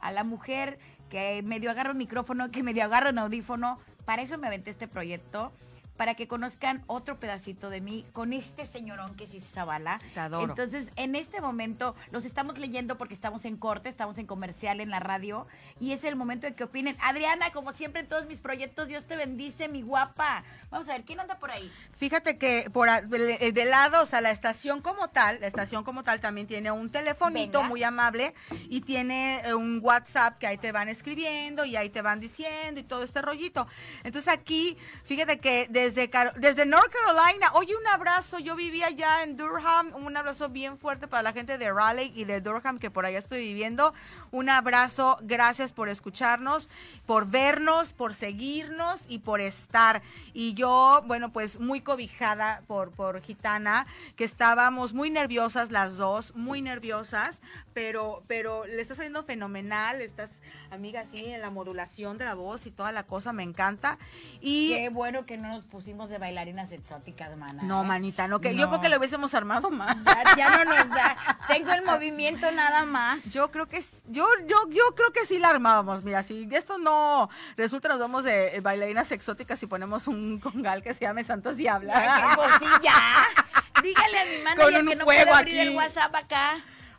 A 0.00 0.12
la 0.12 0.24
mujer 0.24 0.78
que 1.10 1.42
medio 1.42 1.70
agarra 1.70 1.92
un 1.92 1.98
micrófono, 1.98 2.50
que 2.50 2.62
medio 2.62 2.84
agarra 2.84 3.10
un 3.10 3.18
audífono. 3.18 3.78
Para 4.04 4.22
eso 4.22 4.38
me 4.38 4.46
aventé 4.46 4.70
este 4.70 4.88
proyecto. 4.88 5.52
Para 5.96 6.14
que 6.14 6.28
conozcan 6.28 6.82
otro 6.86 7.18
pedacito 7.18 7.70
de 7.70 7.80
mí 7.80 8.04
con 8.12 8.32
este 8.32 8.66
señorón 8.66 9.14
que 9.16 9.24
es 9.24 9.44
Zavala. 9.50 9.98
Te 10.14 10.20
adoro. 10.20 10.50
Entonces, 10.52 10.90
en 10.96 11.14
este 11.14 11.40
momento 11.40 11.94
los 12.10 12.24
estamos 12.24 12.58
leyendo 12.58 12.98
porque 12.98 13.14
estamos 13.14 13.44
en 13.44 13.56
corte, 13.56 13.88
estamos 13.88 14.18
en 14.18 14.26
comercial 14.26 14.80
en 14.80 14.90
la 14.90 15.00
radio 15.00 15.46
y 15.80 15.92
es 15.92 16.04
el 16.04 16.16
momento 16.16 16.46
de 16.46 16.54
que 16.54 16.64
opinen. 16.64 16.96
Adriana, 17.00 17.50
como 17.52 17.72
siempre 17.72 18.00
en 18.02 18.08
todos 18.08 18.26
mis 18.26 18.40
proyectos, 18.40 18.88
Dios 18.88 19.04
te 19.06 19.16
bendice, 19.16 19.68
mi 19.68 19.82
guapa. 19.82 20.44
Vamos 20.70 20.88
a 20.88 20.92
ver, 20.92 21.04
¿quién 21.04 21.20
anda 21.20 21.38
por 21.38 21.50
ahí? 21.50 21.70
Fíjate 21.96 22.36
que 22.38 22.68
por 22.72 22.88
a- 22.88 23.00
de, 23.00 23.64
lado, 23.64 24.02
o 24.02 24.06
sea, 24.06 24.20
la 24.20 24.30
estación 24.30 24.82
como 24.82 25.08
tal, 25.08 25.40
la 25.40 25.46
estación 25.46 25.82
como 25.84 26.02
tal 26.02 26.20
también 26.20 26.46
tiene 26.46 26.70
un 26.70 26.90
telefonito 26.90 27.58
Venga. 27.60 27.68
muy 27.68 27.82
amable 27.82 28.34
y 28.68 28.82
tiene 28.82 29.40
eh, 29.44 29.54
un 29.54 29.80
WhatsApp 29.82 30.38
que 30.38 30.46
ahí 30.46 30.58
te 30.58 30.72
van 30.72 30.88
escribiendo 30.88 31.64
y 31.64 31.76
ahí 31.76 31.88
te 31.90 32.02
van 32.02 32.20
diciendo 32.20 32.80
y 32.80 32.84
todo 32.84 33.02
este 33.02 33.22
rollito. 33.22 33.66
Entonces 34.04 34.32
aquí, 34.32 34.76
fíjate 35.04 35.38
que 35.38 35.66
desde, 35.94 36.66
North 36.66 36.92
Carolina, 36.92 37.52
oye, 37.54 37.76
un 37.76 37.86
abrazo, 37.86 38.40
yo 38.40 38.56
vivía 38.56 38.86
allá 38.86 39.22
en 39.22 39.36
Durham, 39.36 39.92
un 39.94 40.16
abrazo 40.16 40.48
bien 40.48 40.76
fuerte 40.76 41.06
para 41.06 41.22
la 41.22 41.32
gente 41.32 41.58
de 41.58 41.72
Raleigh 41.72 42.12
y 42.14 42.24
de 42.24 42.40
Durham 42.40 42.78
que 42.78 42.90
por 42.90 43.06
allá 43.06 43.18
estoy 43.18 43.38
viviendo. 43.38 43.94
Un 44.32 44.48
abrazo, 44.48 45.16
gracias 45.22 45.72
por 45.72 45.88
escucharnos, 45.88 46.68
por 47.06 47.28
vernos, 47.28 47.92
por 47.92 48.14
seguirnos 48.14 49.00
y 49.08 49.20
por 49.20 49.40
estar. 49.40 50.02
Y 50.34 50.54
yo, 50.54 51.02
bueno, 51.06 51.30
pues 51.30 51.60
muy 51.60 51.80
cobijada 51.80 52.62
por, 52.66 52.90
por 52.90 53.22
Gitana, 53.22 53.86
que 54.16 54.24
estábamos 54.24 54.92
muy 54.92 55.10
nerviosas 55.10 55.70
las 55.70 55.96
dos, 55.96 56.34
muy 56.34 56.62
nerviosas, 56.62 57.42
pero, 57.74 58.24
pero 58.26 58.66
le 58.66 58.82
estás 58.82 58.96
saliendo 58.96 59.22
fenomenal, 59.22 60.00
estás, 60.00 60.30
amiga, 60.70 61.00
así 61.00 61.24
en 61.24 61.40
la 61.40 61.50
modulación 61.50 62.18
de 62.18 62.24
la 62.24 62.34
voz 62.34 62.66
y 62.66 62.70
toda 62.70 62.92
la 62.92 63.04
cosa, 63.04 63.32
me 63.32 63.42
encanta. 63.42 63.98
Y 64.40 64.74
Qué 64.74 64.88
bueno 64.88 65.26
que 65.26 65.36
no 65.36 65.48
nos 65.48 65.64
pusimos 65.64 66.08
de 66.08 66.18
bailarinas 66.18 66.72
exóticas, 66.72 67.36
mana. 67.36 67.62
no, 67.62 67.82
¿eh? 67.82 67.86
manita, 67.86 68.28
no, 68.28 68.40
que 68.40 68.54
yo 68.54 68.68
creo 68.68 68.80
que 68.80 68.88
lo 68.88 68.98
hubiésemos 68.98 69.34
armado 69.34 69.70
más. 69.70 69.96
Ya, 70.04 70.36
ya 70.36 70.64
no 70.64 70.64
nos 70.64 70.88
da. 70.90 71.16
Tengo 71.48 71.72
el 71.72 71.82
movimiento 71.82 72.50
nada 72.52 72.84
más. 72.84 73.24
Yo 73.32 73.50
creo 73.50 73.66
que 73.66 73.82
yo, 74.08 74.26
yo, 74.46 74.56
yo 74.70 74.94
creo 74.94 75.12
que 75.12 75.24
sí 75.26 75.38
la 75.38 75.48
armábamos. 75.50 76.02
Mira, 76.04 76.22
si 76.22 76.48
esto 76.52 76.78
no 76.78 77.28
resulta, 77.56 77.88
nos 77.88 77.98
vamos 77.98 78.24
de 78.24 78.60
bailarinas 78.60 79.12
exóticas 79.12 79.62
y 79.62 79.66
ponemos 79.66 80.06
un 80.08 80.38
congal 80.38 80.82
que 80.82 80.92
se 80.92 81.00
llame 81.00 81.24
Santos 81.24 81.56
Diabla. 81.56 81.94
Ay, 81.96 82.36
pues 82.36 82.50
sí, 82.58 82.66
ya. 82.82 82.94
Dígale 83.82 84.18
a 84.20 84.24
mi 84.54 84.78
un 84.80 84.88
que 84.88 84.96
no 84.96 85.04
puede 85.04 85.20
abrir 85.30 85.60
aquí. 85.60 85.68
el 85.68 85.76
WhatsApp 85.76 86.14
acá. 86.14 86.58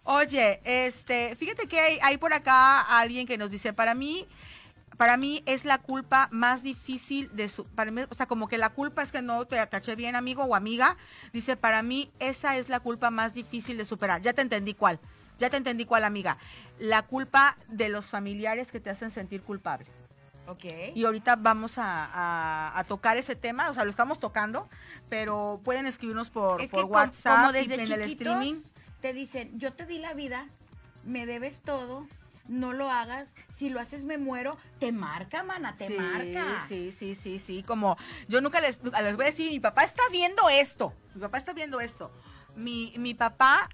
Oye, 0.10 0.62
este, 0.64 1.36
fíjate 1.36 1.68
que 1.68 1.78
hay, 1.82 2.00
hay 2.02 2.18
por 2.18 2.32
acá 2.32 2.80
alguien 3.00 3.28
que 3.28 3.38
nos 3.38 3.52
dice, 3.52 3.74
para 3.74 3.94
mí, 3.94 4.26
para 4.96 5.18
mí 5.18 5.44
es 5.46 5.66
la 5.66 5.80
culpa 5.80 6.30
más 6.32 6.64
difícil 6.64 7.30
de 7.34 7.50
su, 7.50 7.66
para 7.66 7.92
mí, 7.92 8.04
o 8.10 8.16
sea, 8.16 8.26
como 8.26 8.48
que 8.48 8.58
la 8.58 8.70
culpa 8.70 9.04
es 9.04 9.12
que 9.12 9.22
no 9.22 9.44
te 9.46 9.56
caché 9.68 9.96
bien, 9.98 10.16
amigo 10.16 10.46
o 10.46 10.56
amiga. 10.56 10.96
Dice, 11.34 11.58
para 11.58 11.82
mí 11.84 12.10
esa 12.20 12.56
es 12.56 12.70
la 12.70 12.80
culpa 12.80 13.10
más 13.12 13.34
difícil 13.34 13.78
de 13.78 13.84
superar. 13.84 14.22
Ya 14.22 14.32
te 14.32 14.42
entendí 14.42 14.74
cuál, 14.74 14.98
ya 15.40 15.50
te 15.50 15.58
entendí 15.58 15.84
cuál, 15.84 16.06
amiga. 16.06 16.38
La 16.80 17.02
culpa 17.02 17.58
de 17.68 17.90
los 17.90 18.06
familiares 18.06 18.72
que 18.72 18.80
te 18.80 18.90
hacen 18.90 19.12
sentir 19.12 19.42
culpable. 19.42 19.88
Ok. 20.48 20.64
Y 20.96 21.04
ahorita 21.04 21.36
vamos 21.36 21.78
a, 21.78 22.06
a- 22.06 22.80
a 22.80 22.84
tocar 22.86 23.18
ese 23.18 23.36
tema, 23.36 23.70
o 23.70 23.74
sea, 23.74 23.84
lo 23.84 23.90
estamos 23.90 24.22
tocando, 24.22 24.70
pero 25.10 25.60
pueden 25.66 25.86
escribirnos 25.86 26.30
por, 26.30 26.62
Es 26.62 26.72
WhatsApp 26.86 27.36
como 27.48 27.52
y 27.58 27.74
en 27.74 27.80
el 27.82 28.02
streaming. 28.14 28.62
Te 29.02 29.14
dicen, 29.14 29.60
yo 29.60 29.74
te 29.74 29.86
di 29.86 30.00
la 30.00 30.14
vida, 30.14 30.48
me 31.04 31.26
debes 31.26 31.62
todo, 31.62 32.08
no 32.48 32.74
lo 32.74 32.90
hagas, 32.90 33.30
si 33.54 33.70
lo 33.70 33.80
haces 33.80 34.04
me 34.04 34.18
muero, 34.18 34.58
te 34.80 34.92
marca, 34.92 35.44
mana, 35.44 35.76
te 35.76 35.88
sí, 35.88 35.94
marca. 35.94 36.66
Sí, 36.68 36.92
sí, 36.92 37.16
sí, 37.16 37.40
sí, 37.40 37.64
como 37.64 37.98
yo 38.28 38.42
nunca 38.42 38.62
les, 38.62 38.84
nunca 38.84 39.02
les 39.02 39.16
voy 39.16 39.26
a 39.26 39.30
decir, 39.30 39.52
mi 39.52 39.60
papá 39.60 39.84
está 39.84 40.04
viendo 40.12 40.50
esto, 40.50 40.94
mi 41.14 41.22
papá 41.22 41.38
está 41.38 41.54
viendo 41.54 41.80
esto. 41.80 42.12
Mi, 42.56 42.92
mi 42.98 43.14
papá 43.14 43.70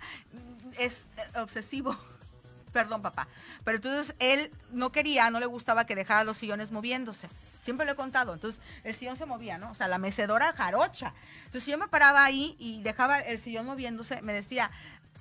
es 0.77 1.07
eh, 1.17 1.39
obsesivo. 1.39 1.95
Perdón, 2.73 3.01
papá. 3.01 3.27
Pero 3.63 3.77
entonces 3.77 4.15
él 4.19 4.51
no 4.71 4.91
quería, 4.91 5.29
no 5.29 5.39
le 5.39 5.45
gustaba 5.45 5.86
que 5.86 5.95
dejara 5.95 6.23
los 6.23 6.38
sillones 6.38 6.71
moviéndose. 6.71 7.29
Siempre 7.62 7.86
lo 7.86 7.93
he 7.93 7.95
contado. 7.95 8.33
Entonces 8.33 8.59
el 8.83 8.93
sillón 8.95 9.15
se 9.15 9.25
movía, 9.25 9.57
¿no? 9.57 9.71
O 9.71 9.75
sea, 9.75 9.88
la 9.88 9.99
mecedora 9.99 10.51
jarocha. 10.51 11.13
Entonces 11.45 11.63
si 11.63 11.71
yo 11.71 11.77
me 11.77 11.88
paraba 11.88 12.25
ahí 12.25 12.55
y 12.59 12.81
dejaba 12.81 13.19
el 13.19 13.39
sillón 13.39 13.67
moviéndose, 13.67 14.21
me 14.21 14.33
decía, 14.33 14.69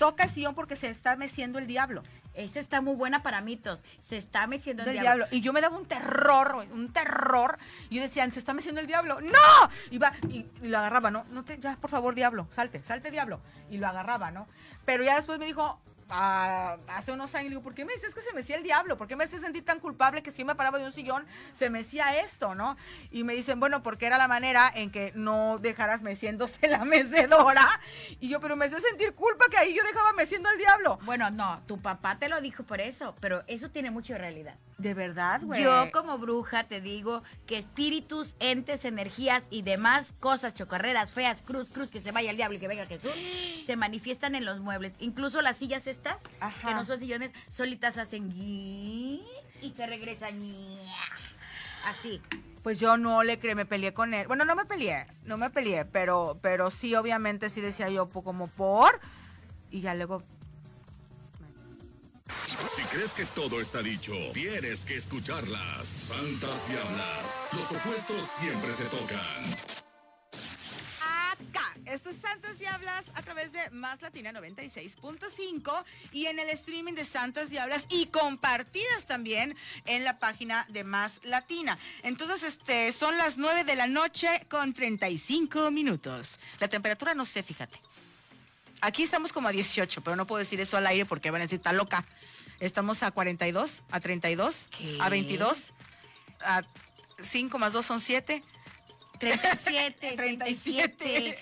toca 0.02 0.24
el 0.24 0.30
sillón 0.30 0.56
porque 0.56 0.74
se 0.74 0.90
está 0.90 1.14
meciendo 1.14 1.60
el 1.60 1.68
diablo. 1.68 2.02
Esa 2.34 2.58
está 2.58 2.80
muy 2.80 2.96
buena 2.96 3.22
para 3.22 3.40
mitos. 3.40 3.84
Se 4.00 4.16
está 4.16 4.48
meciendo 4.48 4.82
el 4.82 4.90
diablo. 4.90 5.26
diablo. 5.26 5.26
Y 5.30 5.42
yo 5.42 5.52
me 5.52 5.60
daba 5.60 5.76
un 5.76 5.86
terror, 5.86 6.66
un 6.72 6.92
terror. 6.92 7.56
Y 7.88 7.96
yo 7.96 8.02
decía, 8.02 8.28
se 8.32 8.40
está 8.40 8.52
meciendo 8.52 8.80
el 8.80 8.88
diablo. 8.88 9.20
¡No! 9.20 9.70
Y, 9.92 9.98
va, 9.98 10.12
y, 10.28 10.44
y 10.60 10.68
lo 10.68 10.78
agarraba, 10.78 11.12
¿no? 11.12 11.24
no 11.30 11.44
te, 11.44 11.56
ya, 11.60 11.76
por 11.76 11.88
favor, 11.88 12.16
diablo, 12.16 12.48
salte, 12.50 12.82
salte, 12.82 13.12
diablo. 13.12 13.40
Y 13.70 13.78
lo 13.78 13.86
agarraba, 13.86 14.32
¿no? 14.32 14.48
Pero 14.84 15.04
ya 15.04 15.14
después 15.14 15.38
me 15.38 15.46
dijo, 15.46 15.78
hace 16.12 17.12
unos 17.12 17.34
años, 17.34 17.50
digo, 17.50 17.62
¿por 17.62 17.74
qué 17.74 17.84
me 17.84 17.92
dices 17.94 18.14
que 18.14 18.20
se 18.20 18.32
mecía 18.34 18.56
el 18.56 18.62
diablo? 18.62 18.96
¿Por 18.96 19.08
qué 19.08 19.16
me 19.16 19.24
haces 19.24 19.40
sentir 19.40 19.64
tan 19.64 19.80
culpable 19.80 20.22
que 20.22 20.30
si 20.30 20.38
yo 20.38 20.46
me 20.46 20.54
paraba 20.54 20.78
de 20.78 20.84
un 20.84 20.92
sillón, 20.92 21.24
se 21.56 21.70
mecía 21.70 22.20
esto, 22.20 22.54
¿no? 22.54 22.76
Y 23.10 23.24
me 23.24 23.34
dicen, 23.34 23.60
bueno, 23.60 23.82
porque 23.82 24.06
era 24.06 24.18
la 24.18 24.28
manera 24.28 24.70
en 24.74 24.90
que 24.90 25.12
no 25.14 25.58
dejaras 25.58 26.02
meciéndose 26.02 26.68
la 26.68 26.84
mecedora. 26.84 27.80
Y 28.20 28.28
yo, 28.28 28.40
pero 28.40 28.56
me 28.56 28.66
hace 28.66 28.80
sentir 28.80 29.14
culpa 29.14 29.46
que 29.50 29.56
ahí 29.56 29.74
yo 29.74 29.82
dejaba 29.84 30.12
meciendo 30.12 30.48
al 30.48 30.58
diablo. 30.58 30.98
Bueno, 31.04 31.30
no, 31.30 31.60
tu 31.66 31.80
papá 31.80 32.18
te 32.18 32.28
lo 32.28 32.40
dijo 32.40 32.62
por 32.62 32.80
eso, 32.80 33.14
pero 33.20 33.42
eso 33.46 33.70
tiene 33.70 33.90
mucho 33.90 34.16
realidad. 34.16 34.54
De 34.82 34.94
verdad, 34.94 35.40
güey. 35.42 35.62
Yo 35.62 35.90
como 35.92 36.18
bruja 36.18 36.64
te 36.64 36.80
digo 36.80 37.22
que 37.46 37.58
espíritus, 37.58 38.34
entes, 38.40 38.84
energías 38.84 39.44
y 39.50 39.62
demás 39.62 40.12
cosas, 40.18 40.54
chocarreras, 40.54 41.12
feas, 41.12 41.40
cruz, 41.42 41.70
cruz, 41.70 41.90
que 41.90 42.00
se 42.00 42.10
vaya 42.10 42.30
el 42.30 42.36
diablo 42.36 42.56
y 42.56 42.60
que 42.60 42.68
venga 42.68 42.84
Jesús, 42.84 43.12
se 43.66 43.76
manifiestan 43.76 44.34
en 44.34 44.44
los 44.44 44.60
muebles. 44.60 44.94
Incluso 44.98 45.40
las 45.40 45.56
sillas 45.56 45.86
estas, 45.86 46.16
Ajá. 46.40 46.68
que 46.68 46.74
no 46.74 46.84
son 46.84 46.98
sillones, 46.98 47.30
solitas 47.48 47.96
hacen 47.96 48.30
y 48.32 49.22
se 49.76 49.86
regresan 49.86 50.36
así. 51.84 52.20
Pues 52.62 52.78
yo 52.78 52.96
no 52.96 53.22
le 53.24 53.38
creí, 53.38 53.54
me 53.54 53.66
peleé 53.66 53.92
con 53.92 54.14
él. 54.14 54.26
Bueno, 54.28 54.44
no 54.44 54.54
me 54.54 54.64
peleé, 54.64 55.06
no 55.24 55.36
me 55.36 55.50
peleé, 55.50 55.84
pero, 55.84 56.38
pero 56.42 56.70
sí, 56.70 56.94
obviamente, 56.94 57.50
sí 57.50 57.60
decía 57.60 57.88
yo 57.90 58.06
como 58.08 58.46
por. 58.46 59.00
Y 59.70 59.80
ya 59.80 59.94
luego. 59.94 60.22
Si 62.74 62.82
crees 62.84 63.12
que 63.12 63.24
todo 63.26 63.60
está 63.60 63.82
dicho, 63.82 64.12
tienes 64.32 64.84
que 64.84 64.96
escucharlas. 64.96 65.86
Santas 65.86 66.68
Diablas. 66.68 67.44
Los 67.52 67.72
opuestos 67.72 68.24
siempre 68.24 68.72
se 68.72 68.84
tocan. 68.84 69.56
Acá, 71.02 71.76
esto 71.86 72.10
es 72.10 72.16
Santas 72.16 72.58
Diablas 72.58 73.04
a 73.14 73.22
través 73.22 73.52
de 73.52 73.70
Más 73.70 74.00
Latina 74.00 74.32
96.5 74.32 75.84
y 76.12 76.26
en 76.26 76.38
el 76.38 76.48
streaming 76.50 76.94
de 76.94 77.04
Santas 77.04 77.50
Diablas 77.50 77.86
y 77.90 78.06
compartidas 78.06 79.04
también 79.06 79.56
en 79.84 80.04
la 80.04 80.18
página 80.18 80.66
de 80.68 80.84
Más 80.84 81.20
Latina. 81.24 81.78
Entonces, 82.02 82.42
este, 82.42 82.92
son 82.92 83.18
las 83.18 83.38
9 83.38 83.64
de 83.64 83.76
la 83.76 83.86
noche 83.86 84.46
con 84.48 84.72
35 84.72 85.70
minutos. 85.70 86.38
La 86.60 86.68
temperatura 86.68 87.14
no 87.14 87.24
sé, 87.24 87.42
fíjate. 87.42 87.78
Aquí 88.82 89.04
estamos 89.04 89.32
como 89.32 89.46
a 89.46 89.52
18, 89.52 90.02
pero 90.02 90.16
no 90.16 90.26
puedo 90.26 90.40
decir 90.40 90.60
eso 90.60 90.76
al 90.76 90.86
aire 90.88 91.06
porque 91.06 91.30
van 91.30 91.40
a 91.40 91.44
decir, 91.44 91.58
está 91.58 91.72
loca. 91.72 92.04
Estamos 92.58 93.04
a 93.04 93.12
42, 93.12 93.84
a 93.92 94.00
32, 94.00 94.68
¿Qué? 94.76 94.98
a 95.00 95.08
22, 95.08 95.72
a 96.40 96.62
5 97.20 97.58
más 97.58 97.72
2 97.72 97.86
son 97.86 98.00
7. 98.00 98.42
37, 99.20 100.12
37. 100.16 100.96
37. 100.96 101.38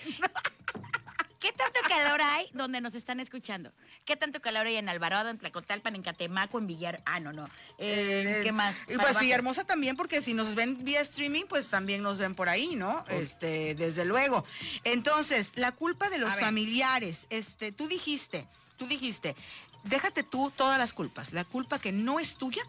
¿Qué 1.41 1.51
tanto 1.53 1.79
calor 1.89 2.21
hay 2.21 2.45
donde 2.53 2.81
nos 2.81 2.93
están 2.93 3.19
escuchando? 3.19 3.73
¿Qué 4.05 4.15
tanto 4.15 4.41
calor 4.41 4.67
hay 4.67 4.75
en 4.75 4.87
Alvarado, 4.89 5.29
en 5.29 5.39
Tlacotalpan, 5.39 5.95
en 5.95 6.03
Catemaco, 6.03 6.59
en 6.59 6.67
Villar? 6.67 7.01
Ah, 7.03 7.19
no, 7.19 7.33
no. 7.33 7.49
Eh, 7.79 8.41
¿Qué 8.43 8.51
más? 8.51 8.75
Y 8.87 8.95
pues. 8.95 9.19
Villahermosa 9.19 9.63
también, 9.63 9.97
porque 9.97 10.21
si 10.21 10.35
nos 10.35 10.53
ven 10.53 10.85
vía 10.85 11.01
streaming, 11.01 11.45
pues 11.49 11.67
también 11.67 12.03
nos 12.03 12.19
ven 12.19 12.35
por 12.35 12.47
ahí, 12.47 12.75
¿no? 12.75 13.03
Este, 13.09 13.73
desde 13.73 14.05
luego. 14.05 14.45
Entonces, 14.83 15.51
la 15.55 15.71
culpa 15.71 16.11
de 16.11 16.19
los 16.19 16.35
familiares, 16.35 17.25
este, 17.31 17.71
tú 17.71 17.87
dijiste, 17.87 18.47
tú 18.77 18.87
dijiste, 18.87 19.35
déjate 19.83 20.21
tú 20.21 20.53
todas 20.55 20.77
las 20.77 20.93
culpas. 20.93 21.33
La 21.33 21.43
culpa 21.43 21.79
que 21.79 21.91
no 21.91 22.19
es 22.19 22.35
tuya, 22.35 22.61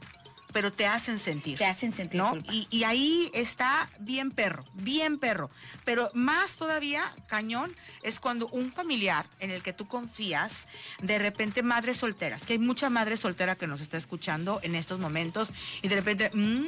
pero 0.52 0.70
te 0.70 0.86
hacen 0.86 1.18
sentir. 1.18 1.58
Te 1.58 1.64
hacen 1.66 1.92
sentir 1.92 2.20
¿no? 2.20 2.30
culpa. 2.30 2.52
Y, 2.52 2.66
y 2.70 2.84
ahí 2.84 3.30
está 3.34 3.88
bien 4.00 4.30
perro, 4.30 4.64
bien 4.74 5.18
perro. 5.18 5.50
Pero 5.84 6.10
más 6.14 6.56
todavía, 6.56 7.10
cañón, 7.26 7.74
es 8.02 8.20
cuando 8.20 8.46
un 8.48 8.72
familiar 8.72 9.26
en 9.40 9.50
el 9.50 9.62
que 9.62 9.72
tú 9.72 9.88
confías, 9.88 10.66
de 11.00 11.18
repente 11.18 11.62
madres 11.62 11.96
solteras, 11.96 12.44
que 12.46 12.52
hay 12.54 12.58
mucha 12.58 12.90
madre 12.90 13.16
soltera 13.16 13.56
que 13.56 13.66
nos 13.66 13.80
está 13.80 13.96
escuchando 13.96 14.60
en 14.62 14.74
estos 14.74 14.98
momentos, 15.00 15.52
y 15.82 15.88
de 15.88 15.96
repente, 15.96 16.30
"Mm, 16.34 16.66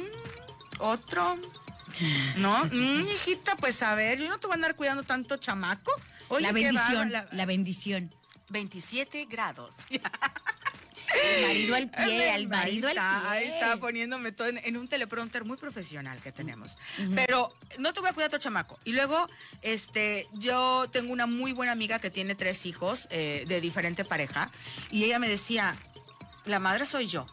otro, 0.79 1.37
¿no? 2.37 2.65
Mm, 2.65 3.07
hijita, 3.13 3.55
pues 3.57 3.81
a 3.83 3.95
ver, 3.95 4.19
yo 4.19 4.27
no 4.29 4.37
te 4.39 4.47
voy 4.47 4.53
a 4.53 4.55
andar 4.55 4.75
cuidando 4.75 5.03
tanto 5.03 5.37
chamaco. 5.37 5.91
Oye, 6.27 6.41
la 6.41 6.51
bendición, 6.51 7.11
la- 7.11 7.27
la 7.31 7.45
bendición. 7.45 8.13
27 8.49 9.25
grados. 9.25 9.75
El 11.13 11.47
marido 11.47 11.75
al 11.75 11.89
pie, 11.89 12.29
al 12.29 12.41
Ahí 12.41 12.47
marido 12.47 12.89
está, 12.89 13.15
al 13.15 13.21
pie. 13.21 13.31
Ahí 13.31 13.47
está 13.47 13.77
poniéndome 13.77 14.31
todo 14.31 14.47
en, 14.47 14.57
en 14.57 14.77
un 14.77 14.87
teleprompter 14.87 15.45
muy 15.45 15.57
profesional 15.57 16.19
que 16.21 16.31
tenemos. 16.31 16.77
Pero 17.13 17.53
no 17.77 17.93
te 17.93 17.99
voy 17.99 18.09
a 18.09 18.13
cuidar 18.13 18.29
a 18.29 18.31
tu 18.31 18.37
chamaco. 18.37 18.79
Y 18.85 18.93
luego, 18.93 19.27
este, 19.61 20.27
yo 20.33 20.87
tengo 20.91 21.13
una 21.13 21.25
muy 21.25 21.51
buena 21.53 21.71
amiga 21.71 21.99
que 21.99 22.09
tiene 22.09 22.35
tres 22.35 22.65
hijos 22.65 23.07
eh, 23.11 23.45
de 23.47 23.61
diferente 23.61 24.05
pareja. 24.05 24.51
Y 24.91 25.03
ella 25.03 25.19
me 25.19 25.29
decía, 25.29 25.75
la 26.45 26.59
madre 26.59 26.85
soy 26.85 27.07
yo. 27.07 27.25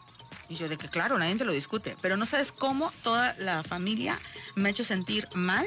Y 0.53 0.55
yo 0.55 0.69
de 0.69 0.77
que 0.77 0.87
claro, 0.87 1.17
nadie 1.17 1.35
te 1.35 1.45
lo 1.45 1.51
discute. 1.51 1.95
Pero 1.99 2.15
no 2.15 2.27
sabes 2.27 2.51
cómo 2.51 2.91
toda 3.01 3.35
la 3.39 3.63
familia 3.63 4.19
me 4.53 4.69
ha 4.69 4.71
hecho 4.71 4.83
sentir 4.83 5.27
mal 5.33 5.65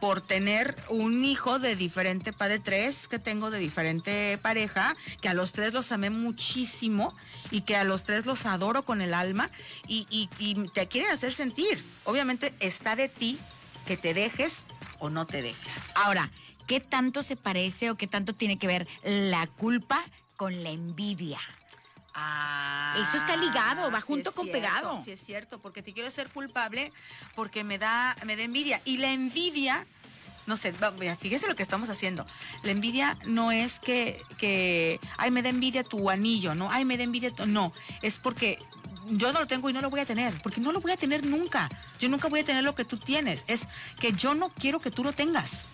por 0.00 0.22
tener 0.22 0.74
un 0.88 1.22
hijo 1.22 1.58
de 1.58 1.76
diferente, 1.76 2.32
pa 2.32 2.48
de 2.48 2.58
tres 2.58 3.08
que 3.08 3.18
tengo 3.18 3.50
de 3.50 3.58
diferente 3.58 4.38
pareja, 4.40 4.96
que 5.20 5.28
a 5.28 5.34
los 5.34 5.52
tres 5.52 5.74
los 5.74 5.92
amé 5.92 6.08
muchísimo 6.08 7.14
y 7.50 7.60
que 7.60 7.76
a 7.76 7.84
los 7.84 8.04
tres 8.04 8.24
los 8.24 8.46
adoro 8.46 8.84
con 8.86 9.02
el 9.02 9.12
alma 9.12 9.50
y, 9.86 10.06
y- 10.08 10.30
y 10.38 10.54
te 10.70 10.88
quieren 10.88 11.10
hacer 11.12 11.34
sentir. 11.34 11.84
Obviamente 12.04 12.54
está 12.60 12.96
de 12.96 13.10
ti 13.10 13.38
que 13.86 13.98
te 13.98 14.14
dejes 14.14 14.64
o 14.98 15.10
no 15.10 15.26
te 15.26 15.42
dejes. 15.42 15.72
Ahora, 15.94 16.30
¿qué 16.66 16.80
tanto 16.80 17.22
se 17.22 17.36
parece 17.36 17.90
o 17.90 17.96
qué 17.96 18.06
tanto 18.06 18.32
tiene 18.32 18.58
que 18.58 18.66
ver 18.66 18.88
la 19.04 19.46
culpa 19.46 20.02
con 20.36 20.62
la 20.64 20.70
envidia? 20.70 21.38
Ah, 22.14 22.94
Eso 23.00 23.16
está 23.16 23.36
ligado, 23.36 23.90
va 23.90 24.00
sí 24.00 24.06
junto 24.06 24.32
con 24.32 24.46
cierto, 24.46 24.60
pegado. 24.60 25.02
Sí 25.02 25.12
es 25.12 25.20
cierto, 25.20 25.60
porque 25.60 25.82
te 25.82 25.92
quiero 25.92 26.10
ser 26.10 26.28
culpable 26.28 26.92
porque 27.34 27.64
me 27.64 27.78
da, 27.78 28.16
me 28.26 28.36
da 28.36 28.42
envidia. 28.42 28.80
Y 28.84 28.98
la 28.98 29.12
envidia, 29.12 29.86
no 30.46 30.56
sé, 30.56 30.72
va, 30.72 30.90
mira, 30.90 31.16
fíjese 31.16 31.48
lo 31.48 31.56
que 31.56 31.62
estamos 31.62 31.88
haciendo. 31.88 32.26
La 32.62 32.72
envidia 32.72 33.16
no 33.24 33.50
es 33.50 33.78
que, 33.78 34.22
que, 34.38 35.00
ay, 35.16 35.30
me 35.30 35.42
da 35.42 35.48
envidia 35.48 35.84
tu 35.84 36.10
anillo, 36.10 36.54
¿no? 36.54 36.70
Ay, 36.70 36.84
me 36.84 36.98
da 36.98 37.04
envidia 37.04 37.30
tu... 37.30 37.46
No, 37.46 37.72
es 38.02 38.14
porque 38.14 38.58
yo 39.06 39.32
no 39.32 39.40
lo 39.40 39.46
tengo 39.46 39.70
y 39.70 39.72
no 39.72 39.80
lo 39.80 39.88
voy 39.88 40.00
a 40.00 40.06
tener, 40.06 40.34
porque 40.42 40.60
no 40.60 40.72
lo 40.72 40.80
voy 40.80 40.92
a 40.92 40.96
tener 40.96 41.24
nunca. 41.24 41.68
Yo 41.98 42.08
nunca 42.08 42.28
voy 42.28 42.40
a 42.40 42.44
tener 42.44 42.62
lo 42.62 42.74
que 42.74 42.84
tú 42.84 42.98
tienes. 42.98 43.44
Es 43.46 43.62
que 43.98 44.12
yo 44.12 44.34
no 44.34 44.50
quiero 44.50 44.80
que 44.80 44.90
tú 44.90 45.02
lo 45.02 45.12
tengas. 45.12 45.64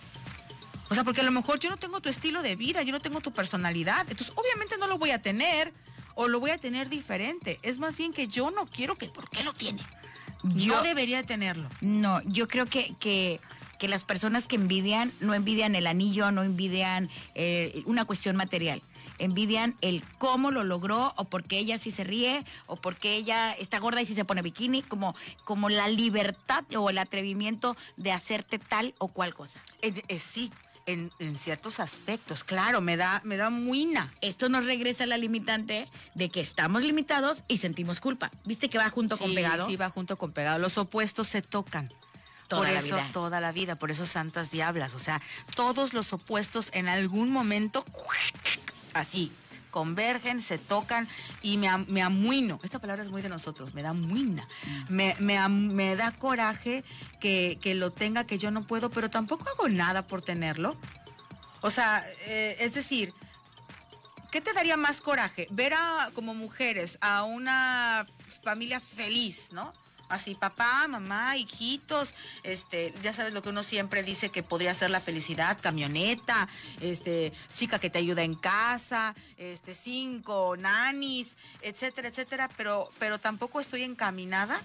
O 0.89 0.95
sea, 0.95 1.03
porque 1.03 1.21
a 1.21 1.23
lo 1.23 1.31
mejor 1.31 1.59
yo 1.59 1.69
no 1.69 1.77
tengo 1.77 1.99
tu 1.99 2.09
estilo 2.09 2.41
de 2.41 2.55
vida, 2.55 2.81
yo 2.81 2.91
no 2.91 2.99
tengo 2.99 3.21
tu 3.21 3.31
personalidad. 3.31 4.07
Entonces, 4.09 4.33
obviamente 4.35 4.77
no 4.77 4.87
lo 4.87 4.97
voy 4.97 5.11
a 5.11 5.21
tener 5.21 5.71
o 6.19 6.27
lo 6.27 6.41
voy 6.41 6.51
a 6.51 6.57
tener 6.57 6.89
diferente. 6.89 7.59
Es 7.61 7.79
más 7.79 7.95
bien 7.95 8.11
que 8.11 8.27
yo 8.27 8.51
no 8.51 8.65
quiero 8.65 8.95
que, 8.97 9.07
¿por 9.07 9.29
qué 9.29 9.41
lo 9.41 9.53
tiene? 9.53 9.81
Yo- 10.43 10.75
no 10.75 10.83
debería 10.83 11.23
tenerlo. 11.23 11.69
No, 11.79 12.21
yo 12.23 12.49
creo 12.49 12.65
que, 12.65 12.93
que, 12.99 13.39
que 13.79 13.87
las 13.87 14.03
personas 14.03 14.45
que 14.45 14.57
envidian 14.57 15.13
no 15.21 15.33
envidian 15.33 15.75
el 15.75 15.87
anillo, 15.87 16.29
no 16.31 16.43
envidian 16.43 17.09
eh, 17.35 17.83
una 17.85 18.03
cuestión 18.03 18.35
material. 18.35 18.81
Envidian 19.17 19.75
el 19.79 20.03
cómo 20.17 20.51
lo 20.51 20.65
logró, 20.65 21.13
o 21.15 21.23
porque 21.23 21.57
ella 21.57 21.77
sí 21.77 21.89
se 21.89 22.03
ríe, 22.03 22.43
o 22.67 22.75
porque 22.75 23.15
ella 23.15 23.53
está 23.53 23.79
gorda 23.79 24.01
y 24.01 24.05
sí 24.05 24.13
se 24.13 24.25
pone 24.25 24.41
bikini, 24.41 24.81
como, 24.81 25.15
como 25.45 25.69
la 25.69 25.87
libertad 25.87 26.65
o 26.75 26.89
el 26.89 26.97
atrevimiento 26.97 27.77
de 27.95 28.11
hacerte 28.11 28.59
tal 28.59 28.93
o 28.97 29.07
cual 29.07 29.33
cosa. 29.33 29.61
Eh, 29.81 29.93
eh, 30.09 30.19
sí, 30.19 30.51
en, 30.91 31.11
en 31.19 31.37
ciertos 31.37 31.79
aspectos, 31.79 32.43
claro, 32.43 32.81
me 32.81 32.97
da, 32.97 33.21
me 33.23 33.37
da 33.37 33.49
muina. 33.49 34.11
Esto 34.21 34.49
nos 34.49 34.65
regresa 34.65 35.03
a 35.03 35.07
la 35.07 35.17
limitante 35.17 35.87
de 36.15 36.29
que 36.29 36.41
estamos 36.41 36.83
limitados 36.83 37.43
y 37.47 37.57
sentimos 37.57 37.99
culpa. 37.99 38.31
¿Viste 38.45 38.69
que 38.69 38.77
va 38.77 38.89
junto 38.89 39.17
con 39.17 39.33
pegado? 39.35 39.67
Sí, 39.67 39.75
va 39.75 39.89
junto 39.89 40.17
con 40.17 40.31
pegado. 40.31 40.57
Los 40.59 40.77
opuestos 40.77 41.27
se 41.27 41.41
tocan. 41.41 41.89
Toda 42.47 42.63
por 42.63 42.71
la 42.71 42.79
eso, 42.79 42.95
vida. 42.95 43.09
toda 43.13 43.39
la 43.39 43.51
vida, 43.51 43.75
por 43.75 43.91
eso 43.91 44.07
santas 44.07 44.49
diablas. 44.49 44.95
O 44.95 44.99
sea, 44.99 45.21
todos 45.55 45.93
los 45.93 46.11
opuestos 46.13 46.71
en 46.73 46.87
algún 46.87 47.31
momento, 47.31 47.85
así, 48.95 49.31
convergen, 49.71 50.41
se 50.41 50.57
tocan 50.57 51.07
y 51.41 51.57
me, 51.57 51.75
me 51.87 52.01
amuino. 52.01 52.59
Esta 52.63 52.79
palabra 52.79 53.03
es 53.03 53.09
muy 53.09 53.21
de 53.21 53.29
nosotros, 53.29 53.73
me 53.73 53.81
da 53.81 53.93
muina. 53.93 54.47
Mm. 54.89 54.93
Me, 54.93 55.49
me 55.49 55.95
da 55.95 56.11
coraje 56.11 56.83
que, 57.19 57.57
que 57.61 57.75
lo 57.75 57.91
tenga, 57.91 58.25
que 58.25 58.37
yo 58.37 58.51
no 58.51 58.65
puedo, 58.65 58.89
pero 58.89 59.09
tampoco 59.09 59.49
hago 59.49 59.69
nada 59.69 60.07
por 60.07 60.21
tenerlo. 60.21 60.75
O 61.61 61.69
sea, 61.69 62.05
eh, 62.27 62.57
es 62.59 62.73
decir, 62.73 63.13
¿qué 64.31 64.41
te 64.41 64.53
daría 64.53 64.77
más 64.77 65.01
coraje? 65.01 65.47
Ver 65.51 65.73
a, 65.73 66.09
como 66.13 66.33
mujeres 66.33 66.97
a 67.01 67.23
una 67.23 68.05
familia 68.43 68.79
feliz, 68.79 69.49
¿no? 69.51 69.73
Así, 70.09 70.35
papá, 70.35 70.87
mamá, 70.87 71.37
hijitos, 71.37 72.15
este, 72.43 72.93
ya 73.03 73.13
sabes 73.13 73.33
lo 73.33 73.41
que 73.41 73.49
uno 73.49 73.63
siempre 73.63 74.01
dice 74.03 74.29
que 74.29 74.41
podría 74.43 74.73
ser 74.73 74.89
la 74.89 74.99
felicidad, 74.99 75.57
camioneta, 75.61 76.49
este, 76.81 77.31
chica 77.53 77.79
que 77.79 77.89
te 77.89 77.99
ayuda 77.99 78.23
en 78.23 78.33
casa, 78.33 79.15
este, 79.37 79.73
cinco, 79.75 80.55
nanis, 80.57 81.37
etcétera, 81.61 82.09
etcétera, 82.09 82.49
pero, 82.57 82.89
pero 82.97 83.19
tampoco 83.19 83.59
estoy 83.59 83.83
encaminada 83.83 84.59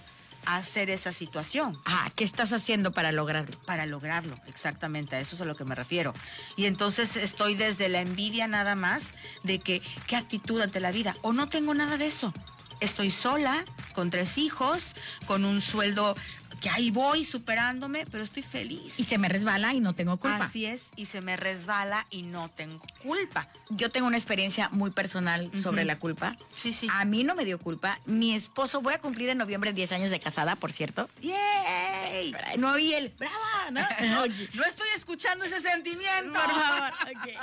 a 0.47 0.57
hacer 0.57 0.91
esa 0.91 1.11
situación 1.11 1.75
Ah, 1.85 2.11
¿qué 2.15 2.23
estás 2.23 2.53
haciendo 2.53 2.91
para 2.91 3.11
lograrlo? 3.11 3.57
para 3.65 3.85
lograrlo, 3.85 4.35
exactamente, 4.47 5.15
a 5.15 5.19
eso 5.19 5.35
es 5.35 5.41
a 5.41 5.45
lo 5.45 5.55
que 5.55 5.63
me 5.63 5.75
refiero. 5.75 6.13
Y 6.55 6.65
entonces 6.65 7.15
estoy 7.15 7.55
desde 7.55 7.89
la 7.89 8.01
envidia 8.01 8.47
nada 8.47 8.75
más 8.75 9.05
de 9.43 9.59
que 9.59 9.81
qué 10.07 10.15
actitud 10.15 10.61
ante 10.61 10.79
la 10.79 10.91
vida, 10.91 11.15
o 11.21 11.33
no 11.33 11.47
tengo 11.49 11.73
nada 11.73 11.97
de 11.97 12.07
eso. 12.07 12.33
Estoy 12.79 13.09
sola, 13.11 13.63
con 13.93 14.09
tres 14.09 14.37
hijos, 14.37 14.95
con 15.25 15.45
un 15.45 15.61
sueldo 15.61 16.15
que 16.61 16.69
ahí 16.69 16.89
voy 16.89 17.25
superándome, 17.25 18.05
pero 18.09 18.23
estoy 18.23 18.41
feliz. 18.41 18.99
Y 18.99 19.03
se 19.03 19.17
me 19.17 19.29
resbala 19.29 19.73
y 19.73 19.79
no 19.79 19.93
tengo 19.93 20.17
culpa. 20.17 20.45
Así 20.45 20.65
es, 20.65 20.85
y 20.95 21.05
se 21.05 21.21
me 21.21 21.37
resbala 21.37 22.07
y 22.09 22.23
no 22.23 22.49
tengo 22.49 22.81
culpa. 23.03 23.47
Yo 23.69 23.89
tengo 23.89 24.07
una 24.07 24.17
experiencia 24.17 24.69
muy 24.69 24.89
personal 24.91 25.49
sobre 25.61 25.85
la 25.85 25.97
culpa. 25.97 26.35
Sí, 26.55 26.73
sí. 26.73 26.87
A 26.91 27.05
mí 27.05 27.23
no 27.23 27.35
me 27.35 27.45
dio 27.45 27.59
culpa. 27.59 27.99
Mi 28.05 28.33
esposo, 28.33 28.81
voy 28.81 28.93
a 28.93 28.99
cumplir 28.99 29.29
en 29.29 29.37
noviembre 29.37 29.73
10 29.73 29.91
años 29.91 30.11
de 30.11 30.19
casada, 30.19 30.55
por 30.55 30.71
cierto. 30.71 31.09
¡Yay! 31.21 32.35
No 32.57 32.71
oí 32.71 32.93
el 32.93 33.09
brava, 33.09 33.71
¿no? 33.71 33.81
No, 34.05 34.25
no 34.53 34.63
estoy 34.65 34.87
escuchando 34.95 35.45
ese 35.45 35.59
sentimiento. 35.59 36.33
Por 36.33 36.51
favor. 36.51 36.93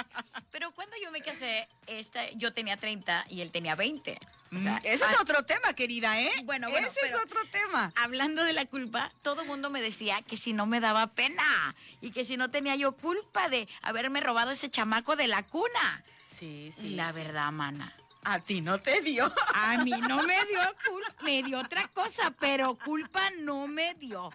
Pero 0.50 0.72
cuando 0.72 0.96
yo 1.02 1.10
me 1.10 1.20
casé, 1.20 1.68
esta, 1.86 2.30
yo 2.32 2.52
tenía 2.52 2.76
30 2.76 3.26
y 3.28 3.40
él 3.40 3.50
tenía 3.50 3.74
20. 3.74 4.18
O 4.54 4.58
sea, 4.58 4.74
Mm, 4.74 4.86
Ese 4.86 5.04
es 5.04 5.20
otro 5.20 5.44
tema, 5.44 5.72
querida, 5.74 6.20
¿eh? 6.20 6.30
Bueno, 6.44 6.68
bueno, 6.70 6.86
Ese 6.86 7.06
es 7.06 7.14
otro 7.14 7.40
tema. 7.50 7.92
Hablando 7.96 8.44
de 8.44 8.52
la 8.52 8.66
culpa, 8.66 9.10
todo 9.22 9.42
el 9.42 9.46
mundo 9.46 9.70
me 9.70 9.80
decía 9.80 10.22
que 10.22 10.36
si 10.36 10.52
no 10.52 10.66
me 10.66 10.80
daba 10.80 11.06
pena 11.08 11.74
y 12.00 12.10
que 12.10 12.24
si 12.24 12.36
no 12.36 12.50
tenía 12.50 12.76
yo 12.76 12.92
culpa 12.92 13.48
de 13.48 13.66
haberme 13.80 14.20
robado 14.20 14.50
ese 14.50 14.70
chamaco 14.70 15.16
de 15.16 15.26
la 15.28 15.42
cuna. 15.42 16.04
Sí, 16.26 16.66
y 16.68 16.72
sí. 16.72 16.88
la 16.90 17.12
sí. 17.12 17.20
verdad, 17.20 17.50
mana. 17.50 17.94
A 18.24 18.38
ti 18.40 18.60
no 18.60 18.78
te 18.78 19.00
dio. 19.00 19.32
A 19.54 19.78
mí 19.78 19.90
no 19.90 20.22
me 20.22 20.44
dio 20.44 20.60
culpa, 20.86 21.22
me 21.22 21.42
dio 21.42 21.58
otra 21.58 21.88
cosa, 21.88 22.32
pero 22.38 22.74
culpa 22.76 23.30
no 23.40 23.66
me 23.66 23.94
dio. 23.94 24.30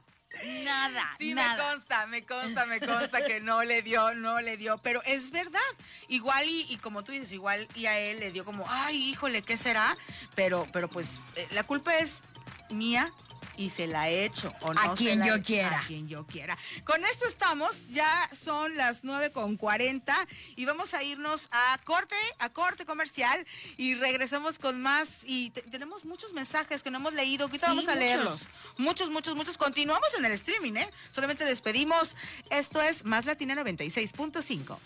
Nada, 0.63 1.15
Sí, 1.17 1.33
me 1.33 1.43
consta, 1.57 2.07
me 2.07 2.25
consta, 2.25 2.65
me 2.65 2.79
consta 2.79 3.25
que 3.25 3.39
no 3.39 3.63
le 3.63 3.81
dio, 3.81 4.13
no 4.13 4.41
le 4.41 4.57
dio. 4.57 4.77
Pero 4.79 5.01
es 5.03 5.31
verdad. 5.31 5.59
Igual 6.07 6.47
y, 6.47 6.65
y 6.69 6.77
como 6.77 7.03
tú 7.03 7.11
dices, 7.11 7.31
igual 7.31 7.67
y 7.75 7.85
a 7.85 7.99
él 7.99 8.19
le 8.19 8.31
dio 8.31 8.45
como, 8.45 8.65
ay, 8.69 8.97
híjole, 9.09 9.41
¿qué 9.41 9.57
será? 9.57 9.95
Pero, 10.35 10.67
pero 10.71 10.87
pues 10.87 11.07
eh, 11.35 11.47
la 11.51 11.63
culpa 11.63 11.97
es 11.97 12.21
mía 12.69 13.11
y 13.57 13.69
se 13.71 13.87
la 13.87 14.07
he 14.09 14.23
hecho. 14.23 14.51
O 14.61 14.73
no 14.73 14.79
A 14.79 14.95
se 14.95 15.03
quien 15.03 15.19
la 15.19 15.27
yo 15.27 15.43
quiera. 15.43 15.79
A 15.81 15.87
quien 15.87 16.07
yo 16.07 16.25
quiera. 16.25 16.57
Con 16.85 17.03
esto 17.03 17.25
estamos, 17.25 17.89
ya 17.89 18.29
son 18.39 18.75
las 18.77 19.03
9 19.03 19.31
con 19.31 19.57
40 19.57 20.15
y 20.55 20.65
vamos 20.65 20.93
a 20.93 21.03
irnos 21.03 21.49
a 21.51 21.77
corte, 21.83 22.15
a 22.39 22.49
corte 22.49 22.85
comercial 22.85 23.45
y 23.77 23.95
regresamos 23.95 24.59
con 24.59 24.81
más. 24.81 25.21
Y 25.25 25.49
te- 25.49 25.63
tenemos 25.63 26.05
muchos 26.05 26.33
mensajes 26.33 26.83
que 26.83 26.91
no 26.91 26.99
hemos 26.99 27.13
leído, 27.13 27.45
ahorita 27.45 27.67
Sí, 27.67 27.71
vamos 27.71 27.87
a 27.87 27.91
muchos. 27.95 27.99
leerlos. 28.05 28.47
Muchos, 28.77 29.09
muchos, 29.09 29.35
muchos. 29.35 29.57
Continuamos 29.57 30.07
en 30.17 30.25
el 30.25 30.31
streaming, 30.33 30.73
¿eh? 30.75 30.89
Solamente 31.11 31.43
despedimos. 31.45 32.15
Esto 32.49 32.81
es 32.81 33.03
Más 33.05 33.25
Latina 33.25 33.55
96.5. 33.55 34.77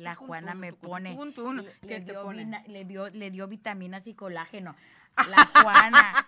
La 0.04 0.14
Juana 0.14 0.54
me 0.54 0.72
pone. 0.72 1.16
Le 1.82 3.30
dio 3.30 3.48
vitaminas 3.48 4.06
y 4.06 4.14
colágeno. 4.14 4.74
La 5.28 5.44
Juana. 5.62 6.26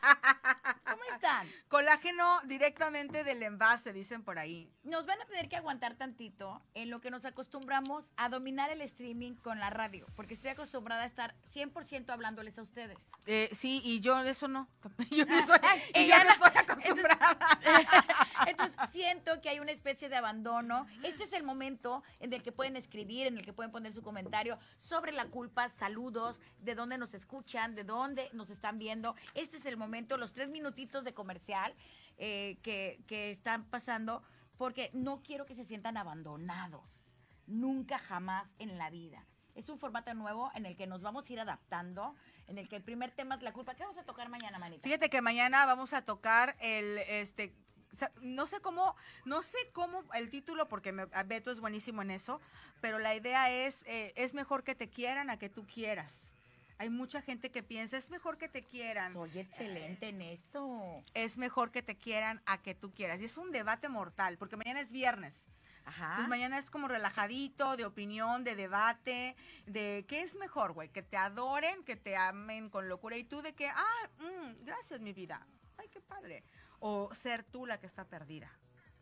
¿Cómo 1.13 1.17
están? 1.17 1.49
Colágeno 1.69 2.41
directamente 2.45 3.23
del 3.25 3.43
envase, 3.43 3.93
dicen 3.93 4.23
por 4.23 4.39
ahí. 4.39 4.73
Nos 4.85 5.05
van 5.07 5.21
a 5.21 5.27
tener 5.27 5.49
que 5.49 5.57
aguantar 5.57 5.95
tantito 5.97 6.63
en 6.75 6.91
lo 6.91 7.01
que 7.01 7.11
nos 7.11 7.25
acostumbramos 7.25 8.13
a 8.17 8.29
dominar 8.29 8.71
el 8.71 8.81
streaming 8.83 9.35
con 9.35 9.59
la 9.61 9.69
radio, 9.71 10.07
porque 10.17 10.35
estoy 10.35 10.51
acostumbrada 10.51 11.03
a 11.03 11.07
estar 11.07 11.35
100% 11.53 12.09
hablándoles 12.11 12.59
a 12.59 12.63
ustedes. 12.63 12.97
Eh, 13.27 13.51
sí, 13.53 13.83
y 13.85 14.01
yo 14.01 14.23
de 14.23 14.31
eso 14.31 14.49
no. 14.49 14.69
Yo 15.11 15.27
no 15.27 15.39
estoy, 15.39 15.59
y 15.95 16.07
yo 16.07 16.17
no 16.19 16.25
no. 16.25 16.31
estoy 16.31 16.51
acostumbrada. 16.57 17.39
Entonces 18.47 18.77
siento 18.91 19.41
que 19.41 19.51
hay 19.51 19.61
una 19.61 19.73
especie 19.73 20.09
de 20.09 20.17
abandono. 20.17 20.87
Este 21.03 21.25
es 21.25 21.33
el 21.33 21.43
momento 21.43 22.03
en 22.21 22.33
el 22.33 22.43
que 22.43 22.53
pueden 22.53 22.77
escribir, 22.77 23.27
en 23.27 23.39
el 23.39 23.45
que 23.45 23.53
pueden 23.53 23.71
poner 23.71 23.93
su 23.93 24.03
comentario 24.03 24.59
sobre 24.81 25.13
la 25.13 25.27
culpa, 25.27 25.69
saludos, 25.69 26.41
de 26.61 26.75
dónde 26.75 26.99
nos 26.99 27.15
escuchan, 27.15 27.75
de 27.75 27.85
dónde 27.85 28.31
nos 28.33 28.51
están 28.51 28.79
viendo. 28.79 29.15
Este 29.35 29.59
es 29.59 29.67
el 29.67 29.77
momento, 29.77 30.17
los 30.17 30.33
tres 30.33 30.51
minutitos 30.51 31.02
de 31.05 31.13
comercial 31.15 31.75
eh, 32.19 32.59
que, 32.63 33.01
que 33.07 33.31
están 33.33 33.65
pasando, 33.65 34.23
porque 34.59 34.91
no 34.93 35.23
quiero 35.23 35.45
que 35.47 35.55
se 35.55 35.65
sientan 35.65 35.97
abandonados. 35.97 36.83
Nunca 37.47 37.99
jamás 37.99 38.49
en 38.59 38.79
la 38.79 38.91
vida. 38.91 39.25
Es 39.55 39.69
un 39.69 39.79
formato 39.79 40.15
nuevo 40.15 40.51
en 40.55 40.65
el 40.65 40.77
que 40.77 40.87
nos 40.87 41.03
vamos 41.03 41.29
a 41.29 41.33
ir 41.33 41.41
adaptando, 41.41 42.15
en 42.47 42.57
el 42.59 42.69
que 42.69 42.77
el 42.77 42.83
primer 42.83 43.11
tema 43.11 43.35
es 43.35 43.43
la 43.43 43.53
culpa. 43.53 43.75
¿Qué 43.75 43.83
vamos 43.83 43.99
a 43.99 44.05
tocar 44.05 44.29
mañana, 44.29 44.59
manita? 44.59 44.83
Fíjate 44.85 45.11
que 45.11 45.21
mañana 45.21 45.67
vamos 45.67 45.93
a 45.93 46.03
tocar 46.03 46.57
el 46.61 46.99
este 46.99 47.55
no 48.23 48.47
sé 48.47 48.61
cómo, 48.61 48.97
no 49.27 49.43
sé 49.43 49.59
cómo 49.75 50.03
el 50.15 50.31
título, 50.31 50.67
porque 50.67 50.93
me- 50.93 51.05
Beto 51.27 51.51
es 51.51 51.61
buenísimo 51.61 52.01
en 52.01 52.11
eso, 52.11 52.41
pero 52.81 52.99
la 52.99 53.15
idea 53.15 53.51
es, 53.51 53.83
eh, 53.85 54.15
es 54.17 54.33
mejor 54.33 54.65
que 54.65 54.75
te 54.75 54.89
quieran 54.89 55.29
a 55.29 55.39
que 55.39 55.51
tú 55.51 55.67
quieras. 55.67 56.19
Hay 56.79 56.91
mucha 56.91 57.23
gente 57.23 57.51
que 57.51 57.63
piensa, 57.63 57.97
es 57.97 58.11
mejor 58.11 58.39
que 58.39 58.49
te 58.49 58.63
quieran, 58.65 59.13
Soy 59.13 59.39
excelente 59.39 60.09
en 60.09 60.23
eso. 60.23 61.03
es 61.15 61.37
mejor 61.37 61.71
que 61.71 61.83
te 61.83 61.97
quieran 61.97 62.43
a 62.47 62.61
que 62.61 62.75
tú 62.75 62.93
quieras. 62.93 63.21
Y 63.21 63.27
es 63.27 63.37
un 63.37 63.53
debate 63.53 63.89
mortal, 63.89 64.39
porque 64.39 64.57
mañana 64.57 64.81
es 64.81 64.91
viernes. 64.91 65.35
Ajá. 65.85 66.11
Entonces 66.11 66.29
mañana 66.29 66.59
es 66.59 66.71
como 66.71 66.87
relajadito, 66.87 67.77
de 67.77 67.85
opinión, 67.85 68.45
de 68.45 68.55
debate, 68.55 69.35
de 69.67 70.05
qué 70.07 70.23
es 70.23 70.37
mejor, 70.37 70.73
güey, 70.73 70.89
que 70.89 71.03
te 71.03 71.17
adoren, 71.17 71.83
que 71.85 71.97
te 71.97 72.17
amen 72.17 72.71
con 72.71 72.89
locura 72.89 73.17
y 73.17 73.25
tú 73.25 73.43
de 73.43 73.53
que, 73.55 73.69
ah, 73.69 74.09
mm, 74.19 74.65
gracias 74.65 75.01
mi 75.01 75.13
vida, 75.13 75.45
ay, 75.79 75.89
qué 75.89 76.01
padre. 76.01 76.45
O 76.79 77.13
ser 77.15 77.43
tú 77.43 77.67
la 77.67 77.79
que 77.81 77.87
está 77.87 78.05
perdida, 78.05 78.51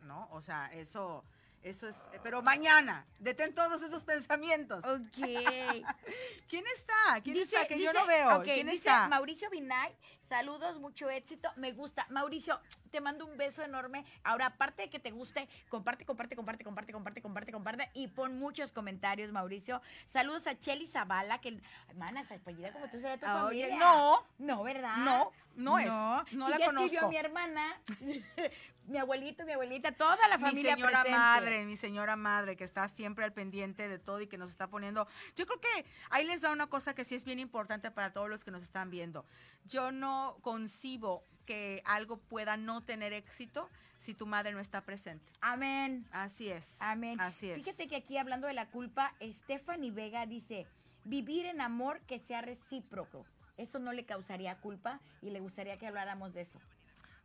¿no? 0.01 0.27
O 0.31 0.41
sea, 0.41 0.67
eso, 0.73 1.23
eso 1.63 1.87
es, 1.87 1.95
pero 2.23 2.41
mañana, 2.41 3.05
detén 3.19 3.53
todos 3.53 3.81
esos 3.81 4.03
pensamientos. 4.03 4.83
Ok. 4.83 5.17
¿Quién 6.47 6.65
está? 6.75 7.21
¿Quién 7.23 7.37
está? 7.37 7.65
Que 7.67 7.79
yo 7.79 7.93
no 7.93 8.05
veo. 8.05 8.41
¿Quién 8.43 8.65
dice 8.67 8.77
está? 8.77 9.07
Mauricio 9.07 9.49
Binay, 9.49 9.95
saludos, 10.23 10.79
mucho 10.79 11.09
éxito, 11.09 11.49
me 11.55 11.71
gusta. 11.71 12.05
Mauricio, 12.09 12.59
te 12.91 12.99
mando 12.99 13.25
un 13.25 13.37
beso 13.37 13.61
enorme. 13.63 14.05
Ahora, 14.23 14.47
aparte 14.47 14.83
de 14.83 14.89
que 14.89 14.99
te 14.99 15.11
guste, 15.11 15.47
comparte, 15.69 16.05
comparte, 16.05 16.35
comparte, 16.35 16.63
comparte, 16.63 16.91
comparte, 16.93 17.21
comparte, 17.21 17.51
comparte 17.51 17.89
y 17.93 18.07
pon 18.07 18.39
muchos 18.39 18.71
comentarios, 18.71 19.31
Mauricio. 19.31 19.81
Saludos 20.07 20.47
a 20.47 20.57
Cheli 20.57 20.87
Zavala, 20.87 21.39
que, 21.41 21.59
mana, 21.95 22.25
se 22.25 22.35
apellida 22.35 22.71
como 22.73 22.89
tú 22.89 22.97
será 22.99 23.17
tu 23.17 23.25
Ah, 23.25 23.45
Oye, 23.45 23.63
familia. 23.67 23.79
no, 23.85 24.25
No, 24.39 24.63
¿verdad? 24.63 24.97
no, 24.97 25.31
no 25.55 25.77
es, 25.79 25.85
no 25.87 26.25
Sí, 26.27 26.35
la 26.37 26.57
ya 26.57 26.65
escribió 26.65 27.01
conozco. 27.01 27.07
mi 27.09 27.17
hermana, 27.17 27.81
mi 28.87 28.97
abuelito, 28.97 29.45
mi 29.45 29.51
abuelita, 29.51 29.91
toda 29.91 30.27
la 30.27 30.37
mi 30.37 30.43
familia 30.43 30.73
señora 30.75 31.01
presente. 31.01 31.17
madre, 31.17 31.65
mi 31.65 31.77
señora 31.77 32.15
madre, 32.15 32.55
que 32.55 32.63
está 32.63 32.87
siempre 32.89 33.25
al 33.25 33.33
pendiente 33.33 33.87
de 33.87 33.99
todo 33.99 34.21
y 34.21 34.27
que 34.27 34.37
nos 34.37 34.49
está 34.49 34.67
poniendo. 34.67 35.07
Yo 35.35 35.45
creo 35.45 35.59
que 35.59 35.85
ahí 36.09 36.25
les 36.25 36.41
da 36.41 36.51
una 36.51 36.67
cosa 36.67 36.93
que 36.93 37.03
sí 37.03 37.15
es 37.15 37.23
bien 37.23 37.39
importante 37.39 37.91
para 37.91 38.11
todos 38.11 38.29
los 38.29 38.43
que 38.43 38.51
nos 38.51 38.63
están 38.63 38.89
viendo. 38.89 39.25
Yo 39.65 39.91
no 39.91 40.37
concibo 40.41 41.23
que 41.45 41.81
algo 41.85 42.17
pueda 42.17 42.57
no 42.57 42.81
tener 42.81 43.13
éxito 43.13 43.69
si 43.97 44.13
tu 44.13 44.25
madre 44.25 44.51
no 44.51 44.59
está 44.59 44.81
presente. 44.81 45.31
Amén. 45.41 46.07
Así 46.11 46.49
es. 46.49 46.81
Amén. 46.81 47.19
Así 47.19 47.49
es. 47.49 47.63
Fíjate 47.63 47.87
que 47.87 47.95
aquí 47.95 48.17
hablando 48.17 48.47
de 48.47 48.53
la 48.53 48.67
culpa, 48.67 49.13
Stephanie 49.21 49.91
Vega 49.91 50.25
dice, 50.25 50.65
vivir 51.03 51.45
en 51.45 51.61
amor 51.61 52.01
que 52.01 52.19
sea 52.19 52.41
recíproco. 52.41 53.25
Eso 53.57 53.79
no 53.79 53.93
le 53.93 54.05
causaría 54.05 54.55
culpa 54.55 54.99
y 55.21 55.29
le 55.29 55.39
gustaría 55.39 55.77
que 55.77 55.85
habláramos 55.85 56.33
de 56.33 56.41
eso. 56.41 56.59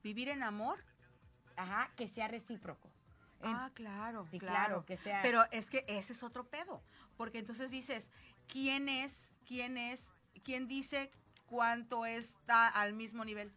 Vivir 0.02 0.28
en 0.28 0.42
amor. 0.42 0.78
Ajá, 1.56 1.90
que 1.96 2.08
sea 2.08 2.28
recíproco. 2.28 2.88
Ah, 3.42 3.70
claro, 3.74 4.26
sí, 4.30 4.38
claro. 4.38 4.54
claro, 4.56 4.84
que 4.86 4.96
sea- 4.96 5.20
Pero 5.22 5.44
es 5.50 5.66
que 5.66 5.84
ese 5.88 6.12
es 6.14 6.22
otro 6.22 6.44
pedo, 6.44 6.82
porque 7.16 7.38
entonces 7.38 7.70
dices, 7.70 8.10
¿quién 8.48 8.88
es, 8.88 9.32
quién 9.46 9.76
es, 9.76 10.10
quién 10.42 10.66
dice 10.68 11.10
cuánto 11.46 12.06
está 12.06 12.68
al 12.68 12.92
mismo 12.94 13.24
nivel? 13.24 13.52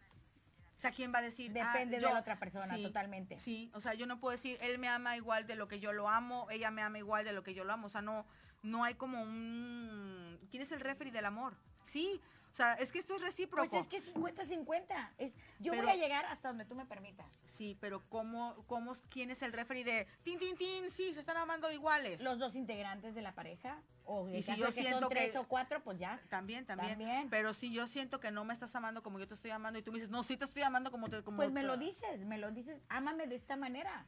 O 0.76 0.80
sea, 0.80 0.92
¿quién 0.92 1.12
va 1.12 1.18
a 1.18 1.22
decir? 1.22 1.50
ah, 1.60 1.72
Depende 1.72 1.96
de 1.96 2.02
yo- 2.02 2.12
la 2.12 2.20
otra 2.20 2.38
persona, 2.38 2.74
Sí, 2.74 2.82
totalmente. 2.82 3.38
Sí, 3.40 3.70
o 3.74 3.80
sea, 3.80 3.94
yo 3.94 4.06
no 4.06 4.18
puedo 4.20 4.32
decir, 4.32 4.56
él 4.60 4.78
me 4.78 4.88
ama 4.88 5.16
igual 5.16 5.46
de 5.46 5.54
lo 5.56 5.66
que 5.68 5.80
yo 5.80 5.92
lo 5.92 6.08
amo, 6.08 6.46
ella 6.50 6.70
me 6.70 6.82
ama 6.82 6.98
igual 6.98 7.24
de 7.24 7.32
lo 7.32 7.42
que 7.42 7.54
yo 7.54 7.64
lo 7.64 7.72
amo. 7.72 7.86
O 7.86 7.90
sea, 7.90 8.00
no, 8.02 8.24
no 8.62 8.84
hay 8.84 8.94
como 8.94 9.22
un... 9.22 10.38
¿Quién 10.50 10.62
es 10.62 10.72
el 10.72 10.80
referee 10.80 11.10
del 11.12 11.24
amor? 11.26 11.54
Sí, 11.84 12.20
o 12.50 12.54
sea, 12.54 12.74
es 12.74 12.90
que 12.90 12.98
esto 12.98 13.14
es 13.14 13.22
recíproco. 13.22 13.68
Pues 13.68 13.80
es 13.80 13.88
que 13.88 14.02
50-50. 14.12 15.10
Es, 15.18 15.34
yo 15.60 15.72
Pero- 15.72 15.84
voy 15.84 15.92
a 15.92 15.96
llegar 15.96 16.24
hasta 16.26 16.48
donde 16.48 16.64
tú 16.64 16.74
me 16.74 16.84
permitas. 16.84 17.26
Sí, 17.46 17.76
pero 17.80 18.02
¿cómo, 18.08 18.64
cómo, 18.66 18.92
quién 19.08 19.30
es 19.30 19.42
el 19.42 19.52
referee 19.52 19.84
de 19.84 20.06
tin, 20.24 20.38
tin, 20.38 20.56
tin? 20.56 20.90
Sí, 20.90 21.14
se 21.14 21.20
están 21.20 21.36
amando 21.36 21.70
iguales. 21.70 22.20
Los 22.20 22.38
dos 22.38 22.56
integrantes 22.56 23.14
de 23.14 23.22
la 23.22 23.32
pareja, 23.34 23.80
o 24.04 24.28
Y 24.28 24.42
si 24.42 24.56
yo 24.56 24.66
que 24.66 24.72
siento 24.72 24.98
son 25.00 25.08
tres 25.10 25.32
que- 25.32 25.38
o 25.38 25.46
cuatro, 25.46 25.80
pues 25.84 25.98
ya. 25.98 26.20
También, 26.28 26.66
también, 26.66 26.98
También. 26.98 27.30
Pero 27.30 27.54
si 27.54 27.72
yo 27.72 27.86
siento 27.86 28.18
que 28.18 28.30
no 28.32 28.44
me 28.44 28.52
estás 28.52 28.74
amando 28.74 29.02
como 29.02 29.18
yo 29.20 29.28
te 29.28 29.34
estoy 29.34 29.52
amando 29.52 29.78
y 29.78 29.82
tú 29.82 29.92
me 29.92 29.98
dices, 29.98 30.10
no, 30.10 30.24
sí 30.24 30.36
te 30.36 30.44
estoy 30.44 30.62
amando 30.62 30.90
como 30.90 31.08
te... 31.08 31.22
Como 31.22 31.36
Pues 31.36 31.52
me 31.52 31.62
lo 31.62 31.76
dices, 31.76 32.20
me 32.26 32.38
lo 32.38 32.50
dices, 32.50 32.84
ámame 32.88 33.26
de 33.28 33.36
esta 33.36 33.54
manera. 33.56 34.06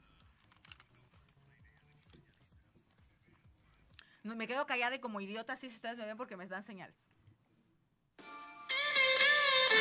No, 4.25 4.35
me 4.37 4.47
quedo 4.47 4.67
callada 4.67 4.95
y 4.97 5.01
como 5.01 5.21
idiota, 5.21 5.57
sí, 5.57 5.69
si 5.69 5.77
ustedes 5.77 5.97
me 5.99 6.07
ven 6.07 6.17
porque 6.17 6.37
me 6.37 6.47
dan 6.47 6.63
señales. 6.63 6.97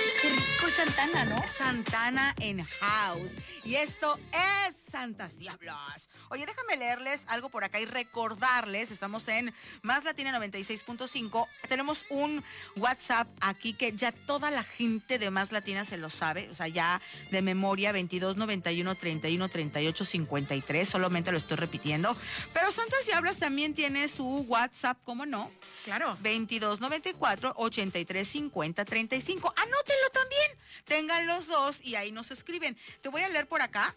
¡Qué 0.01 0.29
rico! 0.29 0.50
México 0.61 0.67
es 0.67 0.93
Santana, 0.95 1.25
¿no? 1.25 1.47
Santana 1.47 2.35
en 2.39 2.63
House. 2.63 3.31
Y 3.63 3.75
esto 3.75 4.19
es 4.31 4.75
Santas 4.75 5.37
Diablos. 5.37 6.09
Oye, 6.29 6.45
déjame 6.45 6.77
leerles 6.77 7.25
algo 7.27 7.49
por 7.49 7.63
acá 7.63 7.79
y 7.79 7.85
recordarles, 7.85 8.91
estamos 8.91 9.27
en 9.27 9.53
Más 9.81 10.03
Latina 10.03 10.37
96.5. 10.37 11.47
Tenemos 11.67 12.05
un 12.09 12.43
WhatsApp 12.75 13.27
aquí 13.41 13.73
que 13.73 13.93
ya 13.93 14.11
toda 14.11 14.51
la 14.51 14.63
gente 14.63 15.19
de 15.19 15.31
Más 15.31 15.51
Latina 15.51 15.83
se 15.83 15.97
lo 15.97 16.09
sabe, 16.09 16.49
o 16.49 16.55
sea, 16.55 16.67
ya 16.67 17.01
de 17.31 17.41
memoria 17.41 17.91
22 17.91 18.37
91 18.37 18.95
31 18.95 19.49
38 19.49 20.05
53, 20.05 20.87
solamente 20.87 21.31
lo 21.31 21.37
estoy 21.37 21.57
repitiendo. 21.57 22.15
Pero 22.53 22.71
Santas 22.71 23.05
Diablos 23.05 23.37
también 23.37 23.73
tiene 23.73 24.07
su 24.07 24.25
WhatsApp, 24.47 24.97
¿cómo 25.03 25.25
no? 25.25 25.51
Claro. 25.83 26.11
2294 26.21 27.53
83 27.57 28.27
50 28.27 28.85
35. 28.85 29.53
Anótenlo 29.57 30.09
también. 30.13 30.50
Tengan 30.85 31.27
los 31.27 31.47
dos 31.47 31.79
y 31.83 31.95
ahí 31.95 32.11
nos 32.11 32.31
escriben. 32.31 32.77
Te 33.01 33.09
voy 33.09 33.21
a 33.21 33.29
leer 33.29 33.47
por 33.47 33.61
acá. 33.61 33.93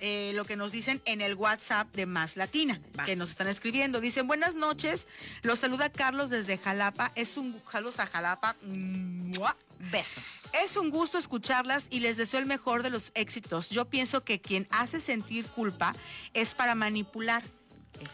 eh, 0.00 0.30
lo 0.34 0.44
que 0.44 0.54
nos 0.54 0.70
dicen 0.70 1.02
en 1.06 1.20
el 1.20 1.34
WhatsApp 1.34 1.92
de 1.92 2.06
Más 2.06 2.36
Latina, 2.36 2.80
Va. 2.96 3.04
que 3.04 3.16
nos 3.16 3.30
están 3.30 3.48
escribiendo. 3.48 4.00
Dicen, 4.00 4.28
buenas 4.28 4.54
noches, 4.54 5.08
los 5.42 5.58
saluda 5.58 5.90
Carlos 5.90 6.30
desde 6.30 6.56
Jalapa. 6.56 7.10
Es 7.16 7.36
un 7.36 7.60
Jalos 7.64 7.98
a 7.98 8.06
Jalapa. 8.06 8.54
¡Mua! 8.62 9.56
Besos. 9.90 10.42
Es 10.52 10.76
un 10.76 10.90
gusto 10.90 11.18
escucharlas 11.18 11.86
y 11.90 11.98
les 11.98 12.16
deseo 12.16 12.38
el 12.38 12.46
mejor 12.46 12.84
de 12.84 12.90
los 12.90 13.10
éxitos. 13.14 13.70
Yo 13.70 13.86
pienso 13.86 14.22
que 14.22 14.40
quien 14.40 14.68
hace 14.70 15.00
sentir 15.00 15.46
culpa 15.46 15.92
es 16.32 16.54
para 16.54 16.76
manipular. 16.76 17.42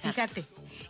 Fíjate. 0.02 0.44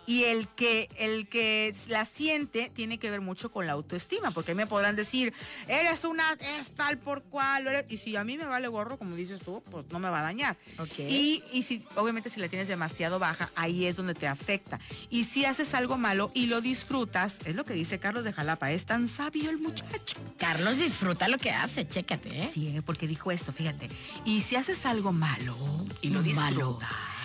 Y 0.06 0.24
el 0.24 0.48
que, 0.48 0.88
el 0.98 1.28
que 1.28 1.74
la 1.88 2.04
siente 2.04 2.70
tiene 2.74 2.98
que 2.98 3.10
ver 3.10 3.20
mucho 3.20 3.50
con 3.50 3.66
la 3.66 3.72
autoestima, 3.72 4.30
porque 4.32 4.54
me 4.54 4.66
podrán 4.66 4.96
decir, 4.96 5.32
eres 5.68 6.04
una, 6.04 6.32
es 6.58 6.70
tal 6.74 6.98
por 6.98 7.22
cual, 7.22 7.66
eres-". 7.66 7.86
y 7.88 7.96
si 7.96 8.16
a 8.16 8.24
mí 8.24 8.36
me 8.36 8.46
vale 8.46 8.68
gorro, 8.68 8.98
como 8.98 9.16
dices 9.16 9.40
tú, 9.40 9.62
pues 9.70 9.86
no 9.90 9.98
me 9.98 10.10
va 10.10 10.20
a 10.20 10.22
dañar. 10.22 10.56
Y, 10.98 11.42
y 11.52 11.62
si, 11.62 11.84
obviamente 11.96 12.30
si 12.30 12.40
la 12.40 12.48
tienes 12.48 12.68
demasiado 12.68 13.18
baja, 13.18 13.50
ahí 13.54 13.86
es 13.86 13.96
donde 13.96 14.14
te 14.14 14.26
afecta. 14.26 14.80
Y 15.10 15.24
si 15.24 15.44
haces 15.44 15.74
algo 15.74 15.96
malo 15.96 16.30
y 16.34 16.46
lo 16.46 16.60
disfrutas, 16.60 17.38
es 17.44 17.54
lo 17.54 17.64
que 17.64 17.74
dice 17.74 17.98
Carlos 17.98 18.24
de 18.24 18.32
Jalapa, 18.32 18.72
es 18.72 18.84
tan 18.84 19.08
sabio 19.08 19.50
el 19.50 19.58
muchacho. 19.58 20.18
Carlos 20.38 20.78
disfruta 20.78 21.28
lo 21.28 21.38
que 21.38 21.50
hace, 21.50 21.86
chécate, 21.86 22.42
¿eh? 22.42 22.50
Sí, 22.52 22.74
porque 22.84 23.06
dijo 23.06 23.30
esto, 23.30 23.52
fíjate. 23.52 23.88
Y 24.24 24.40
si 24.40 24.56
haces 24.56 24.84
algo 24.86 25.12
malo 25.12 25.56
y 26.02 26.10
lo 26.10 26.24
Malo. 26.34 26.78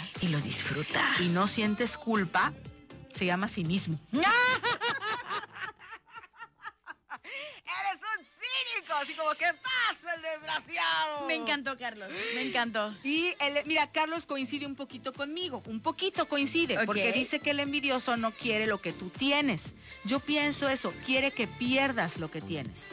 Disfrutas 0.10 0.24
Y 0.24 0.28
lo 0.32 0.40
disfruta. 0.42 1.08
y 1.20 1.28
no 1.30 1.48
sientes 1.48 1.98
culpa, 1.98 2.54
se 3.14 3.26
llama 3.26 3.48
cinismo. 3.48 4.00
Eres 7.82 8.02
un 8.18 8.26
cínico, 8.26 8.94
así 8.94 9.14
como 9.14 9.32
que 9.32 9.46
pasa 9.46 10.16
el 10.16 10.22
desgraciado. 10.22 11.28
Me 11.28 11.36
encantó, 11.36 11.78
Carlos. 11.78 12.12
Me 12.34 12.42
encantó. 12.42 12.96
Y 13.04 13.34
el- 13.40 13.66
mira, 13.66 13.88
Carlos 13.90 14.26
coincide 14.26 14.66
un 14.66 14.76
poquito 14.76 15.14
conmigo, 15.14 15.62
un 15.68 15.80
poquito 15.82 16.28
coincide, 16.28 16.86
porque 16.86 17.12
dice 17.12 17.40
que 17.40 17.52
el 17.52 17.60
envidioso 17.60 18.18
no 18.18 18.32
quiere 18.32 18.66
lo 18.68 18.82
que 18.82 18.92
tú 18.94 19.10
tienes. 19.10 19.76
Yo 20.04 20.20
pienso 20.20 20.68
eso, 20.70 20.92
quiere 21.06 21.32
que 21.32 21.48
pierdas 21.48 22.18
lo 22.18 22.32
que 22.32 22.42
tienes. 22.42 22.88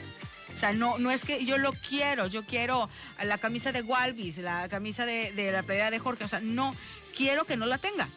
O 0.56 0.58
sea, 0.58 0.72
no, 0.72 0.96
no 0.96 1.10
es 1.10 1.26
que 1.26 1.44
yo 1.44 1.58
lo 1.58 1.72
quiero, 1.74 2.28
yo 2.28 2.42
quiero 2.46 2.88
la 3.22 3.36
camisa 3.36 3.72
de 3.72 3.82
Walvis, 3.82 4.38
la 4.38 4.68
camisa 4.70 5.04
de, 5.04 5.30
de 5.32 5.52
la 5.52 5.62
playera 5.62 5.90
de 5.90 5.98
Jorge, 5.98 6.24
o 6.24 6.28
sea, 6.28 6.40
no, 6.40 6.74
quiero 7.14 7.44
que 7.44 7.58
no 7.58 7.66
la 7.66 7.76
tenga. 7.76 8.08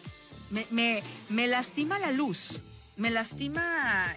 Me, 0.49 0.65
me, 0.71 1.03
me 1.27 1.47
lastima 1.47 1.99
la 1.99 2.11
luz, 2.13 2.61
me 2.95 3.09
lastima 3.11 3.61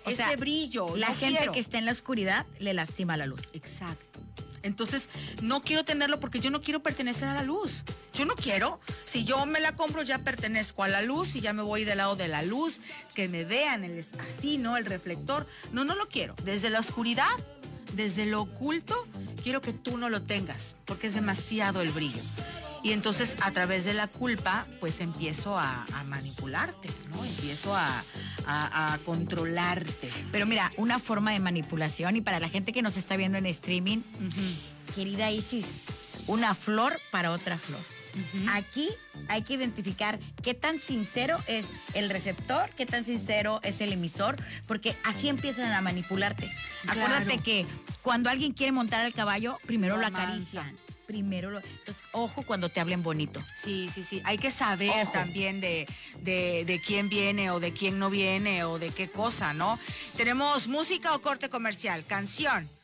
O 0.05 0.11
ese 0.11 0.19
sea, 0.25 0.37
brillo. 0.37 0.97
La 0.97 1.09
no 1.09 1.17
gente 1.17 1.37
quiero. 1.39 1.53
que 1.53 1.59
está 1.59 1.79
en 1.79 1.85
la 1.85 1.91
oscuridad 1.93 2.47
le 2.61 2.73
lastima 2.75 3.17
la 3.17 3.27
luz. 3.27 3.41
Exacto. 3.55 4.21
Entonces, 4.63 5.09
no 5.43 5.61
quiero 5.61 5.85
tenerlo 5.85 6.21
porque 6.21 6.41
yo 6.41 6.51
no 6.51 6.61
quiero 6.61 6.83
pertenecer 6.83 7.29
a 7.29 7.35
la 7.35 7.43
luz. 7.43 7.85
Yo 8.15 8.25
no 8.25 8.35
quiero. 8.35 8.81
Si 9.05 9.25
yo 9.25 9.45
me 9.47 9.61
la 9.61 9.75
compro, 9.75 10.03
ya 10.03 10.19
pertenezco 10.19 10.83
a 10.83 10.89
la 10.89 11.03
luz 11.03 11.35
y 11.37 11.41
ya 11.41 11.53
me 11.53 11.63
voy 11.63 11.85
del 11.85 11.99
lado 11.99 12.17
de 12.17 12.29
la 12.29 12.43
luz, 12.43 12.81
que 13.15 13.29
me 13.29 13.45
vean 13.45 13.85
el, 13.85 14.05
así, 14.21 14.59
¿no? 14.59 14.77
El 14.77 14.87
reflector. 14.87 15.47
No, 15.73 15.85
no 15.85 15.95
lo 15.95 16.09
quiero. 16.09 16.35
Desde 16.45 16.71
la 16.71 16.81
oscuridad, 16.81 17.31
desde 17.95 18.27
lo 18.27 18.43
oculto, 18.43 18.95
quiero 19.43 19.61
que 19.61 19.73
tú 19.73 19.99
no 19.99 20.09
lo 20.09 20.23
tengas, 20.23 20.75
porque 20.85 21.09
es 21.09 21.15
demasiado 21.15 21.83
el 21.83 21.91
brillo. 21.91 22.23
Y 22.85 22.91
entonces, 22.93 23.37
a 23.43 23.51
través 23.53 23.85
de 23.85 23.95
la 23.95 24.09
culpa, 24.09 24.67
pues 24.81 25.01
empiezo 25.01 25.57
a, 25.57 25.85
a 25.95 26.05
manipularte, 26.05 26.89
¿no? 27.11 27.25
Empiezo 27.25 27.77
a, 27.77 27.87
a- 28.47 28.95
a 28.95 28.99
controlarte. 28.99 30.11
Pero 30.33 30.47
mira, 30.47 30.71
una 30.77 30.99
forma 30.99 31.31
de 31.31 31.39
manipulación 31.39 32.17
y 32.17 32.21
para 32.23 32.41
la 32.41 32.49
gente 32.49 32.73
que 32.73 32.83
nos 32.83 32.97
está 32.97 33.17
viendo 33.17 33.39
en 33.39 33.47
streaming, 33.47 33.99
querida 34.97 35.31
Isis, 35.31 35.67
una 36.27 36.55
flor 36.55 36.99
para 37.13 37.31
otra 37.31 37.57
flor. 37.57 37.81
Aquí 38.51 38.89
hay 39.29 39.41
que 39.43 39.55
identificar 39.55 40.19
qué 40.43 40.53
tan 40.53 40.81
sincero 40.81 41.39
es 41.47 41.69
el 41.95 42.11
receptor, 42.11 42.69
qué 42.77 42.85
tan 42.85 43.05
sincero 43.05 43.59
es 43.63 43.81
el 43.81 43.91
emisor, 43.93 44.37
porque 44.69 44.95
así 45.05 45.29
empiezan 45.31 45.73
a 45.73 45.81
manipularte. 45.81 46.51
Acuérdate 46.89 47.39
que 47.39 47.65
cuando 48.03 48.29
alguien 48.29 48.53
quiere 48.53 48.71
montar 48.73 49.01
al 49.07 49.15
caballo, 49.15 49.59
primero 49.67 49.95
Lo 49.97 50.03
lo, 50.03 50.09
acarician. 50.09 50.77
Primero 51.07 51.51
lo. 51.51 51.59
Entonces, 51.59 52.03
ojo 52.13 52.43
cuando 52.45 52.69
te 52.69 52.81
hablen 52.81 53.03
bonito. 53.03 53.43
Sí, 53.57 53.91
sí, 53.93 54.03
sí. 54.03 54.23
Hay 54.25 54.39
que 54.39 54.51
saber 54.51 54.91
Ojo. 55.03 55.13
también 55.13 55.61
de, 55.61 55.87
de, 56.21 56.65
de 56.65 56.81
quién 56.81 57.09
viene 57.09 57.51
o 57.51 57.61
de 57.61 57.73
quién 57.73 57.99
no 57.99 58.09
viene 58.09 58.65
o 58.65 58.79
de 58.79 58.91
qué 58.91 59.11
cosa, 59.11 59.53
¿no? 59.53 59.79
Tenemos 60.17 60.69
música 60.69 61.15
o 61.15 61.21
corte 61.21 61.49
comercial, 61.51 62.05
canción. 62.07 62.69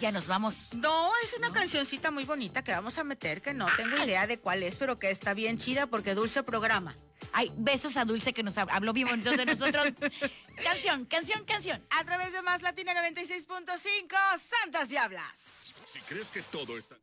Ya 0.00 0.12
nos 0.12 0.26
vamos. 0.26 0.74
No, 0.74 1.10
es 1.24 1.32
una 1.38 1.50
cancioncita 1.50 2.10
muy 2.10 2.24
bonita 2.24 2.62
que 2.62 2.72
vamos 2.72 2.98
a 2.98 3.04
meter, 3.04 3.40
que 3.40 3.54
no 3.54 3.66
tengo 3.76 3.96
idea 4.04 4.26
de 4.26 4.38
cuál 4.38 4.62
es, 4.62 4.76
pero 4.76 4.96
que 4.96 5.10
está 5.10 5.32
bien 5.32 5.56
chida 5.56 5.86
porque 5.86 6.14
dulce 6.14 6.42
programa. 6.42 6.94
Ay, 7.32 7.50
besos 7.56 7.96
a 7.96 8.04
Dulce 8.04 8.34
que 8.34 8.42
nos 8.42 8.56
hab- 8.56 8.68
habló 8.70 8.92
bien 8.92 9.08
bonito 9.08 9.30
de 9.34 9.46
nosotros. 9.46 9.88
canción, 10.62 11.06
canción, 11.06 11.44
canción. 11.46 11.82
A 11.90 12.04
través 12.04 12.32
de 12.32 12.42
Más 12.42 12.60
Latina 12.60 12.92
96.5, 12.94 14.14
Santas 14.38 14.88
Diablas. 14.90 15.72
Si 15.86 16.00
crees 16.00 16.26
que 16.30 16.42
todo 16.42 16.76
está... 16.76 16.96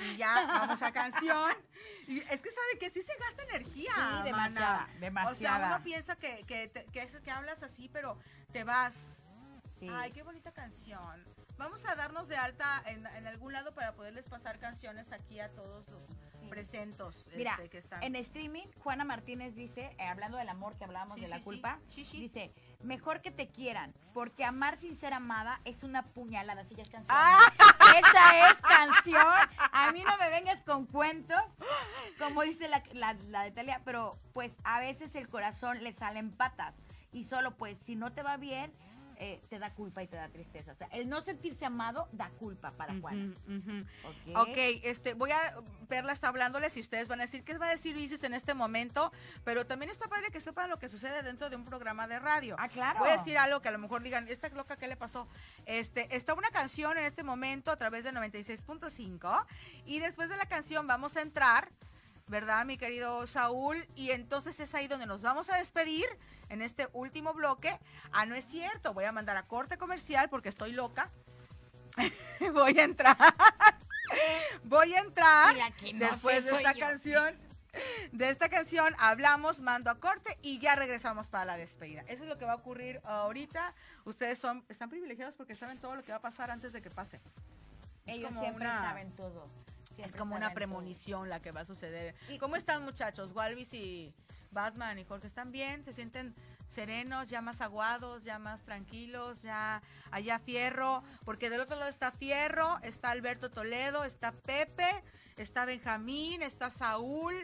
Y 0.00 0.16
ya, 0.16 0.44
vamos 0.46 0.82
a 0.82 0.92
canción. 0.92 1.52
Y 2.08 2.18
es 2.20 2.40
que 2.42 2.50
sabe 2.50 2.78
que 2.80 2.90
sí 2.90 3.00
se 3.02 3.12
gasta 3.18 3.42
energía. 3.44 3.92
Sí, 4.24 4.30
mana. 4.30 4.30
demasiada, 4.30 4.82
O 4.84 4.88
sea, 4.90 5.00
demasiada. 5.00 5.66
uno 5.76 5.84
piensa 5.84 6.16
que, 6.16 6.44
que, 6.46 6.70
que, 6.92 7.02
es- 7.02 7.20
que 7.20 7.30
hablas 7.30 7.62
así, 7.62 7.88
pero 7.88 8.18
te 8.52 8.64
vas. 8.64 8.94
Sí. 9.78 9.88
Ay, 9.90 10.12
qué 10.12 10.22
bonita 10.22 10.52
canción. 10.52 11.24
Vamos 11.56 11.84
a 11.86 11.94
darnos 11.94 12.26
de 12.28 12.36
alta 12.36 12.82
en, 12.86 13.06
en 13.06 13.26
algún 13.26 13.52
lado 13.52 13.72
para 13.74 13.94
poderles 13.94 14.24
pasar 14.28 14.58
canciones 14.58 15.12
aquí 15.12 15.38
a 15.38 15.50
todos 15.50 15.86
los 15.88 16.04
presentos 16.50 17.28
Mira, 17.36 17.52
este, 17.52 17.68
que 17.70 17.78
están. 17.78 18.02
en 18.02 18.16
streaming, 18.16 18.66
Juana 18.82 19.04
Martínez 19.04 19.54
dice, 19.54 19.94
eh, 19.98 20.06
hablando 20.06 20.36
del 20.36 20.48
amor 20.48 20.76
que 20.76 20.84
hablábamos 20.84 21.14
Sí, 21.16 21.22
de 21.22 21.28
la 21.28 21.36
sí, 21.36 21.42
sí. 21.42 21.44
culpa, 21.44 21.78
Sí, 21.88 22.04
sí. 22.04 22.20
dice, 22.20 22.52
mejor 22.82 23.22
que 23.22 23.30
te 23.30 23.48
quieran, 23.48 23.94
porque 24.12 24.44
amar 24.44 24.78
sin 24.78 24.96
ser 24.98 25.14
amada 25.14 25.60
es 25.64 25.82
una 25.82 26.02
puñalada. 26.04 26.64
Sí, 26.64 26.74
ya 26.74 26.82
es 26.82 26.90
canción. 26.90 27.16
Ah. 27.18 27.38
Esa 27.98 28.48
es 28.48 28.54
canción. 28.60 29.26
A 29.72 29.92
mí 29.92 30.02
no 30.04 30.16
me 30.18 30.28
vengas 30.30 30.62
con 30.62 30.86
cuentos, 30.86 31.40
como 32.18 32.42
dice 32.42 32.68
la, 32.68 32.82
la, 32.92 33.14
la 33.28 33.44
de 33.44 33.80
pero 33.84 34.18
pues 34.32 34.52
a 34.64 34.80
veces 34.80 35.14
el 35.14 35.28
corazón 35.28 35.82
le 35.82 35.92
salen 35.92 36.30
patas. 36.30 36.74
Y 37.12 37.24
solo 37.24 37.52
pues 37.56 37.78
si 37.84 37.94
no 37.94 38.12
te 38.12 38.22
va 38.22 38.36
bien, 38.36 38.72
eh, 39.18 39.40
te 39.48 39.58
da 39.58 39.72
culpa 39.72 40.02
y 40.02 40.08
te 40.08 40.16
da 40.16 40.28
tristeza. 40.28 40.72
O 40.72 40.74
sea, 40.74 40.88
el 40.88 41.08
no 41.08 41.22
sentirse 41.22 41.64
amado 41.64 42.08
da 42.12 42.30
culpa 42.30 42.72
para 42.72 42.94
Juana. 43.00 43.34
Ujú, 43.46 43.56
ujú. 43.56 43.86
¿ok? 44.38 44.48
Ok, 44.48 44.56
este, 44.82 45.14
voy 45.14 45.30
a, 45.30 45.56
Perla 45.88 46.12
está 46.12 46.28
hablándoles 46.28 46.76
y 46.76 46.80
ustedes 46.80 47.08
van 47.08 47.20
a 47.20 47.24
decir, 47.24 47.44
¿qué 47.44 47.56
va 47.58 47.66
a 47.66 47.70
decir 47.70 47.96
Isis 47.96 48.24
en 48.24 48.34
este 48.34 48.54
momento? 48.54 49.12
Pero 49.44 49.66
también 49.66 49.90
está 49.90 50.08
padre 50.08 50.28
que 50.30 50.40
sepan 50.40 50.70
lo 50.70 50.78
que 50.78 50.88
sucede 50.88 51.22
dentro 51.22 51.50
de 51.50 51.56
un 51.56 51.64
programa 51.64 52.06
de 52.06 52.18
radio. 52.18 52.56
Ah, 52.58 52.68
claro. 52.68 53.00
Voy 53.00 53.10
a 53.10 53.16
decir 53.16 53.38
algo 53.38 53.60
que 53.60 53.68
a 53.68 53.72
lo 53.72 53.78
mejor 53.78 54.02
digan, 54.02 54.28
¿esta 54.28 54.48
loca 54.50 54.76
qué 54.76 54.88
le 54.88 54.96
pasó? 54.96 55.28
Este, 55.66 56.14
está 56.16 56.34
una 56.34 56.50
canción 56.50 56.96
en 56.98 57.04
este 57.04 57.22
momento 57.22 57.70
a 57.70 57.76
través 57.76 58.04
de 58.04 58.12
96.5 58.12 59.46
y 59.86 60.00
después 60.00 60.28
de 60.28 60.36
la 60.36 60.46
canción 60.46 60.86
vamos 60.86 61.16
a 61.16 61.22
entrar, 61.22 61.70
¿verdad, 62.26 62.64
mi 62.64 62.76
querido 62.78 63.26
Saúl? 63.26 63.86
Y 63.94 64.10
entonces 64.10 64.58
es 64.60 64.74
ahí 64.74 64.88
donde 64.88 65.06
nos 65.06 65.22
vamos 65.22 65.50
a 65.50 65.56
despedir 65.56 66.06
en 66.48 66.62
este 66.62 66.88
último 66.92 67.32
bloque. 67.34 67.78
Ah, 68.12 68.26
no 68.26 68.34
es 68.34 68.44
cierto, 68.46 68.94
voy 68.94 69.04
a 69.04 69.12
mandar 69.12 69.36
a 69.36 69.44
corte 69.46 69.78
comercial 69.78 70.28
porque 70.28 70.48
estoy 70.48 70.72
loca. 70.72 71.10
voy 72.52 72.78
a 72.78 72.84
entrar. 72.84 73.16
voy 74.64 74.94
a 74.94 75.00
entrar 75.00 75.54
no 75.56 75.98
después 75.98 76.44
de 76.44 76.56
esta 76.56 76.72
yo. 76.72 76.80
canción. 76.80 77.38
De 78.12 78.28
esta 78.30 78.48
canción 78.48 78.94
hablamos, 79.00 79.60
mando 79.60 79.90
a 79.90 79.98
corte 79.98 80.38
y 80.42 80.60
ya 80.60 80.76
regresamos 80.76 81.26
para 81.26 81.44
la 81.44 81.56
despedida. 81.56 82.02
Eso 82.02 82.22
es 82.22 82.28
lo 82.28 82.38
que 82.38 82.44
va 82.44 82.52
a 82.52 82.56
ocurrir 82.56 83.00
ahorita. 83.04 83.74
Ustedes 84.04 84.38
son 84.38 84.64
están 84.68 84.90
privilegiados 84.90 85.34
porque 85.34 85.56
saben 85.56 85.78
todo 85.78 85.96
lo 85.96 86.04
que 86.04 86.12
va 86.12 86.18
a 86.18 86.22
pasar 86.22 86.52
antes 86.52 86.72
de 86.72 86.80
que 86.82 86.90
pase. 86.90 87.20
Ellos 88.06 88.30
siempre 88.30 88.64
una- 88.66 88.80
saben 88.80 89.10
todo. 89.16 89.48
Es 89.98 90.12
como 90.12 90.34
una 90.36 90.52
premonición 90.52 91.28
la 91.28 91.40
que 91.40 91.52
va 91.52 91.60
a 91.60 91.64
suceder. 91.64 92.14
Y- 92.28 92.38
¿Cómo 92.38 92.56
están 92.56 92.84
muchachos? 92.84 93.32
Walvis 93.34 93.72
y 93.74 94.12
Batman 94.50 94.98
y 94.98 95.04
Jorge 95.04 95.26
están 95.26 95.50
bien, 95.52 95.84
se 95.84 95.92
sienten 95.92 96.34
serenos, 96.68 97.28
ya 97.28 97.40
más 97.42 97.60
aguados, 97.60 98.24
ya 98.24 98.38
más 98.38 98.62
tranquilos, 98.62 99.42
ya 99.42 99.82
allá 100.10 100.38
Fierro, 100.38 101.02
porque 101.24 101.50
del 101.50 101.60
otro 101.60 101.76
lado 101.76 101.90
está 101.90 102.10
Fierro, 102.12 102.78
está 102.82 103.10
Alberto 103.10 103.50
Toledo, 103.50 104.04
está 104.04 104.32
Pepe, 104.32 105.02
está 105.36 105.64
Benjamín, 105.64 106.42
está 106.42 106.70
Saúl, 106.70 107.34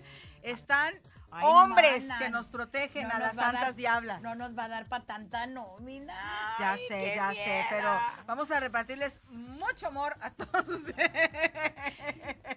están 0.43 0.95
Ay, 1.33 1.45
hombres 1.47 2.07
mana, 2.07 2.19
que 2.19 2.29
nos 2.31 2.47
protegen 2.47 3.05
no 3.09 3.15
a 3.15 3.19
nos 3.19 3.29
las 3.29 3.37
dar- 3.37 3.53
santas 3.55 3.77
diablas. 3.77 4.21
No 4.23 4.35
nos 4.35 4.57
va 4.59 4.65
a 4.65 4.69
dar 4.69 4.87
para 4.87 5.05
tanta 5.05 5.47
nómina. 5.47 6.15
Ya 6.59 6.73
Ay, 6.73 6.81
sé, 6.89 7.13
ya 7.15 7.33
sé, 7.33 7.65
pero 7.71 7.89
vamos 8.27 8.51
a 8.51 8.59
repartirles 8.61 9.21
mucho 9.29 9.87
amor 9.89 10.17
a 10.21 10.31
todos 10.31 10.69
ustedes. 10.69 11.31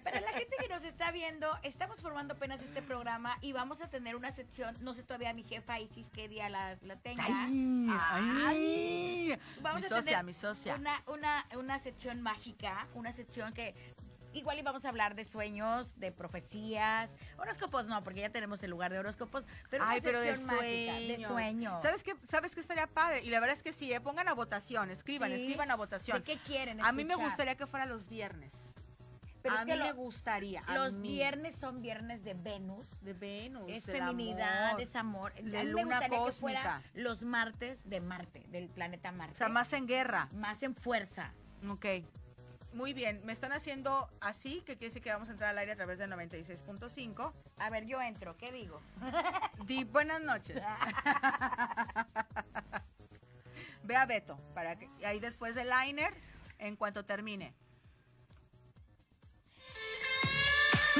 Para 0.02 0.20
la 0.20 0.32
gente 0.32 0.56
que 0.60 0.68
nos 0.68 0.84
está 0.84 1.10
viendo, 1.10 1.46
estamos 1.62 2.00
formando 2.00 2.34
apenas 2.34 2.62
este 2.62 2.82
programa 2.82 3.36
y 3.40 3.52
vamos 3.52 3.80
a 3.80 3.88
tener 3.88 4.16
una 4.16 4.32
sección, 4.32 4.76
no 4.80 4.94
sé 4.94 5.02
todavía 5.02 5.32
mi 5.32 5.44
jefa 5.44 5.78
Isis 5.78 6.08
qué 6.10 6.28
día 6.28 6.48
la, 6.48 6.76
la 6.82 6.96
tenga. 6.96 7.24
Ay, 7.26 7.88
ay. 8.46 9.38
Vamos 9.60 9.80
mi 9.82 9.86
a 9.86 9.88
socia, 9.88 10.02
tener 10.04 10.24
mi 10.24 10.32
socia. 10.32 10.74
Una, 10.76 11.02
una, 11.06 11.46
una 11.56 11.78
sección 11.78 12.22
mágica, 12.22 12.86
una 12.94 13.12
sección 13.12 13.52
que 13.52 13.74
igual 14.34 14.58
íbamos 14.58 14.84
a 14.84 14.88
hablar 14.88 15.14
de 15.14 15.24
sueños, 15.24 15.98
de 15.98 16.12
profecías, 16.12 17.10
horóscopos 17.38 17.86
no, 17.86 18.02
porque 18.04 18.20
ya 18.20 18.30
tenemos 18.30 18.62
el 18.62 18.70
lugar 18.70 18.92
de 18.92 18.98
horóscopos, 18.98 19.46
pero 19.70 19.84
Ay, 19.86 19.98
una 20.00 20.04
pero 20.04 20.20
de 20.20 20.30
mágica, 20.32 20.54
de 20.54 21.06
sueños. 21.06 21.30
sueños. 21.30 21.82
¿Sabes 21.82 22.02
qué? 22.02 22.14
¿Sabes 22.28 22.54
qué 22.54 22.60
estaría 22.60 22.86
padre? 22.86 23.22
Y 23.22 23.30
la 23.30 23.40
verdad 23.40 23.56
es 23.56 23.62
que 23.62 23.72
sí, 23.72 23.92
¿eh? 23.92 24.00
pongan 24.00 24.28
a 24.28 24.34
votación, 24.34 24.90
escriban, 24.90 25.30
Sí. 25.30 25.36
escriban 25.40 25.70
a 25.70 25.74
¿De 25.74 25.78
votación. 25.78 26.22
qué 26.22 26.38
quieren 26.38 26.80
A 26.84 26.92
mí 26.92 27.04
me 27.04 27.14
gustaría 27.16 27.54
que 27.56 27.66
fuera 27.66 27.86
los 27.86 28.08
viernes. 28.08 28.52
Pero 29.42 29.58
a 29.58 29.64
mí 29.66 29.74
me 29.76 29.92
gustaría. 29.92 30.62
Los 30.72 30.94
mí. 30.94 31.08
viernes 31.08 31.54
son 31.56 31.82
viernes 31.82 32.24
de 32.24 32.32
Venus. 32.32 32.88
de 33.02 33.12
Venus, 33.12 33.64
Es 33.68 33.84
feminidad, 33.84 34.68
amor. 34.70 34.80
es 34.80 34.96
amor. 34.96 35.34
de 35.34 35.40
a 35.40 35.42
mí 35.42 35.50
me 35.52 35.64
luna 35.82 35.98
gustaría 35.98 36.24
que 36.24 36.32
fuera 36.32 36.62
cósmica. 36.62 36.82
los 36.94 37.22
martes 37.22 37.86
de 37.86 38.00
Marte, 38.00 38.42
del 38.48 38.68
planeta 38.70 39.12
Marte. 39.12 39.34
O 39.34 39.36
sea, 39.36 39.50
más 39.50 39.70
en 39.74 39.86
guerra. 39.86 40.28
Más 40.32 40.62
en 40.62 40.74
fuerza. 40.74 41.34
Ok. 41.68 41.84
Muy 42.74 42.92
bien, 42.92 43.22
me 43.24 43.32
están 43.32 43.52
haciendo 43.52 44.10
así, 44.20 44.56
que 44.66 44.76
quiere 44.76 44.86
decir 44.86 45.00
que 45.00 45.10
vamos 45.10 45.28
a 45.28 45.32
entrar 45.32 45.50
al 45.50 45.58
aire 45.58 45.70
a 45.70 45.76
través 45.76 45.96
de 45.96 46.08
96.5. 46.08 47.32
A 47.58 47.70
ver, 47.70 47.86
yo 47.86 48.02
entro, 48.02 48.36
¿qué 48.36 48.50
digo? 48.50 48.82
Di 49.66 49.84
buenas 49.84 50.20
noches. 50.20 50.60
Ve 53.84 53.94
a 53.94 54.06
Beto, 54.06 54.40
para 54.54 54.76
que 54.76 54.90
y 55.00 55.04
ahí 55.04 55.20
después 55.20 55.54
del 55.54 55.70
liner, 55.70 56.12
en 56.58 56.74
cuanto 56.74 57.04
termine. 57.04 57.54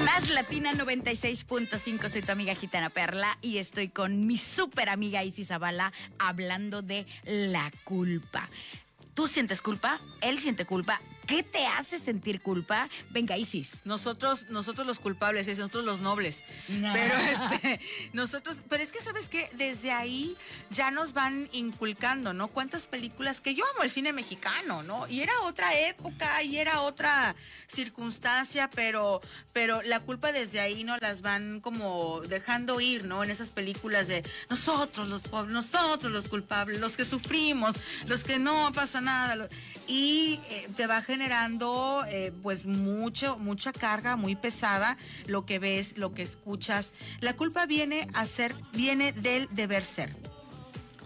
Más 0.04 0.30
Latina 0.30 0.72
96.5, 0.72 2.08
soy 2.08 2.22
tu 2.22 2.30
amiga 2.30 2.54
Gitana 2.54 2.90
Perla 2.90 3.36
y 3.42 3.58
estoy 3.58 3.88
con 3.88 4.28
mi 4.28 4.38
súper 4.38 4.88
amiga 4.88 5.24
Isis 5.24 5.48
Zavala 5.48 5.92
hablando 6.20 6.82
de 6.82 7.04
la 7.24 7.72
culpa. 7.82 8.48
¿Tú 9.14 9.26
sientes 9.26 9.60
culpa? 9.60 9.98
¿Él 10.20 10.38
siente 10.38 10.66
culpa? 10.66 11.00
¿Qué 11.26 11.42
te 11.42 11.66
hace 11.66 11.98
sentir 11.98 12.40
culpa? 12.40 12.88
Venga, 13.10 13.36
Isis. 13.38 13.70
Nosotros, 13.84 14.50
nosotros 14.50 14.86
los 14.86 14.98
culpables, 14.98 15.48
es 15.48 15.58
nosotros 15.58 15.84
los 15.84 16.00
nobles. 16.00 16.44
Pero 16.66 17.14
este, 17.52 17.80
nosotros, 18.12 18.58
pero 18.68 18.82
es 18.82 18.92
que 18.92 19.00
sabes 19.00 19.28
que 19.28 19.48
desde 19.54 19.92
ahí 19.92 20.36
ya 20.70 20.90
nos 20.90 21.12
van 21.12 21.48
inculcando, 21.52 22.32
¿no? 22.34 22.48
Cuántas 22.48 22.82
películas 22.82 23.40
que 23.40 23.54
yo 23.54 23.64
amo 23.74 23.84
el 23.84 23.90
cine 23.90 24.12
mexicano, 24.12 24.82
¿no? 24.82 25.08
Y 25.08 25.20
era 25.20 25.32
otra 25.42 25.78
época 25.78 26.42
y 26.42 26.58
era 26.58 26.82
otra 26.82 27.34
circunstancia, 27.66 28.68
pero, 28.74 29.20
pero 29.52 29.82
la 29.82 30.00
culpa 30.00 30.32
desde 30.32 30.60
ahí 30.60 30.84
no 30.84 30.96
las 30.98 31.22
van 31.22 31.60
como 31.60 32.20
dejando 32.20 32.80
ir, 32.80 33.06
¿no? 33.06 33.24
En 33.24 33.30
esas 33.30 33.50
películas 33.50 34.08
de 34.08 34.22
nosotros 34.50 35.08
los 35.08 35.22
pobres, 35.22 35.52
nosotros 35.52 36.12
los 36.12 36.28
culpables, 36.28 36.80
los 36.80 36.96
que 36.96 37.04
sufrimos, 37.04 37.76
los 38.06 38.24
que 38.24 38.38
no 38.38 38.72
pasa 38.72 39.00
nada. 39.00 39.48
y 39.86 40.40
eh, 40.50 40.68
te 40.76 40.86
va 40.86 41.02
generando 41.14 42.04
eh, 42.08 42.32
pues 42.42 42.66
mucho, 42.66 43.38
mucha 43.38 43.72
carga 43.72 44.16
muy 44.16 44.34
pesada 44.34 44.96
lo 45.26 45.46
que 45.46 45.60
ves, 45.60 45.96
lo 45.96 46.12
que 46.12 46.22
escuchas. 46.22 46.92
La 47.20 47.34
culpa 47.34 47.66
viene 47.66 48.08
a 48.14 48.26
ser, 48.26 48.56
viene 48.72 49.12
del 49.12 49.46
deber 49.54 49.84
ser. 49.84 50.33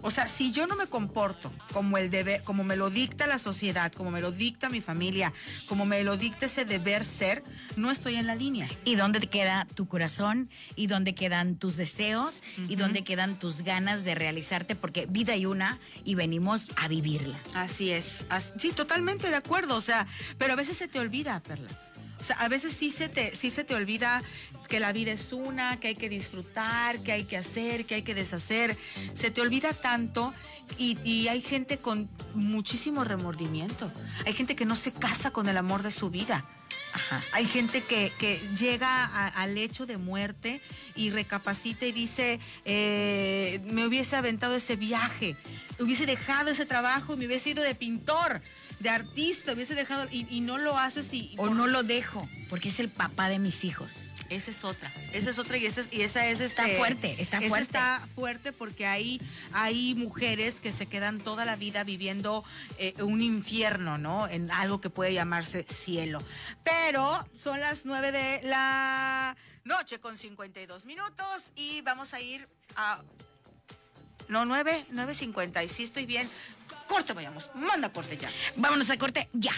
O 0.01 0.11
sea, 0.11 0.27
si 0.27 0.51
yo 0.51 0.65
no 0.67 0.75
me 0.75 0.87
comporto 0.87 1.53
como 1.73 1.97
el 1.97 2.09
deber, 2.09 2.41
como 2.43 2.63
me 2.63 2.75
lo 2.77 2.89
dicta 2.89 3.27
la 3.27 3.37
sociedad, 3.37 3.91
como 3.91 4.11
me 4.11 4.21
lo 4.21 4.31
dicta 4.31 4.69
mi 4.69 4.79
familia, 4.81 5.33
como 5.67 5.85
me 5.85 6.03
lo 6.03 6.15
dicta 6.17 6.45
ese 6.45 6.63
deber 6.65 7.03
ser, 7.05 7.43
no 7.75 7.91
estoy 7.91 8.15
en 8.15 8.25
la 8.27 8.35
línea. 8.35 8.67
¿Y 8.85 8.95
dónde 8.95 9.19
te 9.19 9.27
queda 9.27 9.67
tu 9.75 9.87
corazón? 9.87 10.49
¿Y 10.75 10.87
dónde 10.87 11.13
quedan 11.15 11.55
tus 11.55 11.75
deseos? 11.75 12.41
¿Y 12.69 12.75
dónde 12.77 13.03
quedan 13.03 13.37
tus 13.39 13.61
ganas 13.61 14.03
de 14.03 14.15
realizarte? 14.15 14.75
Porque 14.75 15.05
vida 15.05 15.33
hay 15.33 15.45
una 15.45 15.77
y 16.05 16.15
venimos 16.15 16.67
a 16.77 16.87
vivirla. 16.87 17.39
Así 17.53 17.91
es. 17.91 18.25
As- 18.29 18.53
sí, 18.57 18.71
totalmente 18.71 19.29
de 19.29 19.35
acuerdo. 19.35 19.75
O 19.75 19.81
sea, 19.81 20.07
pero 20.37 20.53
a 20.53 20.55
veces 20.55 20.77
se 20.77 20.87
te 20.87 20.99
olvida, 20.99 21.39
Perla. 21.41 21.67
O 22.19 22.23
sea, 22.23 22.35
a 22.37 22.49
veces 22.49 22.73
sí 22.73 22.89
se 22.89 23.07
te, 23.09 23.35
sí 23.35 23.49
se 23.49 23.63
te 23.63 23.73
olvida 23.75 24.21
que 24.67 24.79
la 24.79 24.91
vida 24.93 25.11
es 25.11 25.31
una, 25.33 25.79
que 25.79 25.87
hay 25.89 25.95
que 25.95 26.09
disfrutar, 26.09 27.01
que 27.01 27.11
hay 27.13 27.23
que 27.23 27.37
hacer, 27.37 27.85
que 27.85 27.95
hay 27.95 28.01
que 28.03 28.13
deshacer. 28.13 28.75
Se 29.13 29.31
te 29.31 29.41
olvida 29.41 29.73
tanto 29.73 30.33
y, 30.77 30.97
y 31.03 31.27
hay 31.29 31.41
gente 31.41 31.77
con 31.77 32.09
muchísimo 32.35 33.03
remordimiento. 33.03 33.91
Hay 34.25 34.33
gente 34.33 34.55
que 34.55 34.65
no 34.65 34.75
se 34.75 34.91
casa 34.91 35.31
con 35.31 35.47
el 35.47 35.57
amor 35.57 35.81
de 35.81 35.91
su 35.91 36.09
vida. 36.09 36.45
Ajá. 36.91 37.23
Hay 37.33 37.45
gente 37.45 37.81
que, 37.83 38.11
que 38.19 38.39
llega 38.59 38.87
a- 39.05 39.27
al 39.27 39.57
hecho 39.57 39.85
de 39.85 39.97
muerte 39.97 40.59
y 40.95 41.11
recapacita 41.11 41.85
y 41.85 41.91
dice, 41.91 42.39
eh, 42.65 43.61
me 43.65 43.85
hubiese 43.85 44.15
aventado 44.15 44.55
ese 44.55 44.75
viaje, 44.75 45.35
hubiese 45.79 46.05
dejado 46.07 46.49
ese 46.49 46.65
trabajo, 46.65 47.15
me 47.15 47.27
hubiese 47.27 47.51
ido 47.51 47.63
de 47.63 47.75
pintor, 47.75 48.41
de 48.79 48.89
artista, 48.89 49.53
hubiese 49.53 49.75
dejado, 49.75 50.07
y, 50.09 50.27
y 50.29 50.41
no 50.41 50.57
lo 50.57 50.77
haces 50.77 51.13
y... 51.13 51.35
O 51.37 51.49
no 51.49 51.67
lo 51.67 51.83
dejo, 51.83 52.27
porque 52.49 52.69
es 52.69 52.79
el 52.79 52.89
papá 52.89 53.29
de 53.29 53.39
mis 53.39 53.63
hijos. 53.63 54.13
Esa 54.29 54.51
es 54.51 54.63
otra, 54.63 54.91
esa 55.11 55.31
es 55.31 55.39
otra 55.39 55.57
y 55.57 55.65
esa 55.65 55.81
es, 55.81 55.91
y 55.91 56.01
esa 56.03 56.27
es 56.27 56.39
Está 56.39 56.65
este, 56.65 56.77
fuerte, 56.77 57.15
está 57.19 57.37
esa 57.39 57.47
fuerte. 57.47 57.65
está 57.65 58.07
fuerte 58.13 58.53
porque 58.53 58.85
hay, 58.85 59.19
hay 59.53 59.95
mujeres 59.95 60.61
que 60.61 60.71
se 60.71 60.85
quedan 60.85 61.17
toda 61.17 61.45
la 61.45 61.55
vida 61.55 61.83
viviendo 61.83 62.43
eh, 62.77 62.93
un 63.01 63.23
infierno, 63.23 63.97
¿no? 63.97 64.27
En 64.27 64.51
algo 64.51 64.81
que 64.81 64.91
puede 64.91 65.13
llamarse 65.15 65.63
cielo. 65.63 66.23
Pero 66.63 67.27
son 67.33 67.59
las 67.59 67.85
9 67.85 68.11
de 68.11 68.41
la 68.43 69.35
noche 69.63 69.99
con 69.99 70.15
52 70.15 70.85
minutos 70.85 71.51
y 71.55 71.81
vamos 71.81 72.13
a 72.13 72.21
ir 72.21 72.47
a... 72.75 73.01
No, 74.27 74.45
9, 74.45 74.85
9.50 74.91 75.65
y 75.65 75.69
sí 75.69 75.83
estoy 75.83 76.05
bien. 76.05 76.29
Corte, 76.89 77.13
vayamos, 77.13 77.49
manda 77.55 77.89
corte 77.91 78.17
ya. 78.17 78.29
Vámonos 78.57 78.89
a 78.89 78.97
corte 78.97 79.29
ya. 79.33 79.53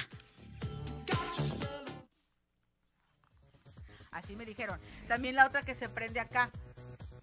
Así 4.11 4.35
me 4.35 4.45
dijeron. 4.45 4.79
También 5.07 5.35
la 5.35 5.47
otra 5.47 5.63
que 5.63 5.73
se 5.73 5.87
prende 5.89 6.19
acá. 6.19 6.49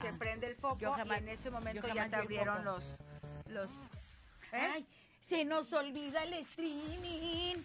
Se 0.01 0.09
Ah, 0.09 0.15
prende 0.19 0.47
el 0.47 0.57
foco 0.57 0.79
yo 0.79 0.93
jamás- 0.93 1.19
y 1.21 1.23
en 1.25 1.29
ese 1.29 1.51
momento 1.51 1.87
ya 1.93 2.09
te 2.09 2.17
abrieron 2.17 2.65
los... 2.65 2.85
los 3.47 3.71
¿eh? 4.53 4.69
Ay, 4.73 4.87
se 5.29 5.45
nos 5.45 5.73
olvida 5.73 6.23
el 6.25 6.35
streaming. 6.35 7.57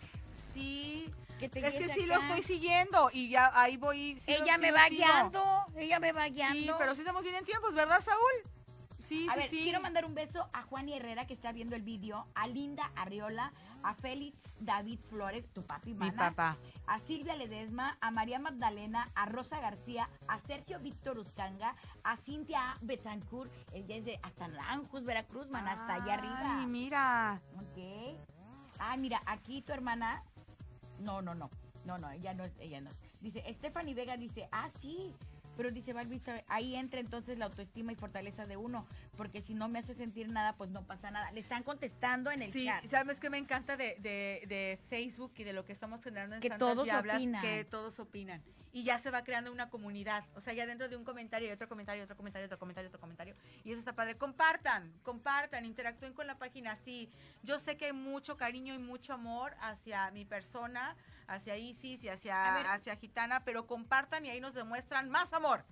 sí. 0.54 1.10
Que 1.40 1.50
te 1.50 1.60
Es 1.66 1.74
que 1.76 1.94
sí 1.94 2.06
lo 2.06 2.16
estoy 2.16 2.44
siguiendo 2.44 3.10
y 3.12 3.30
ya 3.30 3.52
ahí 3.60 3.76
voy. 3.78 4.20
sí 4.26 4.34
ella 4.34 4.58
me 4.58 4.72
va 4.72 4.88
guiando, 4.88 5.66
ella 5.76 6.00
me 6.00 6.12
va 6.12 6.28
guiando. 6.30 6.60
Sí, 6.60 6.72
pero 6.78 6.94
sí 6.96 7.02
estamos 7.02 7.24
bien 7.24 7.36
en 7.36 7.44
tiempos, 7.46 7.74
¿verdad, 7.74 8.02
Saúl? 8.02 8.53
Sí, 9.04 9.28
A 9.30 9.34
sí, 9.34 9.40
ver, 9.40 9.50
sí. 9.50 9.60
quiero 9.64 9.82
mandar 9.82 10.06
un 10.06 10.16
beso 10.16 10.50
a 10.54 10.62
Juan 10.64 10.88
Herrera 10.88 11.28
que 11.28 11.34
está 11.34 11.52
viendo 11.52 11.76
el 11.76 11.82
vídeo, 11.82 12.26
a 12.36 12.48
Linda 12.48 12.90
Arriola, 12.96 13.52
a 13.84 13.94
Félix 13.96 14.38
David 14.62 14.98
Flores, 15.10 15.46
tu 15.54 15.62
papi, 15.66 15.90
Mi 15.90 16.00
mana, 16.00 16.30
papá. 16.30 16.58
a 16.88 17.00
Silvia 17.00 17.36
Ledesma, 17.36 17.98
a 18.00 18.12
María 18.12 18.40
Magdalena, 18.40 19.06
a 19.14 19.26
Rosa 19.26 19.60
García, 19.60 20.10
a 20.30 20.40
Sergio 20.40 20.80
Víctor 20.80 21.20
Uscanga, 21.20 21.76
a 22.06 22.16
Cintia 22.16 22.76
Betancourt, 22.82 23.52
ella 23.74 23.98
es 23.98 24.06
de 24.06 24.20
hasta 24.24 24.48
Naranjos, 24.48 25.04
Veracruz, 25.04 25.50
man, 25.50 25.68
hasta 25.68 25.96
allá 25.96 26.14
arriba. 26.14 26.60
Ay, 26.62 26.68
mira. 26.68 27.42
Ok. 27.58 28.18
Ah, 28.80 28.96
mira, 28.96 29.22
aquí 29.26 29.62
tu 29.62 29.74
hermana. 29.74 30.24
No, 31.00 31.22
no, 31.22 31.36
no. 31.36 31.50
No, 31.84 31.98
no, 31.98 32.10
ella 32.12 32.34
no 32.34 32.46
es, 32.46 32.54
ella 32.60 32.80
no. 32.80 32.90
es. 32.90 32.96
Dice, 33.20 33.44
Stephanie 33.56 33.94
Vega 33.96 34.16
dice, 34.16 34.48
ah, 34.54 34.70
sí. 34.80 35.14
Pero 35.56 35.72
dice 35.72 35.94
Balbi, 35.94 36.20
ahí 36.48 36.76
entra 36.76 37.00
entonces 37.00 37.38
la 37.38 37.46
autoestima 37.46 37.92
y 37.92 37.96
fortaleza 37.96 38.46
de 38.46 38.58
uno, 38.58 38.88
porque 39.16 39.42
si 39.42 39.54
no 39.54 39.70
me 39.70 39.80
hace 39.80 39.94
sentir 39.94 40.30
nada, 40.30 40.54
pues 40.54 40.70
no 40.72 40.84
pasa 40.84 41.12
nada. 41.12 41.32
Le 41.32 41.40
están 41.40 41.64
contestando 41.64 42.32
en 42.32 42.42
el 42.42 42.52
Sí, 42.52 42.66
chat. 42.66 42.86
¿sabes 42.86 43.20
qué 43.20 43.30
me 43.30 43.38
encanta 43.38 43.78
de, 43.78 43.96
de- 44.00 44.44
de 44.48 44.80
Facebook 44.90 45.34
y 45.38 45.44
de 45.44 45.54
lo 45.54 45.66
que 45.66 45.72
estamos 45.74 46.02
generando 46.04 46.36
en 46.36 46.42
Que 46.42 46.50
Santas 46.50 46.68
todos 46.68 46.86
Diablas? 46.86 47.18
opinan. 47.18 47.42
Que 47.42 47.66
todos 47.66 48.00
opinan. 48.00 48.42
Y 48.76 48.84
ya 48.84 48.98
se 48.98 49.12
va 49.12 49.24
creando 49.24 49.52
una 49.52 49.70
comunidad. 49.70 50.24
O 50.36 50.42
sea, 50.42 50.54
ya 50.54 50.66
dentro 50.66 50.90
de 50.90 50.96
un 50.96 51.04
comentario, 51.04 51.48
y 51.48 51.52
otro 51.52 51.70
comentario, 51.70 52.04
otro 52.06 52.18
comentario, 52.18 52.48
otro 52.48 52.58
comentario, 52.58 52.88
otro 52.88 53.00
comentario. 53.00 53.36
Y 53.64 53.70
eso 53.70 53.78
está 53.78 53.94
padre. 53.94 54.16
Compartan, 54.18 54.92
compartan, 55.04 55.66
interactúen 55.66 56.14
con 56.14 56.26
la 56.26 56.40
página. 56.40 56.76
Sí, 56.78 57.08
yo 57.44 57.60
sé 57.60 57.78
que 57.78 57.86
hay 57.86 57.94
mucho 57.94 58.36
cariño 58.36 58.74
y 58.74 58.80
mucho 58.80 59.14
amor 59.14 59.54
hacia 59.62 60.10
mi 60.10 60.26
persona, 60.26 60.96
hacia 61.28 61.58
Isis 61.58 62.04
y 62.04 62.10
hacia, 62.10 62.74
hacia 62.74 62.96
Gitana, 62.96 63.44
pero 63.44 63.68
compartan 63.68 64.26
y 64.26 64.30
ahí 64.30 64.40
nos 64.40 64.54
demuestran 64.54 65.10
más 65.10 65.34
amor. 65.34 65.66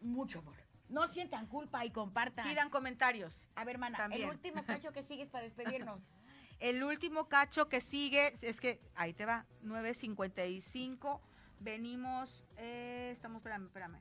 Mucho 0.00 0.40
amor. 0.40 0.56
No 0.88 1.08
sientan 1.08 1.46
culpa 1.46 1.84
y 1.84 1.90
compartan. 1.90 2.46
Pidan 2.46 2.70
comentarios. 2.70 3.48
A 3.56 3.64
ver, 3.64 3.76
hermana, 3.76 3.98
También. 3.98 4.22
el 4.22 4.28
último 4.28 4.64
cacho 4.64 4.92
que 4.92 5.02
sigues 5.02 5.28
para 5.28 5.44
despedirnos. 5.44 6.00
El 6.58 6.82
último 6.82 7.28
cacho 7.28 7.68
que 7.68 7.82
sigue, 7.82 8.38
es 8.40 8.60
que 8.60 8.80
ahí 8.94 9.12
te 9.12 9.26
va, 9.26 9.44
9.55. 9.62 11.20
Venimos, 11.60 12.46
eh, 12.56 13.10
estamos, 13.12 13.40
espérame, 13.40 13.66
espérame. 13.66 14.00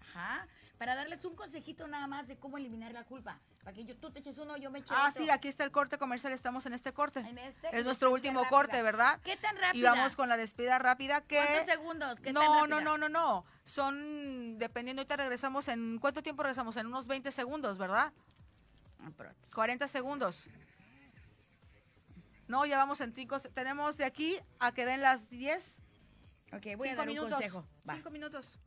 Ajá. 0.00 0.48
Para 0.78 0.94
darles 0.94 1.24
un 1.24 1.34
consejito 1.34 1.88
nada 1.88 2.06
más 2.06 2.28
de 2.28 2.36
cómo 2.36 2.56
eliminar 2.56 2.92
la 2.92 3.02
culpa. 3.04 3.40
Para 3.64 3.74
que 3.74 3.84
yo, 3.84 3.96
tú 3.96 4.10
te 4.12 4.20
eches 4.20 4.38
uno, 4.38 4.56
yo 4.56 4.70
me 4.70 4.78
eche 4.78 4.94
Ah, 4.96 5.08
otro. 5.10 5.22
sí, 5.24 5.28
aquí 5.30 5.48
está 5.48 5.64
el 5.64 5.72
corte 5.72 5.98
comercial, 5.98 6.32
estamos 6.32 6.66
en 6.66 6.72
este 6.72 6.92
corte. 6.92 7.18
En 7.20 7.36
este, 7.38 7.76
Es 7.76 7.84
nuestro 7.84 8.12
último 8.12 8.40
rápida. 8.44 8.50
corte, 8.50 8.82
¿verdad? 8.82 9.20
¿Qué 9.24 9.36
tan 9.36 9.56
rápido? 9.56 9.74
Y 9.80 9.82
vamos 9.82 10.14
con 10.14 10.28
la 10.28 10.36
despedida 10.36 10.78
rápida 10.78 11.20
que... 11.22 11.36
¿Cuántos 11.36 11.66
segundos? 11.66 12.18
¿Qué 12.20 12.32
tan 12.32 12.34
No, 12.34 12.66
no, 12.68 12.80
no, 12.80 12.96
no, 12.96 13.08
no. 13.08 13.44
Son, 13.64 14.56
dependiendo, 14.58 15.00
ahorita 15.00 15.16
regresamos 15.16 15.66
en... 15.66 15.98
¿Cuánto 15.98 16.22
tiempo 16.22 16.44
regresamos? 16.44 16.76
En 16.76 16.86
unos 16.86 17.08
20 17.08 17.32
segundos, 17.32 17.76
¿verdad? 17.76 18.12
Aprox. 19.04 19.52
40 19.54 19.88
segundos. 19.88 20.46
No, 22.46 22.64
ya 22.66 22.78
vamos 22.78 23.00
en 23.00 23.12
5... 23.12 23.40
Tenemos 23.52 23.96
de 23.96 24.04
aquí 24.04 24.38
a 24.60 24.70
que 24.72 24.84
den 24.86 25.02
las 25.02 25.28
10. 25.28 25.76
Ok, 26.52 26.62
voy 26.76 26.88
a 26.88 26.92
cinco 26.92 26.96
dar 26.96 26.98
un 27.00 27.06
minutos. 27.08 27.30
consejo. 27.32 27.64
Va. 27.88 27.94
5 27.96 28.10
minutos. 28.10 28.58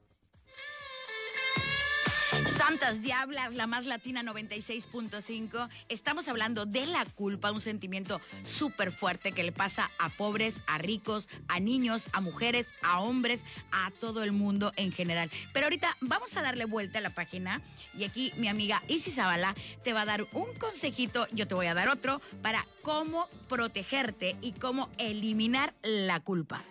Santas 2.71 3.01
Diablas, 3.01 3.53
la 3.53 3.67
más 3.67 3.83
latina 3.83 4.23
96.5. 4.23 5.67
Estamos 5.89 6.29
hablando 6.29 6.65
de 6.65 6.85
la 6.85 7.03
culpa, 7.03 7.51
un 7.51 7.59
sentimiento 7.59 8.21
súper 8.43 8.93
fuerte 8.93 9.33
que 9.33 9.43
le 9.43 9.51
pasa 9.51 9.91
a 9.99 10.07
pobres, 10.07 10.61
a 10.67 10.77
ricos, 10.77 11.27
a 11.49 11.59
niños, 11.59 12.07
a 12.13 12.21
mujeres, 12.21 12.73
a 12.81 13.01
hombres, 13.01 13.41
a 13.73 13.91
todo 13.99 14.23
el 14.23 14.31
mundo 14.31 14.71
en 14.77 14.93
general. 14.93 15.29
Pero 15.51 15.65
ahorita 15.65 15.97
vamos 15.99 16.37
a 16.37 16.43
darle 16.43 16.63
vuelta 16.63 16.99
a 16.99 17.01
la 17.01 17.09
página 17.09 17.61
y 17.93 18.05
aquí 18.05 18.31
mi 18.37 18.47
amiga 18.47 18.81
Isis 18.87 19.15
Zavala 19.15 19.53
te 19.83 19.91
va 19.91 20.03
a 20.03 20.05
dar 20.05 20.25
un 20.31 20.55
consejito, 20.57 21.27
yo 21.33 21.49
te 21.49 21.55
voy 21.55 21.65
a 21.65 21.73
dar 21.73 21.89
otro, 21.89 22.21
para 22.41 22.65
cómo 22.83 23.27
protegerte 23.49 24.37
y 24.39 24.53
cómo 24.53 24.89
eliminar 24.97 25.73
la 25.83 26.21
culpa. 26.21 26.63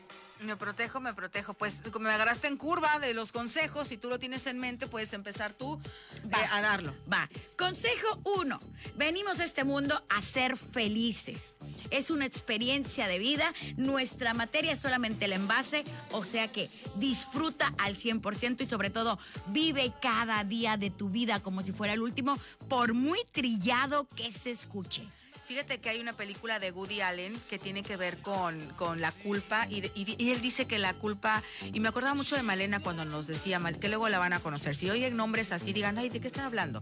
Me 0.43 0.57
protejo, 0.57 1.01
me 1.01 1.13
protejo. 1.13 1.55
Pues 1.55 1.83
como 1.93 2.05
me 2.09 2.15
agarraste 2.15 2.49
en 2.49 2.57
curva 2.57 2.99
de 2.99 3.13
los 3.13 3.31
consejos, 3.31 3.89
si 3.89 3.99
tú 3.99 4.09
lo 4.09 4.19
tienes 4.19 4.47
en 4.47 4.59
mente, 4.59 4.87
puedes 4.87 5.13
empezar 5.13 5.53
tú 5.53 5.79
eh, 6.25 6.29
Va. 6.33 6.57
a 6.57 6.61
darlo. 6.63 6.95
Va. 7.13 7.29
Consejo 7.59 8.21
uno. 8.41 8.59
Venimos 8.97 9.41
a 9.41 9.45
este 9.45 9.65
mundo 9.65 10.03
a 10.09 10.23
ser 10.23 10.57
felices. 10.57 11.57
Es 11.91 12.11
una 12.11 12.25
experiencia 12.25 13.07
de 13.07 13.19
vida. 13.19 13.53
Nuestra 13.77 14.33
materia 14.33 14.73
es 14.73 14.81
solamente 14.81 15.27
el 15.27 15.35
envase. 15.35 15.85
O 16.13 16.25
sea 16.25 16.49
que 16.49 16.71
disfruta 16.97 17.73
al 17.79 17.95
100% 17.95 18.63
y 18.63 18.67
sobre 18.67 18.89
todo 18.91 19.19
vive 19.49 19.93
cada 20.01 20.43
día 20.45 20.77
de 20.77 20.91
tu 20.91 21.11
vida 21.11 21.41
como 21.41 21.63
si 21.63 21.73
fuera 21.73 21.93
el 21.93 22.01
último, 22.01 22.35
por 22.69 22.95
muy 22.95 23.21
trillado 23.33 24.07
que 24.17 24.33
se 24.33 24.51
escuche. 24.51 25.07
Fíjate 25.51 25.81
que 25.81 25.91
hay 25.91 25.99
una 25.99 26.13
película 26.13 26.61
de 26.61 26.71
Woody 26.71 27.01
Allen 27.01 27.35
que 27.51 27.59
tiene 27.59 27.83
que 27.83 27.97
ver 27.97 28.19
con, 28.19 28.57
con 28.77 29.01
la 29.01 29.11
culpa 29.11 29.67
y, 29.69 29.83
él 30.31 30.41
dice 30.41 30.69
que 30.69 30.79
la 30.79 30.95
culpa, 30.95 31.43
y 31.73 31.81
me 31.81 31.89
acordaba 31.89 32.15
mucho 32.15 32.37
de 32.37 32.45
Malena 32.45 32.79
cuando 32.79 33.05
nos 33.05 33.27
decía, 33.27 33.59
Mal- 33.59 33.81
que 33.81 33.89
luego 33.89 34.09
la 34.09 34.21
van 34.21 34.33
a 34.33 34.39
conocer, 34.39 34.77
si 34.77 34.89
oyen 34.91 35.17
nombres 35.17 35.51
así, 35.51 35.73
digan, 35.73 35.99
ay, 35.99 36.09
¿de 36.09 36.21
qué 36.21 36.29
están 36.29 36.45
hablando? 36.45 36.81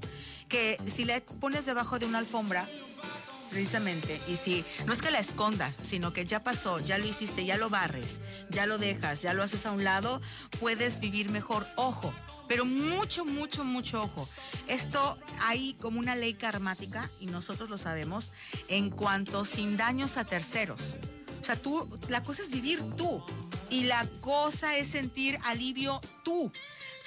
Que 0.50 0.76
si 0.94 1.06
la 1.06 1.18
pones 1.40 1.64
debajo 1.64 1.98
de 1.98 2.04
una 2.04 2.18
alfombra, 2.18 2.68
precisamente, 3.50 4.20
y 4.28 4.36
si 4.36 4.64
no 4.86 4.92
es 4.92 5.02
que 5.02 5.10
la 5.10 5.18
escondas, 5.18 5.74
sino 5.82 6.12
que 6.12 6.24
ya 6.24 6.42
pasó, 6.42 6.78
ya 6.78 6.98
lo 6.98 7.06
hiciste, 7.06 7.44
ya 7.44 7.56
lo 7.56 7.70
barres, 7.70 8.20
ya 8.50 8.66
lo 8.66 8.78
dejas, 8.78 9.22
ya 9.22 9.34
lo 9.34 9.42
haces 9.42 9.66
a 9.66 9.72
un 9.72 9.84
lado, 9.84 10.20
puedes 10.60 11.00
vivir 11.00 11.30
mejor. 11.30 11.66
Ojo, 11.76 12.14
pero 12.46 12.64
mucho, 12.64 13.24
mucho, 13.24 13.64
mucho 13.64 14.02
ojo. 14.02 14.28
Esto 14.68 15.18
hay 15.42 15.74
como 15.74 15.98
una 15.98 16.16
ley 16.16 16.34
karmática, 16.34 17.08
y 17.20 17.26
nosotros 17.26 17.70
lo 17.70 17.78
sabemos, 17.78 18.32
en 18.68 18.90
cuanto 18.90 19.44
sin 19.44 19.76
daños 19.76 20.16
a 20.16 20.24
terceros. 20.24 20.98
O 21.40 21.44
sea, 21.44 21.56
tú, 21.56 21.88
la 22.08 22.22
cosa 22.22 22.42
es 22.42 22.50
vivir 22.50 22.82
tú, 22.96 23.22
y 23.70 23.84
la 23.84 24.06
cosa 24.20 24.76
es 24.76 24.88
sentir 24.88 25.38
alivio 25.44 26.00
tú. 26.24 26.52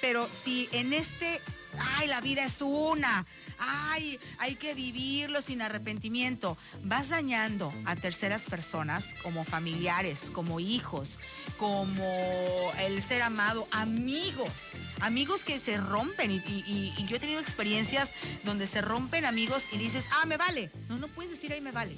Pero 0.00 0.28
si 0.28 0.68
en 0.72 0.92
este, 0.92 1.40
ay, 1.78 2.08
la 2.08 2.20
vida 2.20 2.44
es 2.44 2.60
una, 2.60 3.24
ay, 3.64 4.18
hay 4.38 4.56
que 4.56 4.74
vivirlo 4.74 5.40
sin 5.42 5.62
arrepentimiento, 5.62 6.56
vas 6.82 7.08
dañando 7.10 7.72
a 7.84 7.94
terceras 7.96 8.42
personas 8.42 9.04
como 9.22 9.44
familiares, 9.44 10.30
como 10.32 10.58
hijos, 10.60 11.18
como 11.58 12.72
el 12.80 13.02
ser 13.02 13.22
amado, 13.22 13.68
amigos, 13.70 14.50
amigos 15.00 15.44
que 15.44 15.58
se 15.60 15.76
rompen. 15.78 16.30
Y, 16.30 16.36
y- 16.36 16.64
y- 16.66 16.92
y 16.98 17.06
yo 17.06 17.16
he 17.16 17.20
tenido 17.20 17.40
experiencias 17.40 18.10
donde 18.44 18.66
se 18.66 18.82
rompen 18.82 19.24
amigos 19.24 19.62
y 19.72 19.78
dices, 19.78 20.04
ah, 20.10 20.26
me 20.26 20.36
vale. 20.36 20.70
No, 20.88 20.96
no 20.98 21.08
puedes 21.08 21.30
decir, 21.32 21.52
ahí 21.52 21.60
me 21.60 21.72
vale. 21.72 21.94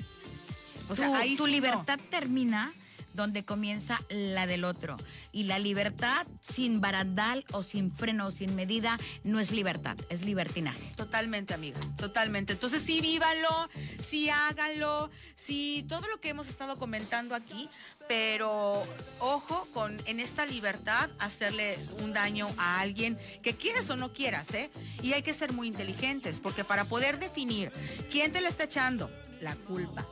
O 0.88 0.96
sea, 0.96 1.06
tu, 1.08 1.14
ahí 1.14 1.36
tu 1.36 1.46
sí 1.46 1.50
no. 1.52 1.56
libertad 1.56 1.98
termina 2.10 2.72
donde 3.14 3.44
comienza 3.44 4.00
la 4.08 4.46
del 4.46 4.64
otro. 4.64 4.96
Y 5.32 5.44
la 5.44 5.58
libertad 5.58 6.26
sin 6.40 6.80
barandal 6.80 7.44
o 7.52 7.62
sin 7.62 7.92
freno 7.92 8.28
o 8.28 8.32
sin 8.32 8.54
medida 8.54 8.96
no 9.24 9.40
es 9.40 9.52
libertad, 9.52 9.96
es 10.08 10.24
libertinaje. 10.24 10.92
Totalmente, 10.96 11.54
amiga, 11.54 11.80
totalmente. 11.96 12.52
Entonces 12.52 12.82
sí, 12.82 13.00
vívanlo, 13.00 13.70
sí 13.98 14.28
háganlo, 14.28 15.10
sí, 15.34 15.84
todo 15.88 16.06
lo 16.08 16.20
que 16.20 16.30
hemos 16.30 16.48
estado 16.48 16.76
comentando 16.76 17.34
aquí, 17.34 17.68
pero 18.08 18.82
ojo 19.20 19.66
con 19.72 19.94
en 20.06 20.20
esta 20.20 20.46
libertad 20.46 21.10
hacerle 21.18 21.76
un 22.00 22.12
daño 22.12 22.48
a 22.58 22.80
alguien 22.80 23.18
que 23.42 23.54
quieras 23.54 23.88
o 23.90 23.96
no 23.96 24.12
quieras, 24.12 24.52
¿eh? 24.54 24.70
Y 25.02 25.12
hay 25.12 25.22
que 25.22 25.32
ser 25.32 25.52
muy 25.52 25.68
inteligentes, 25.68 26.40
porque 26.40 26.64
para 26.64 26.84
poder 26.84 27.18
definir 27.18 27.72
quién 28.10 28.32
te 28.32 28.40
la 28.40 28.48
está 28.48 28.64
echando, 28.64 29.10
la 29.40 29.54
culpa. 29.54 30.06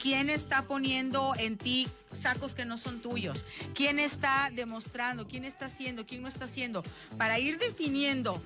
¿Quién 0.00 0.30
está 0.30 0.62
poniendo 0.62 1.34
en 1.38 1.58
ti 1.58 1.88
sacos 2.16 2.54
que 2.54 2.64
no 2.64 2.78
son 2.78 3.00
tuyos? 3.00 3.44
¿Quién 3.74 3.98
está 3.98 4.50
demostrando? 4.52 5.26
¿Quién 5.26 5.44
está 5.44 5.66
haciendo? 5.66 6.06
¿Quién 6.06 6.22
no 6.22 6.28
está 6.28 6.44
haciendo? 6.44 6.82
Para 7.18 7.38
ir 7.38 7.58
definiendo 7.58 8.42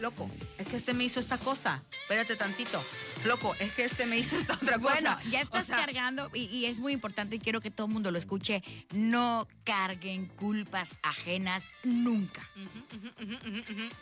loco, 0.00 0.30
es 0.58 0.68
que 0.68 0.76
este 0.76 0.92
me 0.92 1.04
hizo 1.04 1.20
esta 1.20 1.38
cosa. 1.38 1.82
Espérate 2.02 2.36
tantito. 2.36 2.84
Loco, 3.24 3.54
es 3.60 3.72
que 3.74 3.84
este 3.84 4.04
me 4.06 4.18
hizo 4.18 4.36
esta 4.36 4.54
otra 4.54 4.78
cosa. 4.78 4.92
Bueno, 4.94 5.18
ya 5.30 5.40
O 5.40 5.42
estás 5.42 5.66
sea, 5.66 5.78
cargando 5.78 6.30
y, 6.34 6.44
y 6.44 6.66
es 6.66 6.78
muy 6.78 6.92
importante 6.92 7.36
y 7.36 7.38
quiero 7.38 7.60
que 7.60 7.70
todo 7.70 7.86
el 7.86 7.92
mundo 7.92 8.10
lo 8.10 8.18
escuche. 8.18 8.62
No 8.92 9.48
carguen 9.64 10.26
culpas 10.26 10.96
ajenas 11.02 11.64
nunca. 11.82 12.46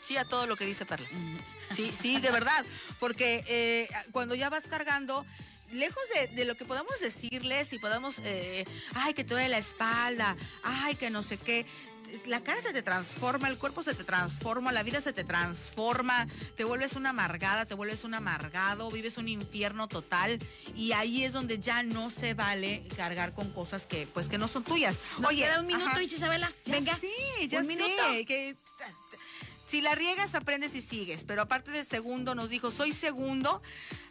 Sí, 0.01 0.17
a 0.17 0.25
todo 0.25 0.47
lo 0.47 0.57
que 0.57 0.67
dice 0.67 0.85
Perla. 0.85 1.07
Sí, 1.71 1.91
sí, 1.91 2.21
de 2.21 2.31
verdad. 2.31 2.65
Porque 2.99 3.45
eh, 3.47 3.89
cuando 4.11 4.35
ya 4.35 4.51
vas 4.51 4.65
cargando, 4.65 5.25
lejos 5.73 6.03
de, 6.15 6.29
de 6.29 6.45
lo 6.45 6.57
que 6.57 6.65
podamos 6.65 6.99
decirles 7.01 7.73
y 7.73 7.79
podamos, 7.79 8.21
eh, 8.25 8.65
ay, 8.95 9.15
que 9.15 9.25
te 9.25 9.35
duele 9.35 9.49
la 9.49 9.59
espalda, 9.59 10.37
ay, 10.63 10.95
que 10.97 11.11
no 11.11 11.23
sé 11.23 11.39
qué. 11.39 11.67
La 12.27 12.45
cara 12.45 12.61
se 12.63 12.73
te 12.73 12.83
transforma, 12.83 13.49
el 13.49 13.59
cuerpo 13.59 13.83
se 13.83 13.93
te 13.93 14.05
transforma, 14.05 14.71
la 14.71 14.85
vida 14.85 15.01
se 15.01 15.13
te 15.13 15.25
transforma, 15.25 16.29
te 16.55 16.63
vuelves 16.63 16.95
una 16.95 17.11
amargada, 17.11 17.65
te 17.65 17.75
vuelves 17.75 18.05
un 18.05 18.15
amargado, 18.15 18.89
vives 18.91 19.19
un 19.19 19.27
infierno 19.29 19.89
total 19.89 20.39
y 20.77 20.93
ahí 20.93 21.25
es 21.25 21.33
donde 21.33 21.59
ya 21.59 21.83
no 21.83 22.11
se 22.11 22.35
vale 22.35 22.87
cargar 22.97 23.35
con 23.35 23.51
cosas 23.51 23.87
que 23.87 24.07
pues 24.15 24.29
que 24.29 24.39
no 24.39 24.47
son 24.47 24.63
tuyas. 24.63 24.97
Nos 25.19 25.33
queda 25.33 25.59
un 25.59 25.67
minuto, 25.67 25.87
ajá. 25.89 26.03
Isabela. 26.03 26.49
Ya 26.65 26.75
Venga. 26.75 26.99
sé, 26.99 27.49
ya 27.49 27.59
un 27.61 27.67
sé, 27.67 27.69
minuto. 27.69 27.93
que 28.29 28.55
si 29.67 29.81
la 29.81 29.97
riegas 29.97 30.37
aprendes 30.37 30.77
y 30.77 30.81
sigues, 30.81 31.25
pero 31.25 31.43
aparte 31.43 31.73
de 31.73 31.85
segundo 31.85 32.37
nos 32.37 32.49
dijo, 32.49 32.71
soy 32.71 32.93
segundo, 32.93 33.61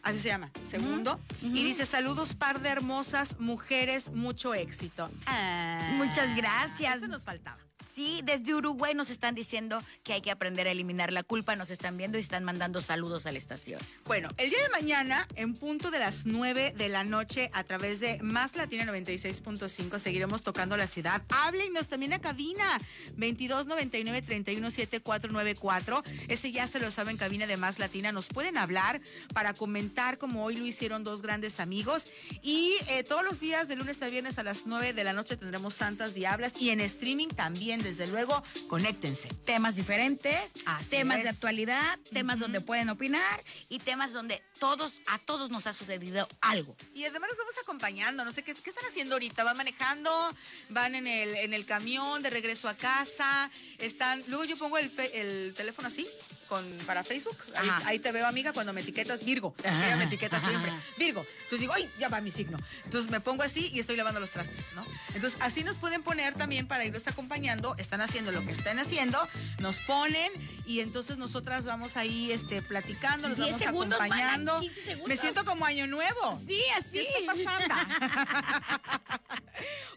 así 0.03 0.19
se 0.19 0.27
llama, 0.27 0.51
segundo, 0.65 1.19
y 1.41 1.63
dice, 1.63 1.85
saludos 1.85 2.35
par 2.35 2.61
de 2.61 2.69
hermosas 2.69 3.39
mujeres, 3.39 4.11
mucho 4.11 4.53
éxito. 4.53 5.09
Ah, 5.25 5.93
Muchas 5.95 6.35
gracias. 6.35 6.97
Eso 6.97 7.07
nos 7.07 7.23
faltaba. 7.23 7.57
Sí, 7.93 8.21
desde 8.23 8.55
Uruguay 8.55 8.95
nos 8.95 9.11
están 9.11 9.35
diciendo 9.35 9.79
que 10.03 10.13
hay 10.13 10.21
que 10.21 10.31
aprender 10.31 10.65
a 10.67 10.71
eliminar 10.71 11.13
la 11.13 11.21
culpa. 11.21 11.55
Nos 11.55 11.69
están 11.69 11.95
viendo 11.95 12.17
y 12.17 12.21
están 12.21 12.43
mandando 12.43 12.81
saludos 12.81 13.27
a 13.27 13.31
la 13.31 13.37
estación. 13.37 13.79
Bueno, 14.05 14.29
el 14.37 14.49
día 14.49 14.57
de 14.63 14.69
mañana, 14.69 15.27
en 15.35 15.53
punto 15.53 15.91
de 15.91 15.99
las 15.99 16.25
9 16.25 16.73
de 16.75 16.89
la 16.89 17.03
noche, 17.03 17.51
a 17.53 17.63
través 17.63 17.99
de 17.99 18.19
Más 18.23 18.55
Latina 18.55 18.83
96.5, 18.85 19.99
seguiremos 19.99 20.41
tocando 20.41 20.75
la 20.75 20.87
ciudad. 20.87 21.21
Háblenos 21.29 21.85
también 21.87 22.13
a 22.13 22.19
cabina 22.19 22.65
2299-317494. 23.15 26.01
Ese 26.29 26.51
ya 26.51 26.65
se 26.65 26.79
lo 26.79 26.89
saben, 26.89 27.17
cabina 27.17 27.45
de 27.45 27.57
Más 27.57 27.77
Latina. 27.77 28.11
Nos 28.11 28.25
pueden 28.27 28.57
hablar 28.57 29.01
para 29.35 29.53
comentar 29.53 29.92
como 30.17 30.43
hoy 30.43 30.55
lo 30.55 30.65
hicieron 30.65 31.03
dos 31.03 31.21
grandes 31.21 31.59
amigos. 31.59 32.05
Y 32.41 32.75
eh, 32.87 33.03
todos 33.03 33.23
los 33.23 33.39
días, 33.39 33.67
de 33.67 33.75
lunes 33.75 34.01
a 34.01 34.09
viernes 34.09 34.37
a 34.39 34.43
las 34.43 34.65
9 34.65 34.93
de 34.93 35.03
la 35.03 35.13
noche, 35.13 35.37
tendremos 35.37 35.75
Santas 35.75 36.13
Diablas. 36.13 36.53
Y 36.59 36.71
en 36.71 36.79
streaming 36.79 37.27
también, 37.29 37.81
desde 37.81 38.07
luego, 38.07 38.43
conéctense. 38.67 39.29
Temas 39.45 39.75
diferentes, 39.75 40.51
Así 40.65 40.89
temas 40.89 41.19
es. 41.19 41.23
de 41.25 41.29
actualidad, 41.29 41.99
temas 42.11 42.39
donde 42.39 42.59
pueden 42.61 42.89
opinar 42.89 43.41
y 43.69 43.79
temas 43.79 44.13
donde 44.13 44.41
todos, 44.59 44.99
a 45.07 45.19
todos 45.19 45.49
nos 45.51 45.67
ha 45.67 45.73
sucedido 45.73 46.27
algo. 46.41 46.75
Y 46.95 47.05
además 47.05 47.29
nos 47.29 47.37
vamos 47.37 47.53
acompañando, 47.61 48.25
no 48.25 48.31
sé 48.31 48.43
qué, 48.43 48.53
qué 48.55 48.69
están 48.69 48.85
haciendo 48.89 49.15
ahorita, 49.15 49.43
van 49.43 49.57
manejando, 49.57 50.09
van 50.69 50.95
en 50.95 51.05
el, 51.07 51.35
en 51.35 51.53
el 51.53 51.65
camión 51.65 52.23
de 52.23 52.29
regreso 52.29 52.67
a 52.67 52.73
casa, 52.75 53.51
están, 53.77 54.23
luego 54.27 54.45
yo 54.45 54.57
pongo 54.57 54.77
el, 54.77 54.89
fe- 54.89 55.19
el 55.21 55.53
teléfono 55.53 55.87
así 55.87 56.07
con, 56.47 56.65
para 56.85 57.03
Facebook. 57.03 57.37
Ahí, 57.85 57.99
te 57.99 58.11
veo, 58.11 58.27
amiga, 58.27 58.53
cuando 58.53 58.73
me 58.73 58.81
etiquetas 58.81 59.23
Virgo. 59.25 59.55
Ajá. 59.63 59.87
Ella 59.87 59.97
me 59.97 60.05
etiqueta 60.05 60.39
siempre. 60.39 60.71
Virgo. 60.97 61.25
Entonces 61.43 61.59
digo, 61.59 61.73
¡ay! 61.73 61.89
Ya 61.99 62.09
va 62.09 62.21
mi 62.21 62.31
signo. 62.31 62.57
Entonces 62.83 63.09
me 63.11 63.19
pongo 63.19 63.43
así 63.43 63.69
y 63.73 63.79
estoy 63.79 63.95
lavando 63.95 64.19
los 64.19 64.31
trastes, 64.31 64.73
¿no? 64.75 64.83
Entonces 65.13 65.39
así 65.41 65.63
nos 65.63 65.77
pueden 65.77 66.03
poner 66.03 66.35
también 66.35 66.67
para 66.67 66.85
irnos 66.85 67.07
acompañando. 67.07 67.75
Están 67.77 68.01
haciendo 68.01 68.31
lo 68.31 68.45
que 68.45 68.51
están 68.51 68.79
haciendo, 68.79 69.19
nos 69.59 69.79
ponen 69.81 70.31
y 70.65 70.79
entonces 70.79 71.17
nosotras 71.17 71.65
vamos 71.65 71.97
ahí 71.97 72.31
este, 72.31 72.61
platicando, 72.61 73.29
los 73.29 73.37
10 73.37 73.51
vamos 73.51 73.61
segundos, 73.61 73.99
acompañando. 73.99 74.59
15 74.59 74.83
segundos. 74.83 75.09
Me 75.09 75.17
siento 75.17 75.45
como 75.45 75.65
año 75.65 75.87
nuevo. 75.87 76.41
Sí, 76.47 76.61
así. 76.77 76.99
¿Qué 76.99 77.07
está 77.19 77.33
pasando? 77.33 77.75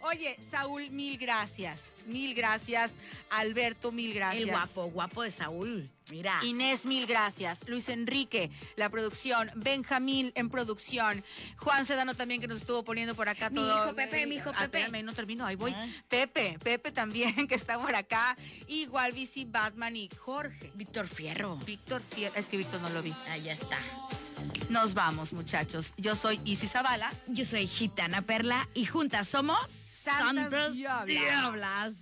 Oye, 0.01 0.39
Saúl, 0.49 0.91
mil 0.91 1.19
gracias. 1.19 1.95
Mil 2.07 2.35
gracias. 2.35 2.95
Alberto, 3.31 3.93
mil 3.93 4.13
gracias. 4.15 4.45
El 4.45 4.51
guapo, 4.51 4.87
guapo 4.91 5.23
de 5.23 5.31
Saúl. 5.31 5.91
Mira. 6.11 6.39
Inés, 6.43 6.87
mil 6.87 7.05
gracias. 7.07 7.67
Luis 7.69 7.89
Enrique, 7.89 8.51
la 8.77 8.89
producción. 8.89 9.51
Benjamín 9.57 10.31
en 10.37 10.49
producción. 10.51 11.25
Juan 11.59 11.85
Sedano 11.85 12.15
también 12.15 12.41
que 12.41 12.47
nos 12.47 12.61
estuvo 12.61 12.85
poniendo 12.85 13.15
por 13.15 13.29
acá 13.29 13.51
Mi 13.51 13.57
todo. 13.57 13.85
hijo 13.87 13.95
Pepe, 13.97 14.27
mi 14.27 14.37
hijo 14.37 14.51
Ah, 14.55 14.61
Pepe. 14.63 14.83
espérame, 14.83 15.05
no 15.05 15.13
termino, 15.13 15.45
ahí 15.45 15.57
voy. 15.57 15.73
Ah. 15.75 15.87
Pepe, 16.09 16.59
Pepe 16.63 16.93
también 16.93 17.35
que 17.49 17.55
está 17.57 17.81
por 17.81 17.95
acá. 17.95 18.37
Igual 18.69 19.13
Bici 19.13 19.45
Batman 19.47 19.97
y 19.97 20.09
Jorge. 20.17 20.71
Víctor 20.75 21.09
Fierro. 21.09 21.57
Víctor 21.57 22.01
Fiel, 22.03 22.33
es 22.37 22.47
que 22.47 22.57
Víctor 22.57 22.81
no 22.81 22.89
lo 22.91 23.03
vi. 23.03 23.13
Ahí 23.31 23.49
está. 23.49 23.79
Nos 24.69 24.95
vamos, 24.95 25.33
muchachos. 25.33 25.93
Yo 25.97 26.15
soy 26.15 26.41
Isis 26.45 26.71
Zavala. 26.73 27.13
Yo 27.27 27.45
soy 27.45 27.67
Gitana 27.67 28.23
Perla 28.23 28.69
y 28.75 28.87
juntas 28.87 29.29
somos 29.29 29.59
Santas 29.71 30.75
Diablas. 30.77 31.07
Diablas. 31.07 31.95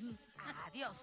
Adiós. 0.67 0.97